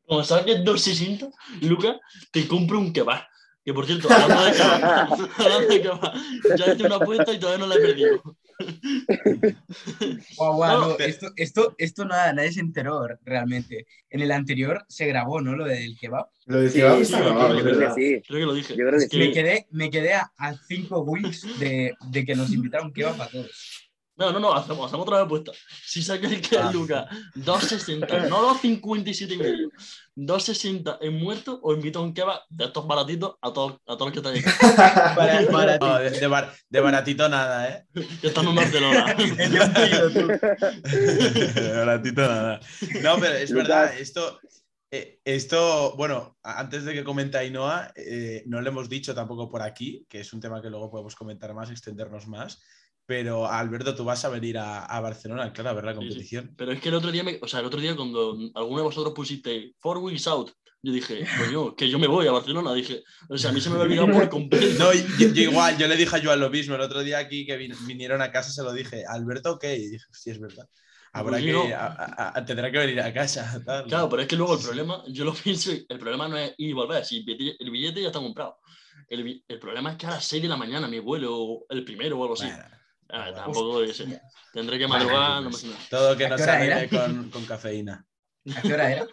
Como 0.07 0.25
saques 0.25 0.65
260, 0.65 1.31
Luca, 1.63 2.01
te 2.33 2.49
compro 2.49 2.81
un 2.81 2.93
kebab. 2.93 3.23
Que 3.65 3.73
por 3.73 3.87
cierto, 3.87 4.09
hablando 4.13 4.45
de 4.45 4.53
kebab, 4.53 5.31
hablando 5.39 5.69
de 5.69 5.83
kebab, 5.83 6.15
ya 6.59 6.73
hice 6.73 6.85
una 6.85 6.97
apuesta 6.97 7.33
y 7.33 7.39
todavía 7.39 7.65
no 7.65 7.69
la 7.69 7.77
he 7.77 7.81
perdido. 7.81 8.37
Guau, 10.37 10.55
guau, 10.57 10.81
No, 10.81 10.89
no, 10.89 10.95
te- 10.97 11.07
esto, 11.07 11.33
esto, 11.37 11.75
esto 11.79 12.05
nada, 12.05 12.33
nadie 12.33 12.53
se 12.53 12.61
enteró 12.61 13.07
realmente. 13.25 13.87
En 14.11 14.21
el 14.21 14.33
anterior 14.33 14.85
se 14.89 15.07
grabó, 15.07 15.41
¿no? 15.41 15.55
Lo 15.57 15.65
del 15.67 15.97
kebab. 15.99 16.27
Lo 16.47 16.61
de 16.61 16.71
Sí, 16.71 16.79
kebab 16.79 16.97
sí, 16.97 17.03
está 17.03 17.19
sí, 17.19 17.25
grabado, 17.25 17.59
creo 17.63 17.79
que 17.79 17.91
sí. 17.95 18.23
Creo 18.27 18.41
que 18.41 18.47
lo 18.47 18.55
dije. 18.55 18.77
Yo 18.77 18.87
creo 18.87 19.01
que 19.01 19.09
que- 19.09 19.19
Me 19.19 19.33
quedé, 19.33 19.67
me 19.71 19.91
quedé 19.91 20.15
a, 20.15 20.33
a 20.39 20.55
cinco 20.55 21.01
weeks 21.01 21.59
de, 21.59 21.95
de 22.11 22.25
que 22.25 22.35
nos 22.35 22.53
invitaron 22.53 22.93
kebab 22.93 23.21
a 23.21 23.29
todos. 23.29 23.86
No, 24.19 24.33
no, 24.33 24.41
no, 24.41 24.55
hacemos, 24.55 24.87
hacemos 24.87 25.07
otra 25.07 25.19
vez 25.19 25.27
apuesta. 25.27 25.53
Si 25.85 26.03
saca 26.03 26.27
el 26.27 26.41
que 26.41 26.57
Ah. 26.59 26.71
Lucas 26.73 27.07
2.60, 27.35 28.29
no 28.31 28.55
2.57 28.55 29.33
y 29.33 29.37
medio, 29.37 29.69
2.60 30.17 30.99
en 31.03 31.19
muerto, 31.19 31.61
os 31.63 31.77
invito 31.77 31.99
a 31.99 32.03
un 32.03 32.15
kebab 32.15 32.41
de 32.49 32.65
estos 32.65 32.87
baratitos 32.87 33.35
a 33.43 33.53
todos, 33.53 33.75
a 33.87 33.97
todos 33.99 34.07
los 34.07 34.13
que 34.13 34.19
estáis 34.21 34.47
aquí. 34.47 34.67
Para, 34.77 35.47
para 35.49 35.79
ti. 35.79 35.85
No, 35.87 35.99
de, 35.99 36.11
de 36.11 36.27
bar- 36.27 36.53
de 36.71 36.81
baratito 36.81 37.29
nada, 37.29 37.69
¿eh? 37.69 37.87
Que 38.23 38.29
estamos 38.29 38.51
en 38.51 38.57
Barcelona. 38.57 39.15
El 39.19 39.53
de 41.55 41.73
baratito 41.77 42.23
nada. 42.23 42.61
No, 43.03 43.17
pero 43.21 43.35
es 43.35 43.53
verdad, 43.53 43.97
esto, 43.99 44.41
eh, 44.91 45.21
esto, 45.25 45.95
bueno, 45.97 46.37
antes 46.43 46.85
de 46.85 46.95
que 46.95 47.05
comente 47.05 47.39
Ainhoa, 47.39 47.93
eh, 47.97 48.43
no 48.47 48.61
le 48.61 48.69
hemos 48.71 48.89
dicho 48.89 49.15
tampoco 49.15 49.49
por 49.51 49.63
aquí, 49.63 50.07
que 50.09 50.21
es 50.21 50.33
un 50.33 50.41
tema 50.41 50.63
que 50.63 50.71
luego 50.71 50.91
podemos 50.91 51.15
comentar 51.15 51.53
más, 51.55 51.71
extendernos 51.71 52.27
más. 52.27 52.63
Pero 53.07 53.47
Alberto, 53.47 53.95
tú 53.95 54.05
vas 54.05 54.25
a 54.25 54.29
venir 54.29 54.59
a, 54.59 54.85
a 54.85 55.01
Barcelona, 55.01 55.53
claro, 55.53 55.71
a 55.71 55.73
ver 55.75 55.85
la 55.85 55.93
Sí, 55.93 55.99
sí. 56.01 56.07
competición. 56.09 56.55
Pero 56.57 56.73
es 56.73 56.81
que 56.81 56.89
el 56.89 56.95
otro 56.97 57.13
día, 57.13 57.23
me- 57.23 57.39
o 57.41 57.47
sea, 57.47 57.61
el 57.61 57.67
otro 57.67 57.81
día 57.81 57.95
cuando 57.95 58.37
alguno 58.55 58.79
de 58.79 58.85
vosotros 58.85 59.15
pusiste 59.15 59.75
Four 59.79 59.99
Weeks 59.99 60.27
Out, 60.27 60.51
yo 60.83 60.93
dije, 60.93 61.25
coño, 61.39 61.75
que 61.75 61.89
yo 61.89 61.99
me 61.99 62.07
voy 62.07 62.27
a 62.27 62.33
Barcelona. 62.33 62.73
Dije, 62.75 63.03
o 63.29 63.39
sea, 63.39 63.51
a 63.51 63.53
mí 63.53 63.61
se 63.61 63.71
me 63.71 63.77
había 63.77 63.87
olvidado 64.03 64.13
por 64.13 64.29
completo. 64.29 64.67
No, 64.79 64.93
yo, 64.93 65.29
yo 65.33 65.43
igual, 65.43 65.77
yo 65.79 65.87
le 65.89 65.97
dije 65.97 66.17
a 66.17 66.23
Joan 66.23 66.41
lo 66.41 66.51
mismo. 66.51 66.75
El 66.75 66.81
otro 66.81 67.03
día 67.03 67.19
aquí 67.19 67.47
que 67.47 67.59
vin- 67.59 67.77
vinieron 67.87 68.21
a 68.23 68.31
casa 68.31 68.51
se 68.51 68.63
lo 68.63 68.73
dije, 68.73 69.05
¿Alberto 69.09 69.59
qué? 69.59 69.77
Y 69.77 69.87
dije, 69.89 70.05
sí, 70.13 70.31
es 70.31 70.41
verdad. 70.41 70.69
Habrá 71.13 71.39
Pues 71.39 71.45
que, 71.45 71.75
a- 71.75 72.33
a- 72.35 72.45
tendrá 72.45 72.71
que 72.71 72.79
venir 72.79 73.01
a 73.01 73.13
casa. 73.13 73.63
tal. 73.67 73.87
Claro, 73.87 74.09
pero 74.09 74.23
es 74.23 74.29
que 74.29 74.37
luego 74.37 74.55
el 74.57 74.63
problema, 74.63 75.03
yo 75.09 75.25
lo 75.25 75.33
pienso, 75.45 75.71
el 75.71 75.99
problema 75.99 76.29
no 76.29 76.37
es 76.37 76.55
ir 76.59 76.71
y 76.71 76.73
volver, 76.73 77.05
si 77.05 77.25
el 77.59 77.71
billete, 77.71 78.01
ya 78.03 78.09
está 78.09 78.19
comprado. 78.21 78.59
El, 79.09 79.43
el 79.49 79.59
problema 79.59 79.93
es 79.93 79.97
que 79.97 80.07
a 80.07 80.11
las 80.11 80.25
6 80.25 80.43
de 80.43 80.49
la 80.49 80.57
mañana 80.57 80.89
mi 80.89 80.99
vuelo, 80.99 81.65
el 81.69 81.85
primero 81.85 82.19
o 82.19 82.23
algo 82.23 82.35
así. 82.35 82.47
Bueno, 82.47 82.65
Ah, 83.09 83.33
tampoco 83.35 83.85
yo 83.85 83.93
sé. 83.93 84.21
Tendré 84.53 84.79
que 84.79 84.87
Vale, 84.87 85.05
madrugar, 85.05 85.43
no 85.43 85.51
pues. 85.51 85.63
pasa 85.63 85.75
nada. 85.75 85.87
todo 85.91 86.17
que 86.17 86.27
¿A 86.27 86.29
no 86.31 86.39
se 86.39 86.89
con, 86.91 87.31
con 87.31 87.45
cafeína. 87.45 88.07
¿A 88.57 88.63
qué 88.63 88.73
hora 88.73 88.93
era? 88.93 89.07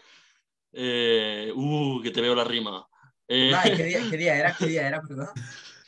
Eh, 0.72 1.52
uh, 1.56 2.02
que 2.02 2.12
te 2.12 2.22
veo 2.22 2.34
la 2.36 2.44
rima. 2.44 2.88
Eh, 3.28 3.52
No, 3.52 3.62
¿qué 3.64 3.84
día, 3.84 4.00
qué 4.10 4.18
día 4.18 4.36
era? 4.38 4.56
¿Qué 4.58 4.68
día 4.68 4.88
era, 4.88 5.02
perdón? 5.02 5.28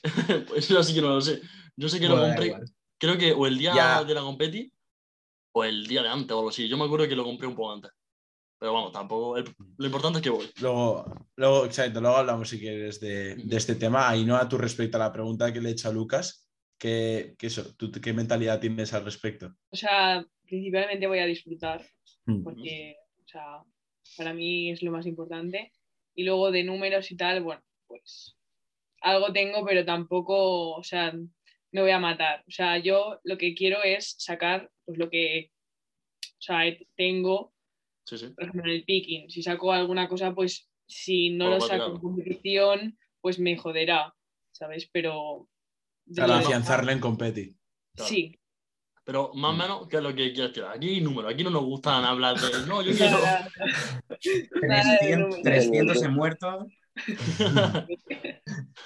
pues 0.48 0.70
eso 0.70 0.84
sí 0.84 0.94
que 0.94 1.02
no 1.02 1.10
lo 1.10 1.22
sé. 1.22 1.42
Yo 1.76 1.90
sé 1.90 2.00
que 2.00 2.08
lo 2.08 2.18
Bueno, 2.18 2.36
compré, 2.36 2.56
creo 2.98 3.18
que 3.18 3.34
o 3.34 3.48
el 3.48 3.58
día 3.58 3.74
Ya. 3.76 4.04
de 4.04 4.14
la 4.14 4.22
competi 4.22 4.72
o 5.54 5.64
el 5.64 5.88
día 5.88 6.04
de 6.04 6.10
antes 6.10 6.32
o 6.32 6.40
algo 6.40 6.50
así. 6.50 6.68
Yo 6.68 6.78
me 6.78 6.86
acuerdo 6.86 7.08
que 7.08 7.16
lo 7.16 7.24
compré 7.24 7.48
un 7.48 7.56
poco 7.56 7.72
antes. 7.74 7.92
Pero 8.60 8.74
vamos, 8.74 8.92
tampoco. 8.94 9.38
el- 9.38 9.54
lo 9.78 9.86
importante 9.86 10.20
es 10.20 10.24
que 10.24 10.30
voy. 10.30 10.50
Luego, 10.62 11.06
luego, 11.36 11.66
exacto, 11.66 12.00
luego 12.00 12.18
hablamos 12.18 12.48
si 12.50 12.60
quieres 12.60 13.00
de, 13.00 13.36
de 13.36 13.58
este 13.58 13.76
tema. 13.76 14.08
Ainhoa, 14.10 14.48
tú 14.48 14.58
respecto 14.58 14.98
a 14.98 15.02
la 15.02 15.12
pregunta 15.12 15.52
que 15.52 15.60
le 15.60 15.70
he 15.70 15.72
hecho 15.74 15.90
a 15.90 15.92
Lucas, 15.94 16.45
¿qué, 16.78 17.36
qué, 17.38 17.48
eso, 17.48 17.76
tú, 17.76 17.92
¿qué 17.92 18.14
mentalidad 18.14 18.60
tienes 18.60 18.94
al 18.94 19.06
respecto? 19.06 19.56
O 19.70 19.76
sea, 19.76 20.26
principalmente 20.46 21.08
voy 21.08 21.20
a 21.20 21.26
disfrutar, 21.26 21.86
Mm. 22.28 22.44
porque, 22.44 22.96
o 23.24 23.28
sea, 23.28 23.64
para 24.18 24.34
mí 24.34 24.72
es 24.72 24.82
lo 24.82 24.92
más 24.92 25.06
importante. 25.06 25.72
Y 26.16 26.24
luego 26.24 26.52
de 26.52 26.64
números 26.64 27.12
y 27.12 27.18
tal, 27.18 27.44
bueno, 27.44 27.62
pues 27.88 28.36
algo 29.02 29.32
tengo, 29.32 29.64
pero 29.66 29.86
tampoco, 29.86 30.72
o 30.72 30.84
sea, 30.84 31.14
me 31.72 31.82
voy 31.82 31.92
a 31.92 32.00
matar. 32.00 32.44
O 32.48 32.52
sea, 32.52 32.78
yo 32.80 33.20
lo 33.24 33.38
que 33.38 33.54
quiero 33.54 33.84
es 33.84 34.16
sacar 34.18 34.72
pues 34.86 34.98
lo 34.98 35.10
que, 35.10 35.52
o 36.22 36.42
sea, 36.42 36.62
tengo, 36.96 37.54
Sí, 38.06 38.18
sí. 38.18 38.30
por 38.30 38.44
ejemplo, 38.46 38.64
en 38.72 38.78
el 38.78 38.84
picking. 38.86 39.30
Si 39.30 39.44
saco 39.44 39.72
alguna 39.72 40.08
cosa, 40.08 40.34
pues 40.34 40.70
si 40.88 41.32
no 41.32 41.50
lo 41.50 41.60
saco 41.60 41.92
en 41.96 41.98
competición, 42.00 42.98
pues 43.22 43.40
me 43.40 43.58
joderá, 43.58 44.14
¿sabes? 44.52 44.90
Pero... 44.92 45.48
de 46.06 46.22
Para 46.22 46.38
afianzarle 46.40 46.92
en 46.94 47.00
competi. 47.00 47.56
Claro. 47.96 48.10
Sí. 48.10 48.40
Pero 49.04 49.32
más 49.36 49.52
o 49.52 49.54
Mm. 49.54 49.58
menos, 49.58 49.88
¿qué 49.88 49.98
es 49.98 50.04
lo 50.04 50.16
que 50.16 50.34
quieres 50.34 50.52
tirar? 50.54 50.76
Aquí 50.76 50.90
hay 50.90 51.02
números, 51.02 51.32
aquí 51.34 51.44
no 51.44 51.50
nos 51.52 51.64
gustan 51.64 52.04
hablar 52.04 52.36
de. 52.40 52.66
No, 52.68 52.82
yo 52.82 52.92
quiero. 52.98 53.20
Nada, 53.20 53.50
nada 54.68 54.92
de 54.94 54.98
300, 55.00 55.20
números. 55.20 55.42
300 55.44 56.04
en 56.04 56.14
muertos. 56.14 56.66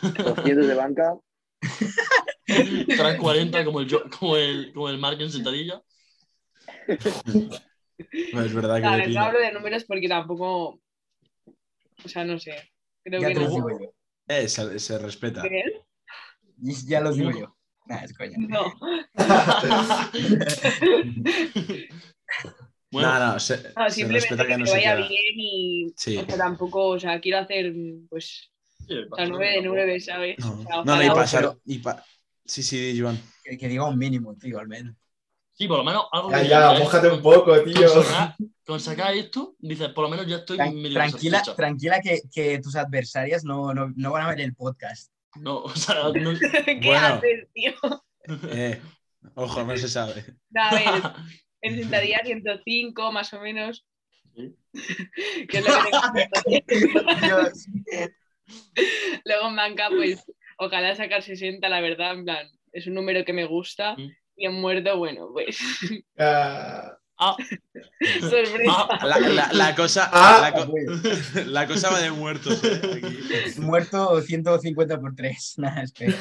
200 0.02 0.68
de 0.68 0.76
banca. 0.76 1.16
Tras 2.98 3.18
40 3.18 3.66
como 3.66 3.80
el, 3.82 3.88
como 4.20 4.36
el, 4.38 4.74
como 4.74 4.90
el 4.90 4.98
Mark 4.98 5.22
en 5.22 5.32
sentadilla. 5.32 5.82
No, 8.34 8.42
es 8.44 8.54
verdad 8.54 8.82
que 8.82 8.88
depende. 8.90 9.14
no 9.14 9.22
hablo 9.22 9.40
de 9.40 9.52
números 9.52 9.84
porque 9.86 10.08
tampoco. 10.08 10.80
O 12.04 12.08
sea, 12.08 12.24
no 12.26 12.40
sé. 12.40 12.72
Creo 13.04 13.22
Ya 13.22 13.28
que 13.30 13.34
no. 13.36 13.68
Eh, 14.28 14.48
se, 14.48 14.80
se 14.80 14.98
respeta. 15.00 15.42
¿Qué? 15.44 15.64
Ya 16.62 17.02
los 17.02 17.16
digo 17.18 17.32
yo. 17.32 17.56
Nah, 17.86 18.04
es 18.04 18.14
coña. 18.14 18.38
No. 18.38 18.74
Bueno, 22.92 23.20
no, 23.20 23.34
no, 23.34 23.40
se, 23.40 23.72
No, 23.78 23.88
se 23.90 24.06
respeta 24.08 24.44
que, 24.44 24.50
que 24.54 24.58
no 24.58 24.66
se 24.66 24.72
vaya 24.72 24.96
queda. 24.96 25.08
bien 25.08 25.24
y. 25.38 25.94
Sí. 25.96 26.18
O 26.18 26.26
sea, 26.26 26.38
tampoco. 26.38 26.88
O 26.90 27.00
sea, 27.00 27.20
quiero 27.20 27.38
hacer. 27.40 27.72
Pues. 28.10 28.50
sí, 28.88 28.96
O 29.12 29.16
sea, 29.16 29.28
9 29.28 29.52
de 29.52 29.62
9, 29.62 30.00
¿sabes? 30.00 30.40
No, 30.40 30.54
O 30.54 30.64
sea, 30.64 30.84
no, 30.84 31.04
y 31.04 31.10
pasar. 31.10 31.56
y 31.66 31.78
pa- 31.80 32.04
Sí, 32.46 32.64
sí, 32.64 33.00
Joan. 33.00 33.20
Que, 33.44 33.58
que 33.60 33.68
diga 33.68 33.86
un 33.86 33.96
mínimo, 33.98 34.36
tío, 34.36 34.58
al 34.60 34.68
menos. 34.68 34.96
Sí, 35.54 35.68
por 35.68 35.78
lo 35.78 35.84
menos 35.84 36.06
algo 36.12 36.32
Ya, 36.32 36.42
que 36.42 36.48
ya, 36.48 36.76
¿eh? 36.76 36.80
mójate 36.80 37.08
un 37.10 37.22
Con- 37.22 37.34
poco, 37.34 37.60
tío. 37.62 37.94
Con 37.94 38.04
sacar, 38.04 38.36
con 38.66 38.80
sacar 38.80 39.14
esto, 39.16 39.56
dices, 39.60 39.90
por 39.90 40.06
lo 40.06 40.10
menos 40.10 40.26
ya 40.26 40.38
estoy 40.38 40.58
Tran- 40.58 40.74
medio 40.74 40.94
tranquila, 40.94 41.38
satisfecho. 41.40 41.56
tranquila 41.56 42.02
que, 42.02 42.22
que 42.34 42.58
tus 42.60 42.76
adversarias 42.76 43.44
no, 43.44 43.72
no, 43.76 43.94
no 43.96 44.12
van 44.12 44.24
a 44.26 44.30
ver 44.30 44.42
el 44.42 44.56
podcast. 44.56 45.12
No, 45.36 45.60
o 45.64 45.76
sea, 45.76 45.96
no- 46.14 46.34
¿Qué 46.66 46.80
Bueno. 46.84 47.06
haces, 47.08 47.48
tío? 47.54 47.74
Eh, 48.52 48.82
ojo, 49.36 49.64
no 49.64 49.78
se 49.78 49.88
sabe. 49.88 50.26
A 50.56 50.76
ver, 50.76 50.84
en 51.62 51.80
sentadilla 51.80 52.22
105, 52.24 53.12
más 53.12 53.34
o 53.34 53.42
menos. 53.42 53.86
Sí. 54.36 54.56
que 55.50 55.58
es 55.58 55.66
lo 55.68 55.74
que 56.46 56.62
tengo. 56.62 57.02
Dios. 57.22 57.66
Luego 59.26 59.50
en 59.50 59.56
banca, 59.56 59.90
pues 59.90 60.24
ojalá 60.58 60.96
sacar 60.96 61.22
60, 61.22 61.68
la 61.70 61.82
verdad, 61.82 62.14
en 62.14 62.26
plan, 62.26 62.48
es 62.72 62.88
un 62.88 62.94
número 62.96 63.24
que 63.26 63.34
me 63.34 63.46
gusta. 63.46 63.96
Mm. 63.96 64.12
Y 64.38 64.46
en 64.46 64.54
muerto, 64.54 64.98
bueno, 64.98 65.30
pues 65.34 65.60
Ah, 66.18 66.94
Ah, 67.22 67.36
sorpresa. 68.22 68.58
ah, 68.70 69.06
La, 69.06 69.20
la- 69.20 69.50
la 69.54 69.76
cosa, 69.76 70.10
Ah. 70.14 70.40
la, 70.42 70.54
co- 70.54 70.74
la 71.48 71.68
cosa 71.68 71.90
va 71.92 72.00
de 72.00 72.12
muertos. 72.12 72.64
eh, 72.64 72.82
aquí. 72.96 73.60
Muerto 73.60 74.22
150 74.22 75.00
por 75.02 75.16
3. 75.16 75.54
Nada, 75.58 75.84
espera. 75.84 76.16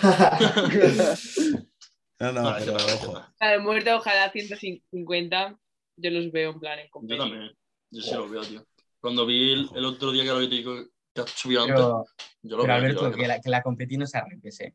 No, 2.20 2.32
no, 2.32 2.42
no, 2.42 2.56
pero 2.58 2.74
ojo. 2.74 3.24
Claro, 3.38 3.62
muerto, 3.62 3.96
ojalá 3.96 4.30
150. 4.32 5.56
Yo 6.00 6.10
los 6.10 6.32
veo 6.32 6.50
en 6.50 6.60
plan 6.60 6.78
en 6.80 6.88
Yo 7.02 7.16
también. 7.16 7.50
Yo 7.90 8.02
sí 8.02 8.14
lo 8.14 8.28
veo, 8.28 8.42
tío. 8.42 8.64
Cuando 9.00 9.24
vi 9.26 9.52
el, 9.52 9.68
el 9.76 9.84
otro 9.84 10.10
día 10.12 10.24
que 10.24 10.28
lo 10.30 10.40
que 10.40 10.48
te 10.48 10.54
digo 10.56 10.74
que 11.14 11.20
has 11.22 11.30
subido 11.30 11.62
antes, 11.62 11.76
Pero, 11.76 12.04
yo 12.42 12.56
lo 12.56 12.62
pero 12.64 12.74
veo. 12.74 12.74
Alberto, 12.76 13.08
tío, 13.10 13.16
que 13.18 13.28
la, 13.28 13.40
que 13.40 13.50
la 13.50 13.62
competi 13.62 13.96
no 13.96 14.06
se 14.06 14.18
arranques, 14.18 14.60
¿eh? 14.60 14.74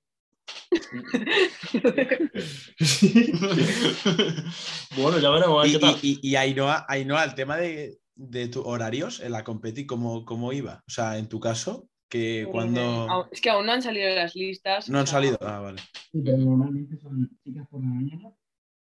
bueno, 4.98 5.20
ya 5.20 5.30
veremos 5.30 5.60
a 5.60 5.62
ver 5.64 5.70
Y, 5.70 5.74
qué 5.74 5.80
tal. 5.80 5.96
y, 6.02 6.20
y, 6.22 6.30
y 6.32 6.36
Ainhoa, 6.36 6.86
Ainhoa, 6.88 7.24
el 7.24 7.36
tema 7.36 7.58
de, 7.58 7.98
de 8.16 8.48
tus 8.48 8.64
horarios 8.66 9.20
en 9.20 9.32
la 9.32 9.44
competi, 9.44 9.86
¿cómo, 9.86 10.26
¿cómo 10.26 10.54
iba? 10.54 10.84
O 10.88 10.92
sea, 10.92 11.18
en 11.18 11.28
tu 11.28 11.40
caso, 11.40 11.88
que 12.10 12.48
cuando... 12.52 12.82
Aún- 12.82 13.28
Es 13.32 13.42
que 13.42 13.50
aún 13.50 13.66
no 13.66 13.72
han 13.74 13.82
salido 13.82 14.14
las 14.16 14.36
listas. 14.36 14.90
No 14.90 15.00
han 15.00 15.04
o 15.04 15.08
sea, 15.08 15.20
salido. 15.20 15.38
Ah, 15.42 15.60
vale. 15.60 15.82
Sí, 16.12 16.22
pero 16.24 16.38
normalmente 16.38 16.98
son 16.98 17.30
chicas 17.44 17.68
por 17.70 17.82
la 17.82 17.88
mañana. 17.88 18.30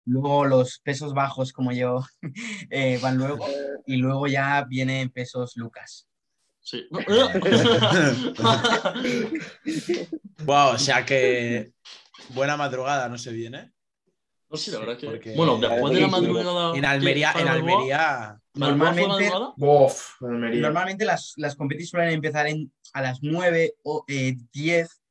Luego 0.06 0.46
los 0.46 0.80
pesos 0.84 1.14
bajos, 1.14 1.54
como 1.54 1.72
yo, 1.72 2.02
eh, 2.70 3.00
van 3.02 3.18
luego. 3.18 3.46
Y 3.88 3.98
luego 3.98 4.28
ya 4.28 4.64
vienen 4.70 5.10
pesos 5.10 5.54
Lucas. 5.58 6.08
Sí. 6.62 6.88
Wow, 10.46 10.74
o 10.74 10.78
sea 10.80 11.06
que 11.06 11.74
buena 12.30 12.58
madrugada 12.58 13.08
no 13.10 13.18
se 13.18 13.32
viene. 13.32 13.72
No 14.50 14.58
sé, 14.58 14.72
la 14.72 14.80
verdad 14.80 14.98
que. 14.98 15.06
Porque- 15.08 15.36
Bueno, 15.36 15.58
después 15.58 15.94
de 15.94 16.02
la 16.02 16.08
Sí, 16.08 16.14
sí. 16.16 16.22
madrugada. 16.22 16.78
En 16.78 16.86
Almería, 16.86 17.34
en 17.40 17.48
Almería. 17.48 18.40
¿Balboa 18.54 18.94
fue 18.94 19.02
Normalmente-? 19.08 19.54
Bof, 19.56 20.22
Almería. 20.24 20.62
Normalmente 20.62 21.06
las, 21.06 21.34
las 21.38 21.56
competis 21.56 21.90
suelen 21.90 22.10
empezar 22.10 22.48
en, 22.48 22.72
a 22.94 23.02
las 23.02 23.20
9 23.22 23.76
o 23.84 24.04
eh, 24.08 24.36
10, 24.52 25.02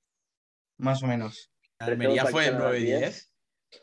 más 0.79 1.03
o 1.03 1.07
menos. 1.07 1.51
En 1.79 1.89
Almería 1.91 2.27
fue 2.27 2.45
Pero 2.47 2.59
para 2.59 2.73
que 2.73 2.99
9-10. 2.99 3.27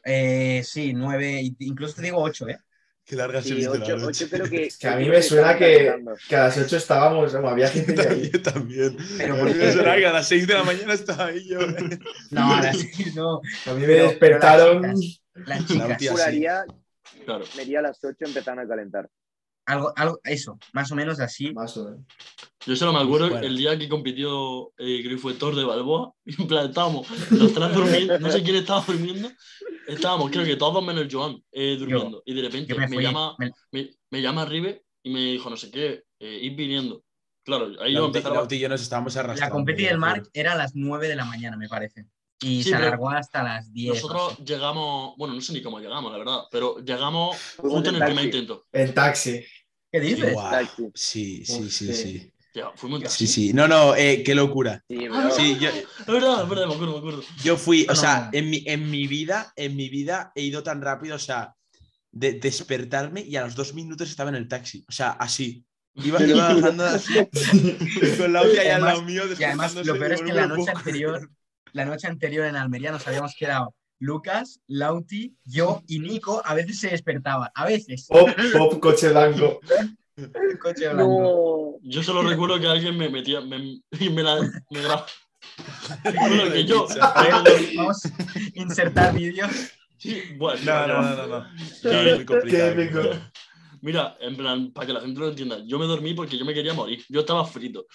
Eh, 0.04 0.62
sí, 0.64 0.94
9, 0.94 1.42
incluso 1.60 1.96
te 1.96 2.02
digo 2.04 2.22
8, 2.22 2.50
¿eh? 2.50 2.60
Qué 3.08 3.16
larga 3.16 3.42
se 3.42 3.48
Sí, 3.50 3.54
viste 3.56 3.80
la 3.80 3.86
8, 3.86 3.98
noche. 4.00 4.30
creo 4.30 4.50
que. 4.50 4.68
Que 4.78 4.88
a 4.90 4.98
mí 4.98 5.08
me 5.08 5.22
suena 5.24 5.58
que, 5.58 5.96
que 6.28 6.36
a 6.36 6.44
las 6.44 6.58
8 6.58 6.76
estábamos, 6.76 7.32
bueno, 7.32 7.48
había 7.48 7.70
gente 7.70 7.96
ya 7.96 8.10
ahí. 8.10 8.30
Yo 8.34 8.42
también. 8.42 8.98
Pero 9.18 9.34
A 9.34 9.38
¿por 9.38 9.46
mí 9.48 9.54
qué? 9.54 9.60
me 9.60 9.72
suena 9.72 9.96
que 9.96 10.06
a 10.08 10.12
las 10.14 10.28
6 10.28 10.46
de 10.48 10.54
la 10.54 10.64
mañana 10.64 10.94
estaba 10.94 11.26
ahí 11.28 11.48
yo. 11.48 11.60
No, 12.32 12.54
a 12.54 12.62
las 12.62 12.78
6 12.96 13.16
no. 13.16 13.42
A 13.66 13.74
mí 13.74 13.80
me 13.82 13.88
Pero- 13.88 14.04
despertaron 14.10 14.82
pero 14.82 14.94
las 14.94 15.68
Las 15.70 15.70
La 15.88 15.96
chicas. 15.98 16.12
Juraría, 16.12 16.66
Claro. 17.26 17.46
me 17.56 17.64
iría 17.64 17.80
a 17.80 17.84
las 17.84 18.04
8 18.04 18.18
empezando 18.20 18.62
a 18.62 18.68
calentar. 18.68 19.10
Algo, 19.66 19.94
algo, 19.98 20.20
eso, 20.24 20.58
más 20.74 20.92
o 20.92 20.96
menos 20.96 21.20
así. 21.22 21.54
Más 21.54 21.76
o 21.78 21.86
menos. 21.86 22.00
Yo 22.66 22.76
solo 22.76 22.92
me 22.94 23.00
acuerdo 23.00 23.30
Bueno. 23.30 23.46
el 23.48 23.56
día 23.58 23.78
que 23.78 23.88
compitió, 23.88 24.68
eh, 24.78 25.00
creo 25.04 25.16
que 25.16 25.22
fue 25.22 25.34
Thor 25.34 25.56
de 25.56 25.64
Balboa, 25.64 26.12
y 26.26 26.42
en 26.42 26.48
plan 26.48 26.68
estábamos 26.68 27.08
los 27.32 27.54
tres 27.54 27.74
durmiendo, 27.74 28.20
no 28.20 28.32
sé 28.32 28.44
quién 28.44 28.58
estaba 28.58 28.84
durmiendo, 28.86 29.30
estábamos 29.88 30.30
creo 30.32 30.46
que 30.46 30.56
todos 30.56 30.84
menos 30.84 31.08
Joan 31.12 31.42
eh, 31.52 31.76
durmiendo, 31.80 32.22
y 32.26 32.34
de 32.34 32.42
repente 32.44 32.76
me, 32.76 33.02
llama, 33.02 33.36
me- 33.40 33.52
me, 33.72 33.90
me 34.12 34.22
llama 34.22 34.46
Ribe 34.46 34.84
y 35.04 35.10
me 35.12 35.20
dijo 35.20 35.50
no 35.50 35.58
sé 35.58 35.72
qué, 35.72 36.04
eh, 36.20 36.40
ir 36.44 36.56
viniendo. 36.56 37.04
Claro, 37.44 37.72
ahí 37.82 37.94
yo 37.94 38.06
empezaba... 38.06 38.46
Y 38.50 38.60
yo 38.60 38.68
nos 38.68 38.82
estábamos 38.82 39.16
arrastrando. 39.16 39.50
la 39.54 39.58
competi 39.58 39.84
del. 39.86 39.98
Marc 39.98 40.30
era 40.34 40.52
a 40.52 40.56
las 40.56 40.76
9 40.76 41.08
de 41.08 41.16
la 41.16 41.24
mañana, 41.26 41.56
me 41.56 41.70
parece. 41.70 42.06
Y 42.42 42.62
Sí, 42.62 42.70
se 42.70 42.76
alargó 42.76 43.10
hasta 43.10 43.42
las 43.42 43.72
10. 43.74 43.92
o 43.92 43.96
Nosotros 43.96 44.34
así. 44.34 44.44
llegamos, 44.46 45.16
bueno, 45.18 45.34
no 45.34 45.42
sé 45.42 45.54
ni 45.54 45.62
cómo 45.62 45.80
llegamos, 45.80 46.12
la 46.12 46.18
verdad, 46.18 46.42
pero 46.52 46.78
llegamos 46.80 47.38
justo 47.58 47.90
en 47.90 47.96
el 47.96 48.04
primer 48.06 48.26
intento. 48.26 48.66
En 48.74 48.94
taxi. 48.94 49.44
¿Qué 49.92 50.00
dices? 50.02 50.36
Taxi. 50.36 50.92
Sí, 50.94 51.46
sí, 51.46 51.70
sí, 51.72 51.94
sí. 51.94 52.34
Ya, 52.58 52.72
fuimos 52.76 53.04
en 53.04 53.10
Sí, 53.10 53.28
sí. 53.28 53.54
No, 53.54 53.68
no, 53.68 53.96
eh, 53.96 54.24
qué 54.26 54.34
locura. 54.34 54.84
Sí, 54.90 55.06
Ah, 55.12 55.30
pero- 55.30 55.32
Sí, 55.32 55.58
yo, 55.60 55.70
Es 55.70 56.06
verdad, 56.08 56.44
es 56.44 56.50
verdad, 56.50 56.66
me 56.68 56.74
acuerdo, 56.74 56.94
me 56.94 56.98
acuerdo. 57.00 57.22
yo 57.44 57.56
fui, 57.56 57.84
o 57.84 57.88
No, 57.90 57.96
sea, 57.96 58.30
no. 58.32 58.38
en 58.40 58.50
mi, 58.50 58.64
en 58.66 58.90
mi 58.90 59.06
vida, 59.08 59.54
en 59.56 59.76
mi 59.76 59.90
vida 59.90 60.32
he 60.36 60.42
ido 60.42 60.64
tan 60.64 60.82
rápido, 60.82 61.16
o 61.16 61.20
sea, 61.20 61.54
de 62.12 62.34
despertarme 62.34 63.22
y 63.22 63.36
a 63.36 63.44
los 63.44 63.54
dos 63.56 63.74
minutos 63.76 64.10
estaba 64.10 64.30
en 64.32 64.38
el 64.38 64.48
taxi. 64.48 64.84
O 64.90 64.92
sea, 64.92 65.12
así. 65.12 65.64
Iba, 65.94 66.22
iba 66.24 66.54
bajando 66.54 66.86
así, 66.86 67.14
con 68.18 68.34
la 68.34 68.40
ahí 68.42 68.58
al 68.58 68.68
además- 68.72 68.82
lado 68.82 69.02
mío. 69.04 69.24
Y 69.38 69.44
además, 69.44 69.76
lo 69.76 69.94
peor 69.98 70.12
es 70.14 70.22
que 70.22 70.34
la 70.34 70.48
noche 70.48 70.72
anterior, 70.72 71.30
la 71.74 71.86
noche 71.86 72.08
anterior 72.08 72.46
en 72.48 72.56
Almería 72.56 72.92
nos 72.92 73.08
habíamos 73.08 73.36
quedado 73.38 73.76
Lucas, 74.00 74.62
Lauti, 74.68 75.36
yo 75.44 75.84
y 75.88 76.00
Nico. 76.00 76.42
A 76.46 76.54
veces 76.56 76.80
se 76.80 76.90
despertaba, 76.90 77.52
a 77.54 77.66
veces. 77.66 78.06
Pop, 78.08 78.30
pop, 78.54 78.80
coche 78.80 79.10
blanco. 79.10 79.60
El 80.18 80.60
coche. 80.60 80.94
No. 80.94 81.76
Yo 81.82 82.04
solo 82.04 82.24
recuerdo 82.30 82.60
que 82.60 82.68
alguien 82.68 82.98
me 82.98 83.10
metía, 83.10 83.42
me, 83.42 83.82
y 84.00 84.10
me 84.10 84.24
la 84.24 84.40
me 84.72 84.82
grababa. 84.82 85.06
Recuerdo 86.04 86.52
que 86.52 86.66
yo. 86.66 86.88
A 87.02 87.24
ver, 87.24 87.34
vamos 87.76 88.06
a 88.06 88.10
insertar 88.56 89.14
vídeos. 89.14 89.52
Sí, 89.98 90.22
bueno, 90.38 90.60
No, 90.66 90.88
no, 90.88 91.02
no, 91.02 91.28
no. 91.28 91.40
no. 91.40 91.46
Es 91.92 92.16
muy 92.18 92.26
complicado. 92.26 93.22
Mira, 93.82 94.18
en 94.20 94.36
plan, 94.36 94.72
para 94.72 94.88
que 94.88 94.94
la 94.94 95.02
gente 95.02 95.20
lo 95.20 95.30
entienda, 95.30 95.60
yo 95.66 95.78
me 95.78 95.86
dormí 95.86 96.14
porque 96.14 96.38
yo 96.38 96.46
me 96.46 96.54
quería 96.54 96.74
morir. 96.74 97.04
Yo 97.10 97.20
estaba 97.20 97.46
frito. 97.46 97.86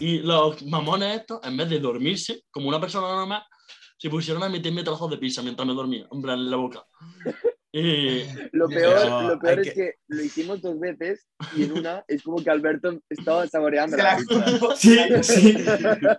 Y 0.00 0.18
los 0.18 0.64
mamones 0.66 1.20
estos, 1.20 1.40
en 1.44 1.56
vez 1.56 1.70
de 1.70 1.78
dormirse, 1.78 2.42
como 2.50 2.68
una 2.68 2.80
persona 2.80 3.08
normal, 3.08 3.42
se 3.96 4.10
pusieron 4.10 4.42
a 4.42 4.48
meterme 4.48 4.82
trozos 4.82 5.10
de 5.10 5.18
pizza 5.18 5.42
mientras 5.42 5.66
me 5.66 5.74
dormía, 5.74 6.06
en 6.10 6.22
plan, 6.22 6.38
en 6.38 6.50
la 6.50 6.56
boca. 6.56 6.84
Lo 8.52 8.68
peor, 8.68 9.22
lo 9.24 9.38
peor 9.38 9.60
es 9.60 9.68
que- 9.68 9.74
que 9.74 9.92
lo 10.08 10.22
hicimos 10.22 10.60
dos 10.62 10.78
veces 10.80 11.26
y 11.56 11.64
en 11.64 11.72
una 11.72 12.04
es 12.08 12.22
como 12.22 12.42
que 12.42 12.50
Alberto 12.50 12.98
estaba 13.08 13.46
saboreando 13.46 13.96
la 13.96 14.18
la. 14.18 14.76
Sí, 14.76 14.98
sí. 15.22 15.56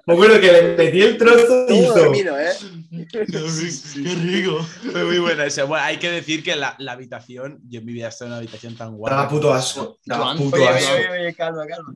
Me 0.05 0.13
acuerdo 0.13 0.39
que 0.39 0.51
le 0.51 0.75
metí 0.77 1.01
el 1.01 1.17
trozo 1.17 1.65
y 1.69 1.73
hizo. 1.79 1.93
dormido, 1.95 2.39
¿eh? 2.39 2.51
qué 3.11 3.25
rico. 3.25 3.39
Qué 3.95 4.15
rico. 4.15 4.63
Fue 4.91 5.03
muy 5.05 5.19
buena 5.19 5.45
esa. 5.45 5.63
Bueno, 5.65 5.83
hay 5.83 5.97
que 5.97 6.09
decir 6.11 6.43
que 6.43 6.55
la, 6.55 6.75
la 6.79 6.93
habitación, 6.93 7.59
yo 7.67 7.79
en 7.79 7.85
mi 7.85 7.93
vida 7.93 8.05
he 8.05 8.09
estado 8.09 8.27
en 8.27 8.31
una 8.33 8.37
habitación 8.39 8.75
tan 8.75 8.95
guapa. 8.95 9.15
Daba 9.15 9.29
puto 9.29 9.53
asco. 9.53 9.99
Daba 10.05 10.25
Joan, 10.25 10.37
puto 10.37 10.55
Oye, 10.57 10.67
asco. 10.69 10.93
oye, 10.93 11.09
oye, 11.09 11.33
calma, 11.35 11.65
calma. 11.67 11.95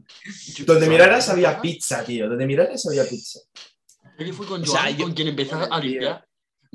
Donde 0.65 0.87
miraras 0.87 1.29
había 1.29 1.61
pizza, 1.61 2.03
tío. 2.03 2.27
Donde 2.29 2.45
miraras 2.45 2.85
había 2.87 3.05
pizza. 3.07 3.39
Yo 4.19 4.25
que 4.25 4.33
fui 4.33 4.45
con 4.45 4.61
O 4.61 4.65
Joan, 4.65 4.81
sea, 4.83 4.89
yo- 4.91 5.05
con 5.05 5.13
quien 5.13 5.27
empezó 5.29 5.55
a 5.71 5.79
limpiar. 5.79 6.25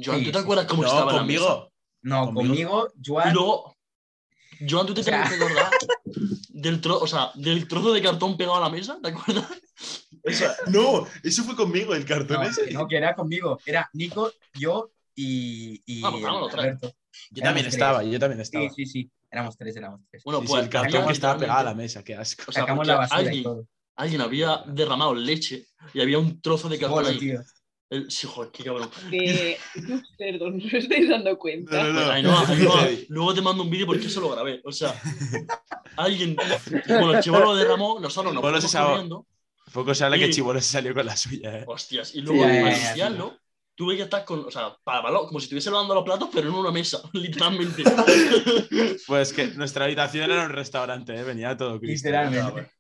Joan, 0.03 0.23
¿tú 0.25 0.31
te 0.31 0.39
acuerdas 0.39 0.67
cómo 0.67 0.83
No, 0.83 0.89
estaba 0.89 1.13
la 1.13 1.23
mesa? 1.25 1.68
No, 2.03 2.27
Conmigo. 2.33 2.49
conmigo, 2.49 2.93
Joan. 3.05 3.31
Y 3.31 3.35
luego, 3.35 3.77
Joan, 4.69 4.87
¿tú 4.87 4.95
te 4.95 5.01
O 5.01 5.05
sea- 5.05 5.23
tienes 5.25 5.39
que 5.39 5.45
acordar 5.45 5.71
del, 6.49 6.81
tro 6.81 6.99
o 6.99 7.07
sea, 7.07 7.31
del 7.35 7.67
trozo 7.69 7.93
de 7.93 8.03
cartón 8.03 8.37
pegado 8.37 8.57
a 8.57 8.61
la 8.61 8.69
mesa? 8.71 8.99
¿Te 9.03 9.09
acuerdas? 9.11 9.47
O 10.27 10.31
sea, 10.31 10.55
no, 10.69 11.07
eso 11.23 11.45
fue 11.45 11.55
conmigo, 11.57 11.95
el 11.95 12.05
cartón 12.05 12.39
No, 12.39 12.43
ese. 12.49 12.71
no, 12.73 12.87
que 12.89 12.97
era 12.97 13.15
conmigo. 13.15 13.59
Era 13.65 13.89
Nico, 13.93 14.31
yo 14.55 14.91
y, 15.15 15.81
y 15.87 16.03
Ah, 16.05 16.11
pues 16.11 16.23
tres. 16.51 16.65
Alberto. 16.65 16.93
Yo 17.31 17.43
también 17.43 17.67
Éramos 17.67 17.75
estaba, 17.75 17.99
tres. 18.01 18.13
yo 18.13 18.19
también 18.19 18.41
estaba. 18.41 18.69
Sí, 18.69 18.75
sí, 18.77 18.87
sí. 18.87 19.11
Éramos 19.31 19.57
tres, 19.57 19.77
éramos 19.77 20.01
tres. 20.11 20.23
Bueno, 20.25 20.41
Sí, 20.41 20.47
sí, 20.47 20.53
pues 20.53 20.65
el 20.65 20.71
cartón 20.71 21.07
que 21.07 21.13
estaba 21.13 21.39
pegado 21.39 21.59
a 21.61 21.65
la 21.65 21.75
mesa, 21.75 22.03
qué 22.05 22.15
asco. 22.15 22.45
O 22.49 22.53
sea, 22.53 22.63
Sacamos 22.63 22.87
la 22.87 22.97
basura 22.97 23.23
y 23.23 23.27
alguien, 23.27 23.43
todo. 23.45 23.67
alguien 23.97 24.21
había 24.23 24.63
derramado 24.67 25.15
leche 25.15 25.67
y 25.95 26.01
había 26.01 26.19
un 26.19 26.41
trozo 26.41 26.69
de 26.69 26.79
cartón 26.79 27.07
ahí. 27.07 27.19
tío. 27.19 27.41
El, 27.91 28.11
sí, 28.11 28.27
joder, 28.27 28.51
qué 28.53 28.65
cabrón. 28.65 28.91
Que, 29.11 29.59
perdón, 30.19 30.59
no 30.59 30.67
os 30.67 30.73
estáis 30.75 31.09
dando 31.09 31.39
cuenta. 31.39 31.83
No, 31.85 31.93
no, 31.93 32.01
no. 32.05 32.11
Ainhoa, 32.11 32.49
Ainhoa, 32.49 32.89
Sí. 32.89 33.07
luego 33.09 33.35
te 33.35 33.41
mando 33.43 33.63
un 33.63 33.71
vídeo 33.71 33.87
porque 33.87 34.07
eso 34.07 34.21
lo 34.21 34.31
grabé. 34.31 34.61
O 34.65 34.73
sea, 34.73 34.95
alguien. 35.97 36.37
Bueno, 36.87 37.15
el 37.15 37.23
chivo 37.23 37.39
lo 37.39 37.55
derramó, 37.57 37.99
nosotros 38.01 38.35
nos 38.35 38.43
Chivolo 38.43 38.61
sacó- 38.61 38.89
corriendo. 38.91 39.27
Poco 39.73 39.95
se 39.95 40.05
habla 40.05 40.19
que 40.19 40.27
Y- 40.29 40.31
Chibolo 40.31 40.61
se 40.61 40.71
salió 40.73 40.95
con 40.95 41.05
la 41.07 41.17
suya, 41.17 41.59
¿eh? 41.59 41.65
Hostias. 41.67 42.15
Y 42.15 42.23
luego, 42.23 42.43
ya, 42.43 42.49
para 42.63 42.71
ya, 42.77 42.85
limpiarlo, 42.87 43.37
tuve 43.75 43.97
que 43.97 44.03
estar 44.05 44.25
con. 44.25 44.41
O 44.47 44.51
sea, 44.51 44.75
para 44.83 44.99
lavarlo, 44.99 45.27
como 45.27 45.41
si 45.41 45.45
estuviese 45.45 45.71
lavando 45.71 45.95
los 45.95 46.05
platos, 46.05 46.29
pero 46.33 46.49
en 46.49 46.55
una 46.55 46.71
mesa, 46.71 47.01
literalmente. 47.13 47.85
Pues 49.07 49.33
que 49.33 49.49
nuestra 49.49 49.85
habitación 49.85 50.31
era 50.31 50.45
un 50.45 50.51
restaurante, 50.53 51.15
¿eh? 51.15 51.23
Venía 51.23 51.57
todo 51.57 51.79
Cristo. 51.79 52.09
Literalmente. 52.09 52.71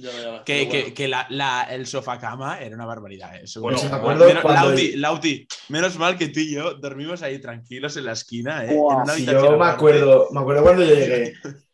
Ya, 0.00 0.12
ya, 0.12 0.20
ya. 0.20 0.44
Que, 0.44 0.68
que, 0.68 0.78
bueno. 0.80 0.94
que 0.94 1.08
la, 1.08 1.26
la- 1.28 1.62
el 1.70 1.84
sofá 1.86 2.18
cama 2.20 2.60
era 2.60 2.74
una 2.76 2.86
barbaridad. 2.86 3.34
¿eh? 3.34 3.40
Eso- 3.42 3.60
Bueno, 3.60 3.78
menos- 3.78 3.90
me 3.90 3.96
acuerdo 3.98 4.26
menos- 4.26 4.42
cuando- 4.42 4.68
Lauti, 4.68 4.92
Lauti, 4.96 5.48
menos 5.70 5.98
mal 5.98 6.16
que 6.16 6.28
tú 6.28 6.38
y 6.38 6.54
yo 6.54 6.74
dormimos 6.74 7.20
ahí 7.22 7.40
tranquilos 7.40 7.96
en 7.96 8.04
la 8.04 8.12
esquina, 8.12 8.64
¿eh? 8.64 8.70
En 8.74 8.78
una 8.78 9.16
yo 9.18 9.58
me 9.58 9.66
acuerdo, 9.66 10.28
me 10.30 10.40
acuerdo 10.40 10.62
cuando 10.62 10.84
yo 10.84 10.94
llegué. 10.94 11.34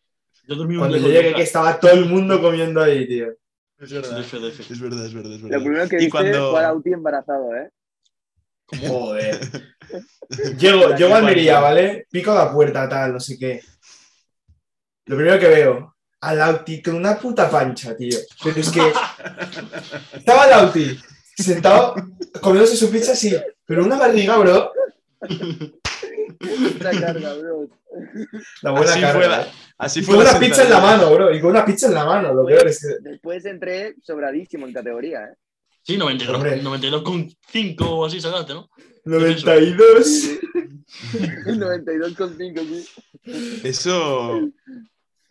Yo 0.47 0.57
dormí 0.57 0.75
un 0.75 0.81
Cuando 0.81 0.99
yo 0.99 1.09
llegué 1.09 1.33
que 1.35 1.41
estaba 1.43 1.81
todo 1.81 1.93
el 1.93 2.05
mundo 2.05 2.39
comiendo 2.43 2.83
ahí, 2.83 3.09
tío. 3.09 3.29
Es 3.79 3.91
verdad. 3.91 4.21
Es 4.21 4.31
verdad, 4.31 4.51
es 4.51 4.81
verdad, 4.81 5.07
es 5.07 5.15
verdad. 5.15 5.39
Lo 5.59 5.65
primero 5.65 5.89
que 5.89 6.03
Y 6.03 6.11
cuando- 6.11 6.51
fue 6.51 6.61
a 6.61 6.63
Lauti 6.65 6.93
embarazado, 6.93 7.55
¿eh? 7.57 7.71
Joder. 8.89 9.41
Llego, 10.59 10.95
llego 10.97 11.15
a 11.15 11.19
Almería, 11.19 11.61
¿vale? 11.61 12.07
Pico 12.11 12.35
la 12.35 12.53
puerta, 12.53 12.87
tal, 12.89 13.13
no 13.15 13.21
sé 13.21 13.39
qué. 13.39 13.61
Lo 15.07 15.17
primero 15.17 15.39
que 15.39 15.49
veo, 15.49 15.73
a 15.73 15.94
Lauti 16.33 16.81
con 16.81 16.95
una 16.95 17.19
puta 17.19 17.51
pancha, 17.51 17.97
tío. 17.97 18.17
Pero 18.43 18.61
es 18.61 18.71
que 18.71 18.81
estaba 20.17 20.47
Lauti 20.47 20.97
sentado 21.37 21.95
comiéndose 22.41 22.77
su 22.77 22.91
pizza 22.91 23.13
así, 23.13 23.35
pero 23.67 23.85
una 23.85 23.97
barriga, 23.99 24.39
bro. 24.39 24.73
Otra 26.77 26.91
carga, 26.93 27.35
bro. 27.35 27.69
La 28.63 28.71
buena 28.73 28.93
Así 28.93 29.01
fue 29.05 29.29
la- 29.29 29.43
¿eh? 29.43 29.47
Así 29.79 30.01
Y 30.01 30.03
fue 30.05 30.15
con 30.17 30.25
la 30.25 30.31
una 30.31 30.41
pizza 30.41 30.63
en 30.65 30.71
la 30.71 30.81
mano, 30.81 31.13
bro. 31.13 31.35
Y 31.35 31.41
con 31.41 31.51
una 31.51 31.65
pizza 31.65 31.87
en 31.89 31.95
la 31.95 32.05
mano, 32.05 32.33
lo 32.33 32.45
peor 32.47 32.67
es 32.69 32.81
que. 32.81 33.09
Después 33.11 33.45
entré 33.45 33.95
sobradísimo 34.03 34.67
en 34.67 34.73
categoría, 34.73 35.25
¿eh? 35.25 35.35
Sí, 35.83 35.97
92, 35.99 36.35
Hombre. 36.37 36.63
92,5 36.63 37.77
o 37.81 38.07
así 38.07 38.21
sacaste, 38.21 38.55
¿no? 38.55 38.71
92. 39.05 40.07
Sí, 40.07 40.39
sí. 40.41 41.19
92,5, 41.19 42.85
sí. 43.25 43.61
Eso. 43.65 44.49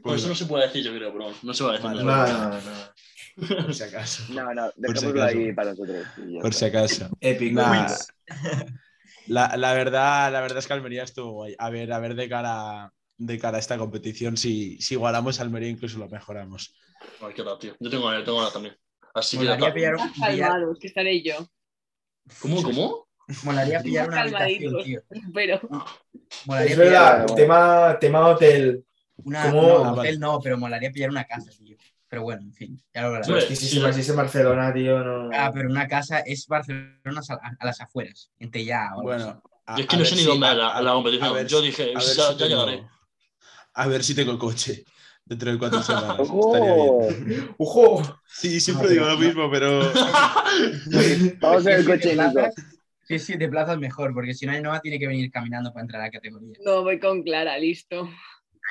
Pues 0.04 0.20
eso 0.20 0.28
no 0.30 0.36
se 0.36 0.46
puede 0.46 0.66
decir, 0.68 0.84
yo 0.84 0.94
creo, 0.94 1.12
bro. 1.14 1.32
No 1.44 1.54
se 1.54 1.64
va 1.64 1.72
a 1.72 1.74
decir. 1.74 1.88
Vale, 1.88 2.04
no 2.04 2.12
No, 2.28 2.50
no, 2.50 2.62
no. 2.62 2.94
Por 3.66 3.74
si 3.74 3.84
acaso. 3.84 4.24
No, 4.30 4.54
no, 4.54 4.70
dejémoslo 4.76 5.24
ahí 5.24 5.54
para 5.54 5.72
nosotros. 5.72 6.06
Por 6.42 6.54
si 6.54 6.66
acaso. 6.66 7.10
Épico. 7.20 7.62
Nah, 7.62 7.88
la, 9.28 9.58
la 9.58 9.74
verdad, 9.74 10.32
la 10.32 10.42
verdad 10.42 10.60
es 10.60 10.68
que 10.68 10.74
Almería 10.74 11.04
estuvo 11.04 11.32
guay. 11.32 11.56
A 11.58 11.70
ver, 11.70 11.92
a 11.92 12.00
ver 12.00 12.16
de 12.16 12.30
cara, 12.30 12.92
de 13.18 13.40
cara 13.40 13.58
a 13.58 13.60
esta 13.60 13.78
competición, 13.78 14.38
si, 14.38 14.78
si 14.82 14.94
igualamos 14.96 15.40
a 15.40 15.44
Almería, 15.44 15.70
incluso 15.70 15.98
lo 15.98 16.08
mejoramos. 16.10 16.76
Ay, 17.22 17.34
qué 17.34 17.44
raro, 17.44 17.58
tío. 17.58 17.76
Yo 17.80 17.90
tengo 17.90 18.06
ganas, 18.08 18.24
tengo 18.24 18.38
ganas 18.38 18.54
también. 18.54 18.78
Así 19.16 19.38
que 19.38 19.46
ya 19.46 19.52
Molaría 19.56 19.74
pillar, 19.74 19.96
un- 19.96 20.12
Calmados, 20.12 20.78
que 20.80 20.88
estaré 20.88 21.22
yo. 21.24 21.48
¿Cómo, 22.40 22.62
cómo? 22.62 23.08
molaría 23.44 23.82
pillar 23.82 24.08
una 24.10 24.22
habitación, 24.22 24.84
tío. 24.84 25.02
Pero 25.34 25.62
Molaría 26.46 26.72
Es 26.72 26.78
verdad, 26.78 27.26
tema, 27.36 27.98
tema 28.00 28.28
hotel. 28.28 28.86
Una, 29.18 29.44
Ah, 29.44 29.50
hotel 29.92 29.96
vale. 29.96 30.18
no, 30.18 30.40
pero 30.42 30.58
molaría 30.58 30.92
pillar 30.92 31.10
una 31.10 31.24
casa, 31.26 31.52
tío. 31.58 31.78
Pero 32.08 32.24
bueno, 32.24 32.44
en 32.44 32.54
fin, 32.54 32.80
ya 32.94 33.02
lo 33.08 33.24
Sí. 33.24 33.34
que 33.48 33.56
si 33.56 33.68
se 33.80 33.94
si 33.94 34.00
es 34.02 34.10
en 34.10 34.16
Barcelona, 34.16 34.72
tío, 34.74 35.04
no. 35.04 35.30
Ah, 35.34 35.50
pero 35.54 35.68
una 35.70 35.88
casa 35.88 36.20
es 36.20 36.46
Barcelona 36.48 37.22
a, 37.30 37.52
a 37.60 37.66
las 37.66 37.82
afueras, 37.82 38.30
en 38.40 38.52
Tellá 38.52 38.92
o. 38.96 39.02
Bueno. 39.02 39.42
a- 39.66 39.76
Yo 39.78 39.82
es 39.84 39.88
que 39.88 39.98
no 39.98 40.06
sé 40.06 40.16
ni 40.16 40.22
si- 40.22 40.28
dónde 40.28 40.46
a- 40.46 40.54
la, 40.54 40.70
a- 40.76 40.82
la 40.82 40.92
a 40.92 40.94
competición. 40.94 41.34
ver 41.34 41.48
Yo 41.48 41.62
dije, 41.62 41.84
a 41.84 41.86
ver 41.88 41.96
ya, 41.96 42.02
si 42.04 42.18
ya 42.18 42.38
tengo- 42.38 42.66
llegaré. 42.66 42.88
A 43.76 43.88
ver 43.88 44.04
si 44.04 44.14
tengo 44.14 44.38
coche 44.38 44.84
dentro 45.26 45.52
de 45.52 45.58
cuatro 45.58 45.82
semanas. 45.84 46.28
¡Ojo! 47.58 48.20
Sí, 48.28 48.60
siempre 48.60 48.90
digo 48.90 49.06
lo 49.06 49.18
mismo, 49.18 49.50
pero. 49.50 49.80
Vamos 51.42 51.66
en 51.66 51.74
el 51.74 51.82
Sí, 51.84 51.88
coche, 51.88 52.18
Sí, 53.06 53.20
sí, 53.20 53.34
de 53.38 53.50
plazas 53.50 53.78
mejor, 53.80 54.14
porque 54.14 54.34
si 54.34 54.46
no, 54.46 54.54
Ainhoa 54.54 54.80
tiene 54.80 54.98
que 54.98 55.08
venir 55.08 55.30
caminando 55.30 55.74
para 55.74 55.82
entrar 55.82 56.02
a 56.02 56.06
la 56.06 56.12
categoría. 56.12 56.54
no 56.64 56.84
voy 56.84 57.00
con 57.00 57.22
Clara, 57.24 57.58
listo. 57.58 58.10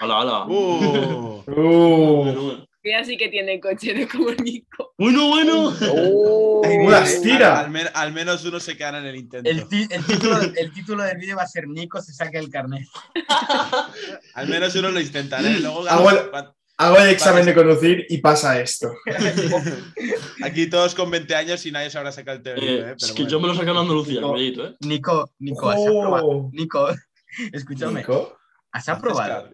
Hola, 0.02 0.18
hola. 0.20 0.46
Uh, 0.46 1.42
Uh, 1.46 2.24
Menudo. 2.24 2.68
Mira, 2.84 3.04
sí 3.04 3.16
que 3.16 3.28
tiene 3.28 3.60
coche, 3.60 3.94
no 3.94 4.08
como 4.08 4.30
Nico. 4.32 4.92
Bueno, 4.98 5.28
bueno. 5.28 5.72
¡Oh! 5.92 6.62
Ay, 6.64 6.84
¡Las 6.88 7.16
Al, 7.16 7.22
tira! 7.22 7.60
al 7.60 7.70
men- 7.70 7.88
al 7.94 8.12
menos 8.12 8.44
uno 8.44 8.58
se 8.58 8.76
queda 8.76 8.98
en 8.98 9.06
el 9.06 9.16
intento. 9.16 9.48
El, 9.48 9.68
título, 9.68 10.40
el 10.40 10.72
título 10.72 11.02
del 11.04 11.18
vídeo 11.18 11.36
va 11.36 11.42
a 11.42 11.46
ser 11.46 11.68
Nico 11.68 12.00
se 12.02 12.12
saca 12.12 12.38
el 12.40 12.50
carnet. 12.50 12.86
Al 14.34 14.48
menos 14.48 14.74
uno 14.74 14.90
lo 14.90 15.00
intentará. 15.00 15.48
¿eh? 15.48 15.60
Luego, 15.60 15.84
Ah, 15.88 16.00
bueno. 16.00 16.18
cuan- 16.30 16.52
Hago 16.78 16.96
el 16.96 17.10
examen 17.10 17.44
de 17.46 17.54
conducir 17.54 18.06
y 18.08 18.18
pasa 18.18 18.58
esto. 18.60 18.90
aquí 20.42 20.66
todos 20.68 20.94
con 20.96 21.10
20 21.12 21.32
años 21.36 21.64
y 21.66 21.70
nadie 21.70 21.90
sabrá 21.90 22.10
sacar 22.10 22.36
el 22.36 22.42
teórico. 22.42 22.66
Eh, 22.66 22.90
¿eh? 22.90 22.94
es 22.98 23.12
que 23.12 23.22
bueno. 23.22 23.28
yo 23.30 23.40
me 23.40 23.46
lo 23.48 23.54
saqué 23.54 23.70
en 23.70 23.76
Andalucía, 23.76 24.20
No. 24.20 24.30
cuidadito, 24.30 24.66
¿eh? 24.66 24.76
Nico, 24.80 25.30
Nico, 25.38 25.70
¿has 25.70 25.80
aprobado? 25.80 26.26
¡Oh! 26.26 26.50
Nico, 26.52 26.88
escúchame, 27.52 28.00
Nico. 28.00 28.36
¿has 28.72 28.88
aprobado? 28.88 29.50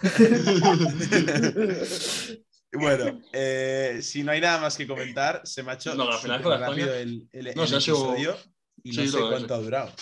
bueno, 2.72 3.20
eh, 3.32 3.98
si 4.02 4.22
no 4.22 4.32
hay 4.32 4.40
nada 4.40 4.60
más 4.60 4.76
que 4.76 4.86
comentar, 4.86 5.40
se 5.44 5.62
me 5.62 5.72
ha 5.72 5.74
hecho 5.74 5.94
No, 5.94 6.10
al 6.10 6.18
final 6.18 6.42
con 6.42 6.52
la 6.52 6.58
rápido 6.68 6.94
el, 6.94 7.28
el- 7.32 7.54
No, 7.54 7.62
el 7.62 7.68
se 7.68 7.76
ha 7.76 7.80
sido- 7.80 8.12
episodio 8.14 8.36
y 8.82 8.92
no 8.92 9.02
Sí, 9.02 9.08
sé 9.08 9.18
cuánto 9.18 9.54
ha 9.54 9.58
durado. 9.58 9.92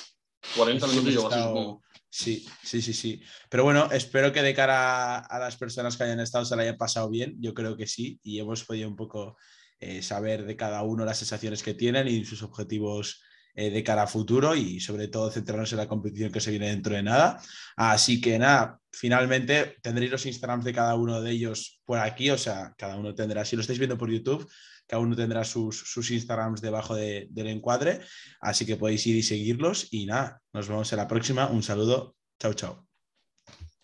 40 0.57 0.87
Sí, 0.87 0.93
hemos 0.93 1.05
minutos 1.05 1.25
así, 1.25 1.35
estado- 1.35 1.49
supongo. 1.57 1.83
Sí, 2.09 2.47
sí, 2.63 2.81
sí, 2.81 2.93
sí. 2.95 3.21
Pero 3.51 3.65
bueno, 3.65 3.91
espero 3.93 4.33
que 4.33 4.41
de 4.43 4.55
cara 4.55 5.19
a 5.19 5.39
las 5.39 5.57
personas 5.57 5.97
que 5.97 6.05
hayan 6.05 6.21
estado 6.21 6.45
se 6.47 6.57
la 6.57 6.63
hayan 6.63 6.77
pasado 6.79 7.11
bien. 7.11 7.35
Yo 7.41 7.53
creo 7.53 7.77
que 7.77 7.87
sí. 7.87 8.19
Y 8.23 8.39
hemos 8.41 8.65
podido 8.65 8.89
un 8.89 8.97
poco 8.97 9.37
eh, 9.81 10.01
saber 10.03 10.47
de 10.47 10.57
cada 10.57 10.83
uno 10.83 11.05
las 11.05 11.19
sensaciones 11.19 11.63
que 11.63 11.75
tienen 11.75 12.09
y 12.09 12.25
sus 12.25 12.43
objetivos 12.43 13.21
eh, 13.57 13.71
de 13.71 13.83
cara 13.83 14.03
a 14.05 14.07
futuro 14.07 14.55
y 14.55 14.79
sobre 14.81 15.09
todo 15.09 15.31
centrarnos 15.31 15.73
en 15.73 15.79
la 15.79 15.89
competición 15.89 16.31
que 16.31 16.41
se 16.41 16.51
viene 16.53 16.69
dentro 16.69 16.95
de 16.95 17.03
nada. 17.03 17.41
Así 17.77 18.21
que 18.21 18.39
nada, 18.39 18.79
finalmente 18.93 19.77
tendréis 19.83 20.13
los 20.13 20.27
Instagrams 20.27 20.65
de 20.65 20.73
cada 20.73 20.95
uno 20.95 21.21
de 21.21 21.31
ellos 21.33 21.81
por 21.85 21.99
aquí. 21.99 22.31
O 22.31 22.39
sea, 22.39 22.75
cada 22.79 22.97
uno 22.97 23.15
tendrá, 23.15 23.45
si 23.45 23.57
lo 23.57 23.63
estáis 23.63 23.79
viendo 23.79 23.99
por 23.99 24.11
YouTube, 24.11 24.49
cada 24.87 25.03
uno 25.03 25.17
tendrá 25.17 25.43
sus, 25.45 25.79
sus 25.81 26.11
Instagrams 26.13 26.61
debajo 26.61 26.95
de- 26.95 27.27
del 27.31 27.49
encuadre. 27.49 28.01
Así 28.41 28.65
que 28.67 28.77
podéis 28.77 29.07
ir 29.07 29.17
y 29.17 29.23
seguirlos. 29.23 29.89
Y 29.91 30.07
nada, 30.07 30.41
nos 30.53 30.69
vemos 30.69 30.93
en 30.93 30.99
la 30.99 31.09
próxima. 31.09 31.49
Un 31.49 31.63
saludo. 31.63 32.15
Chao, 32.39 32.53
chao. 32.55 32.86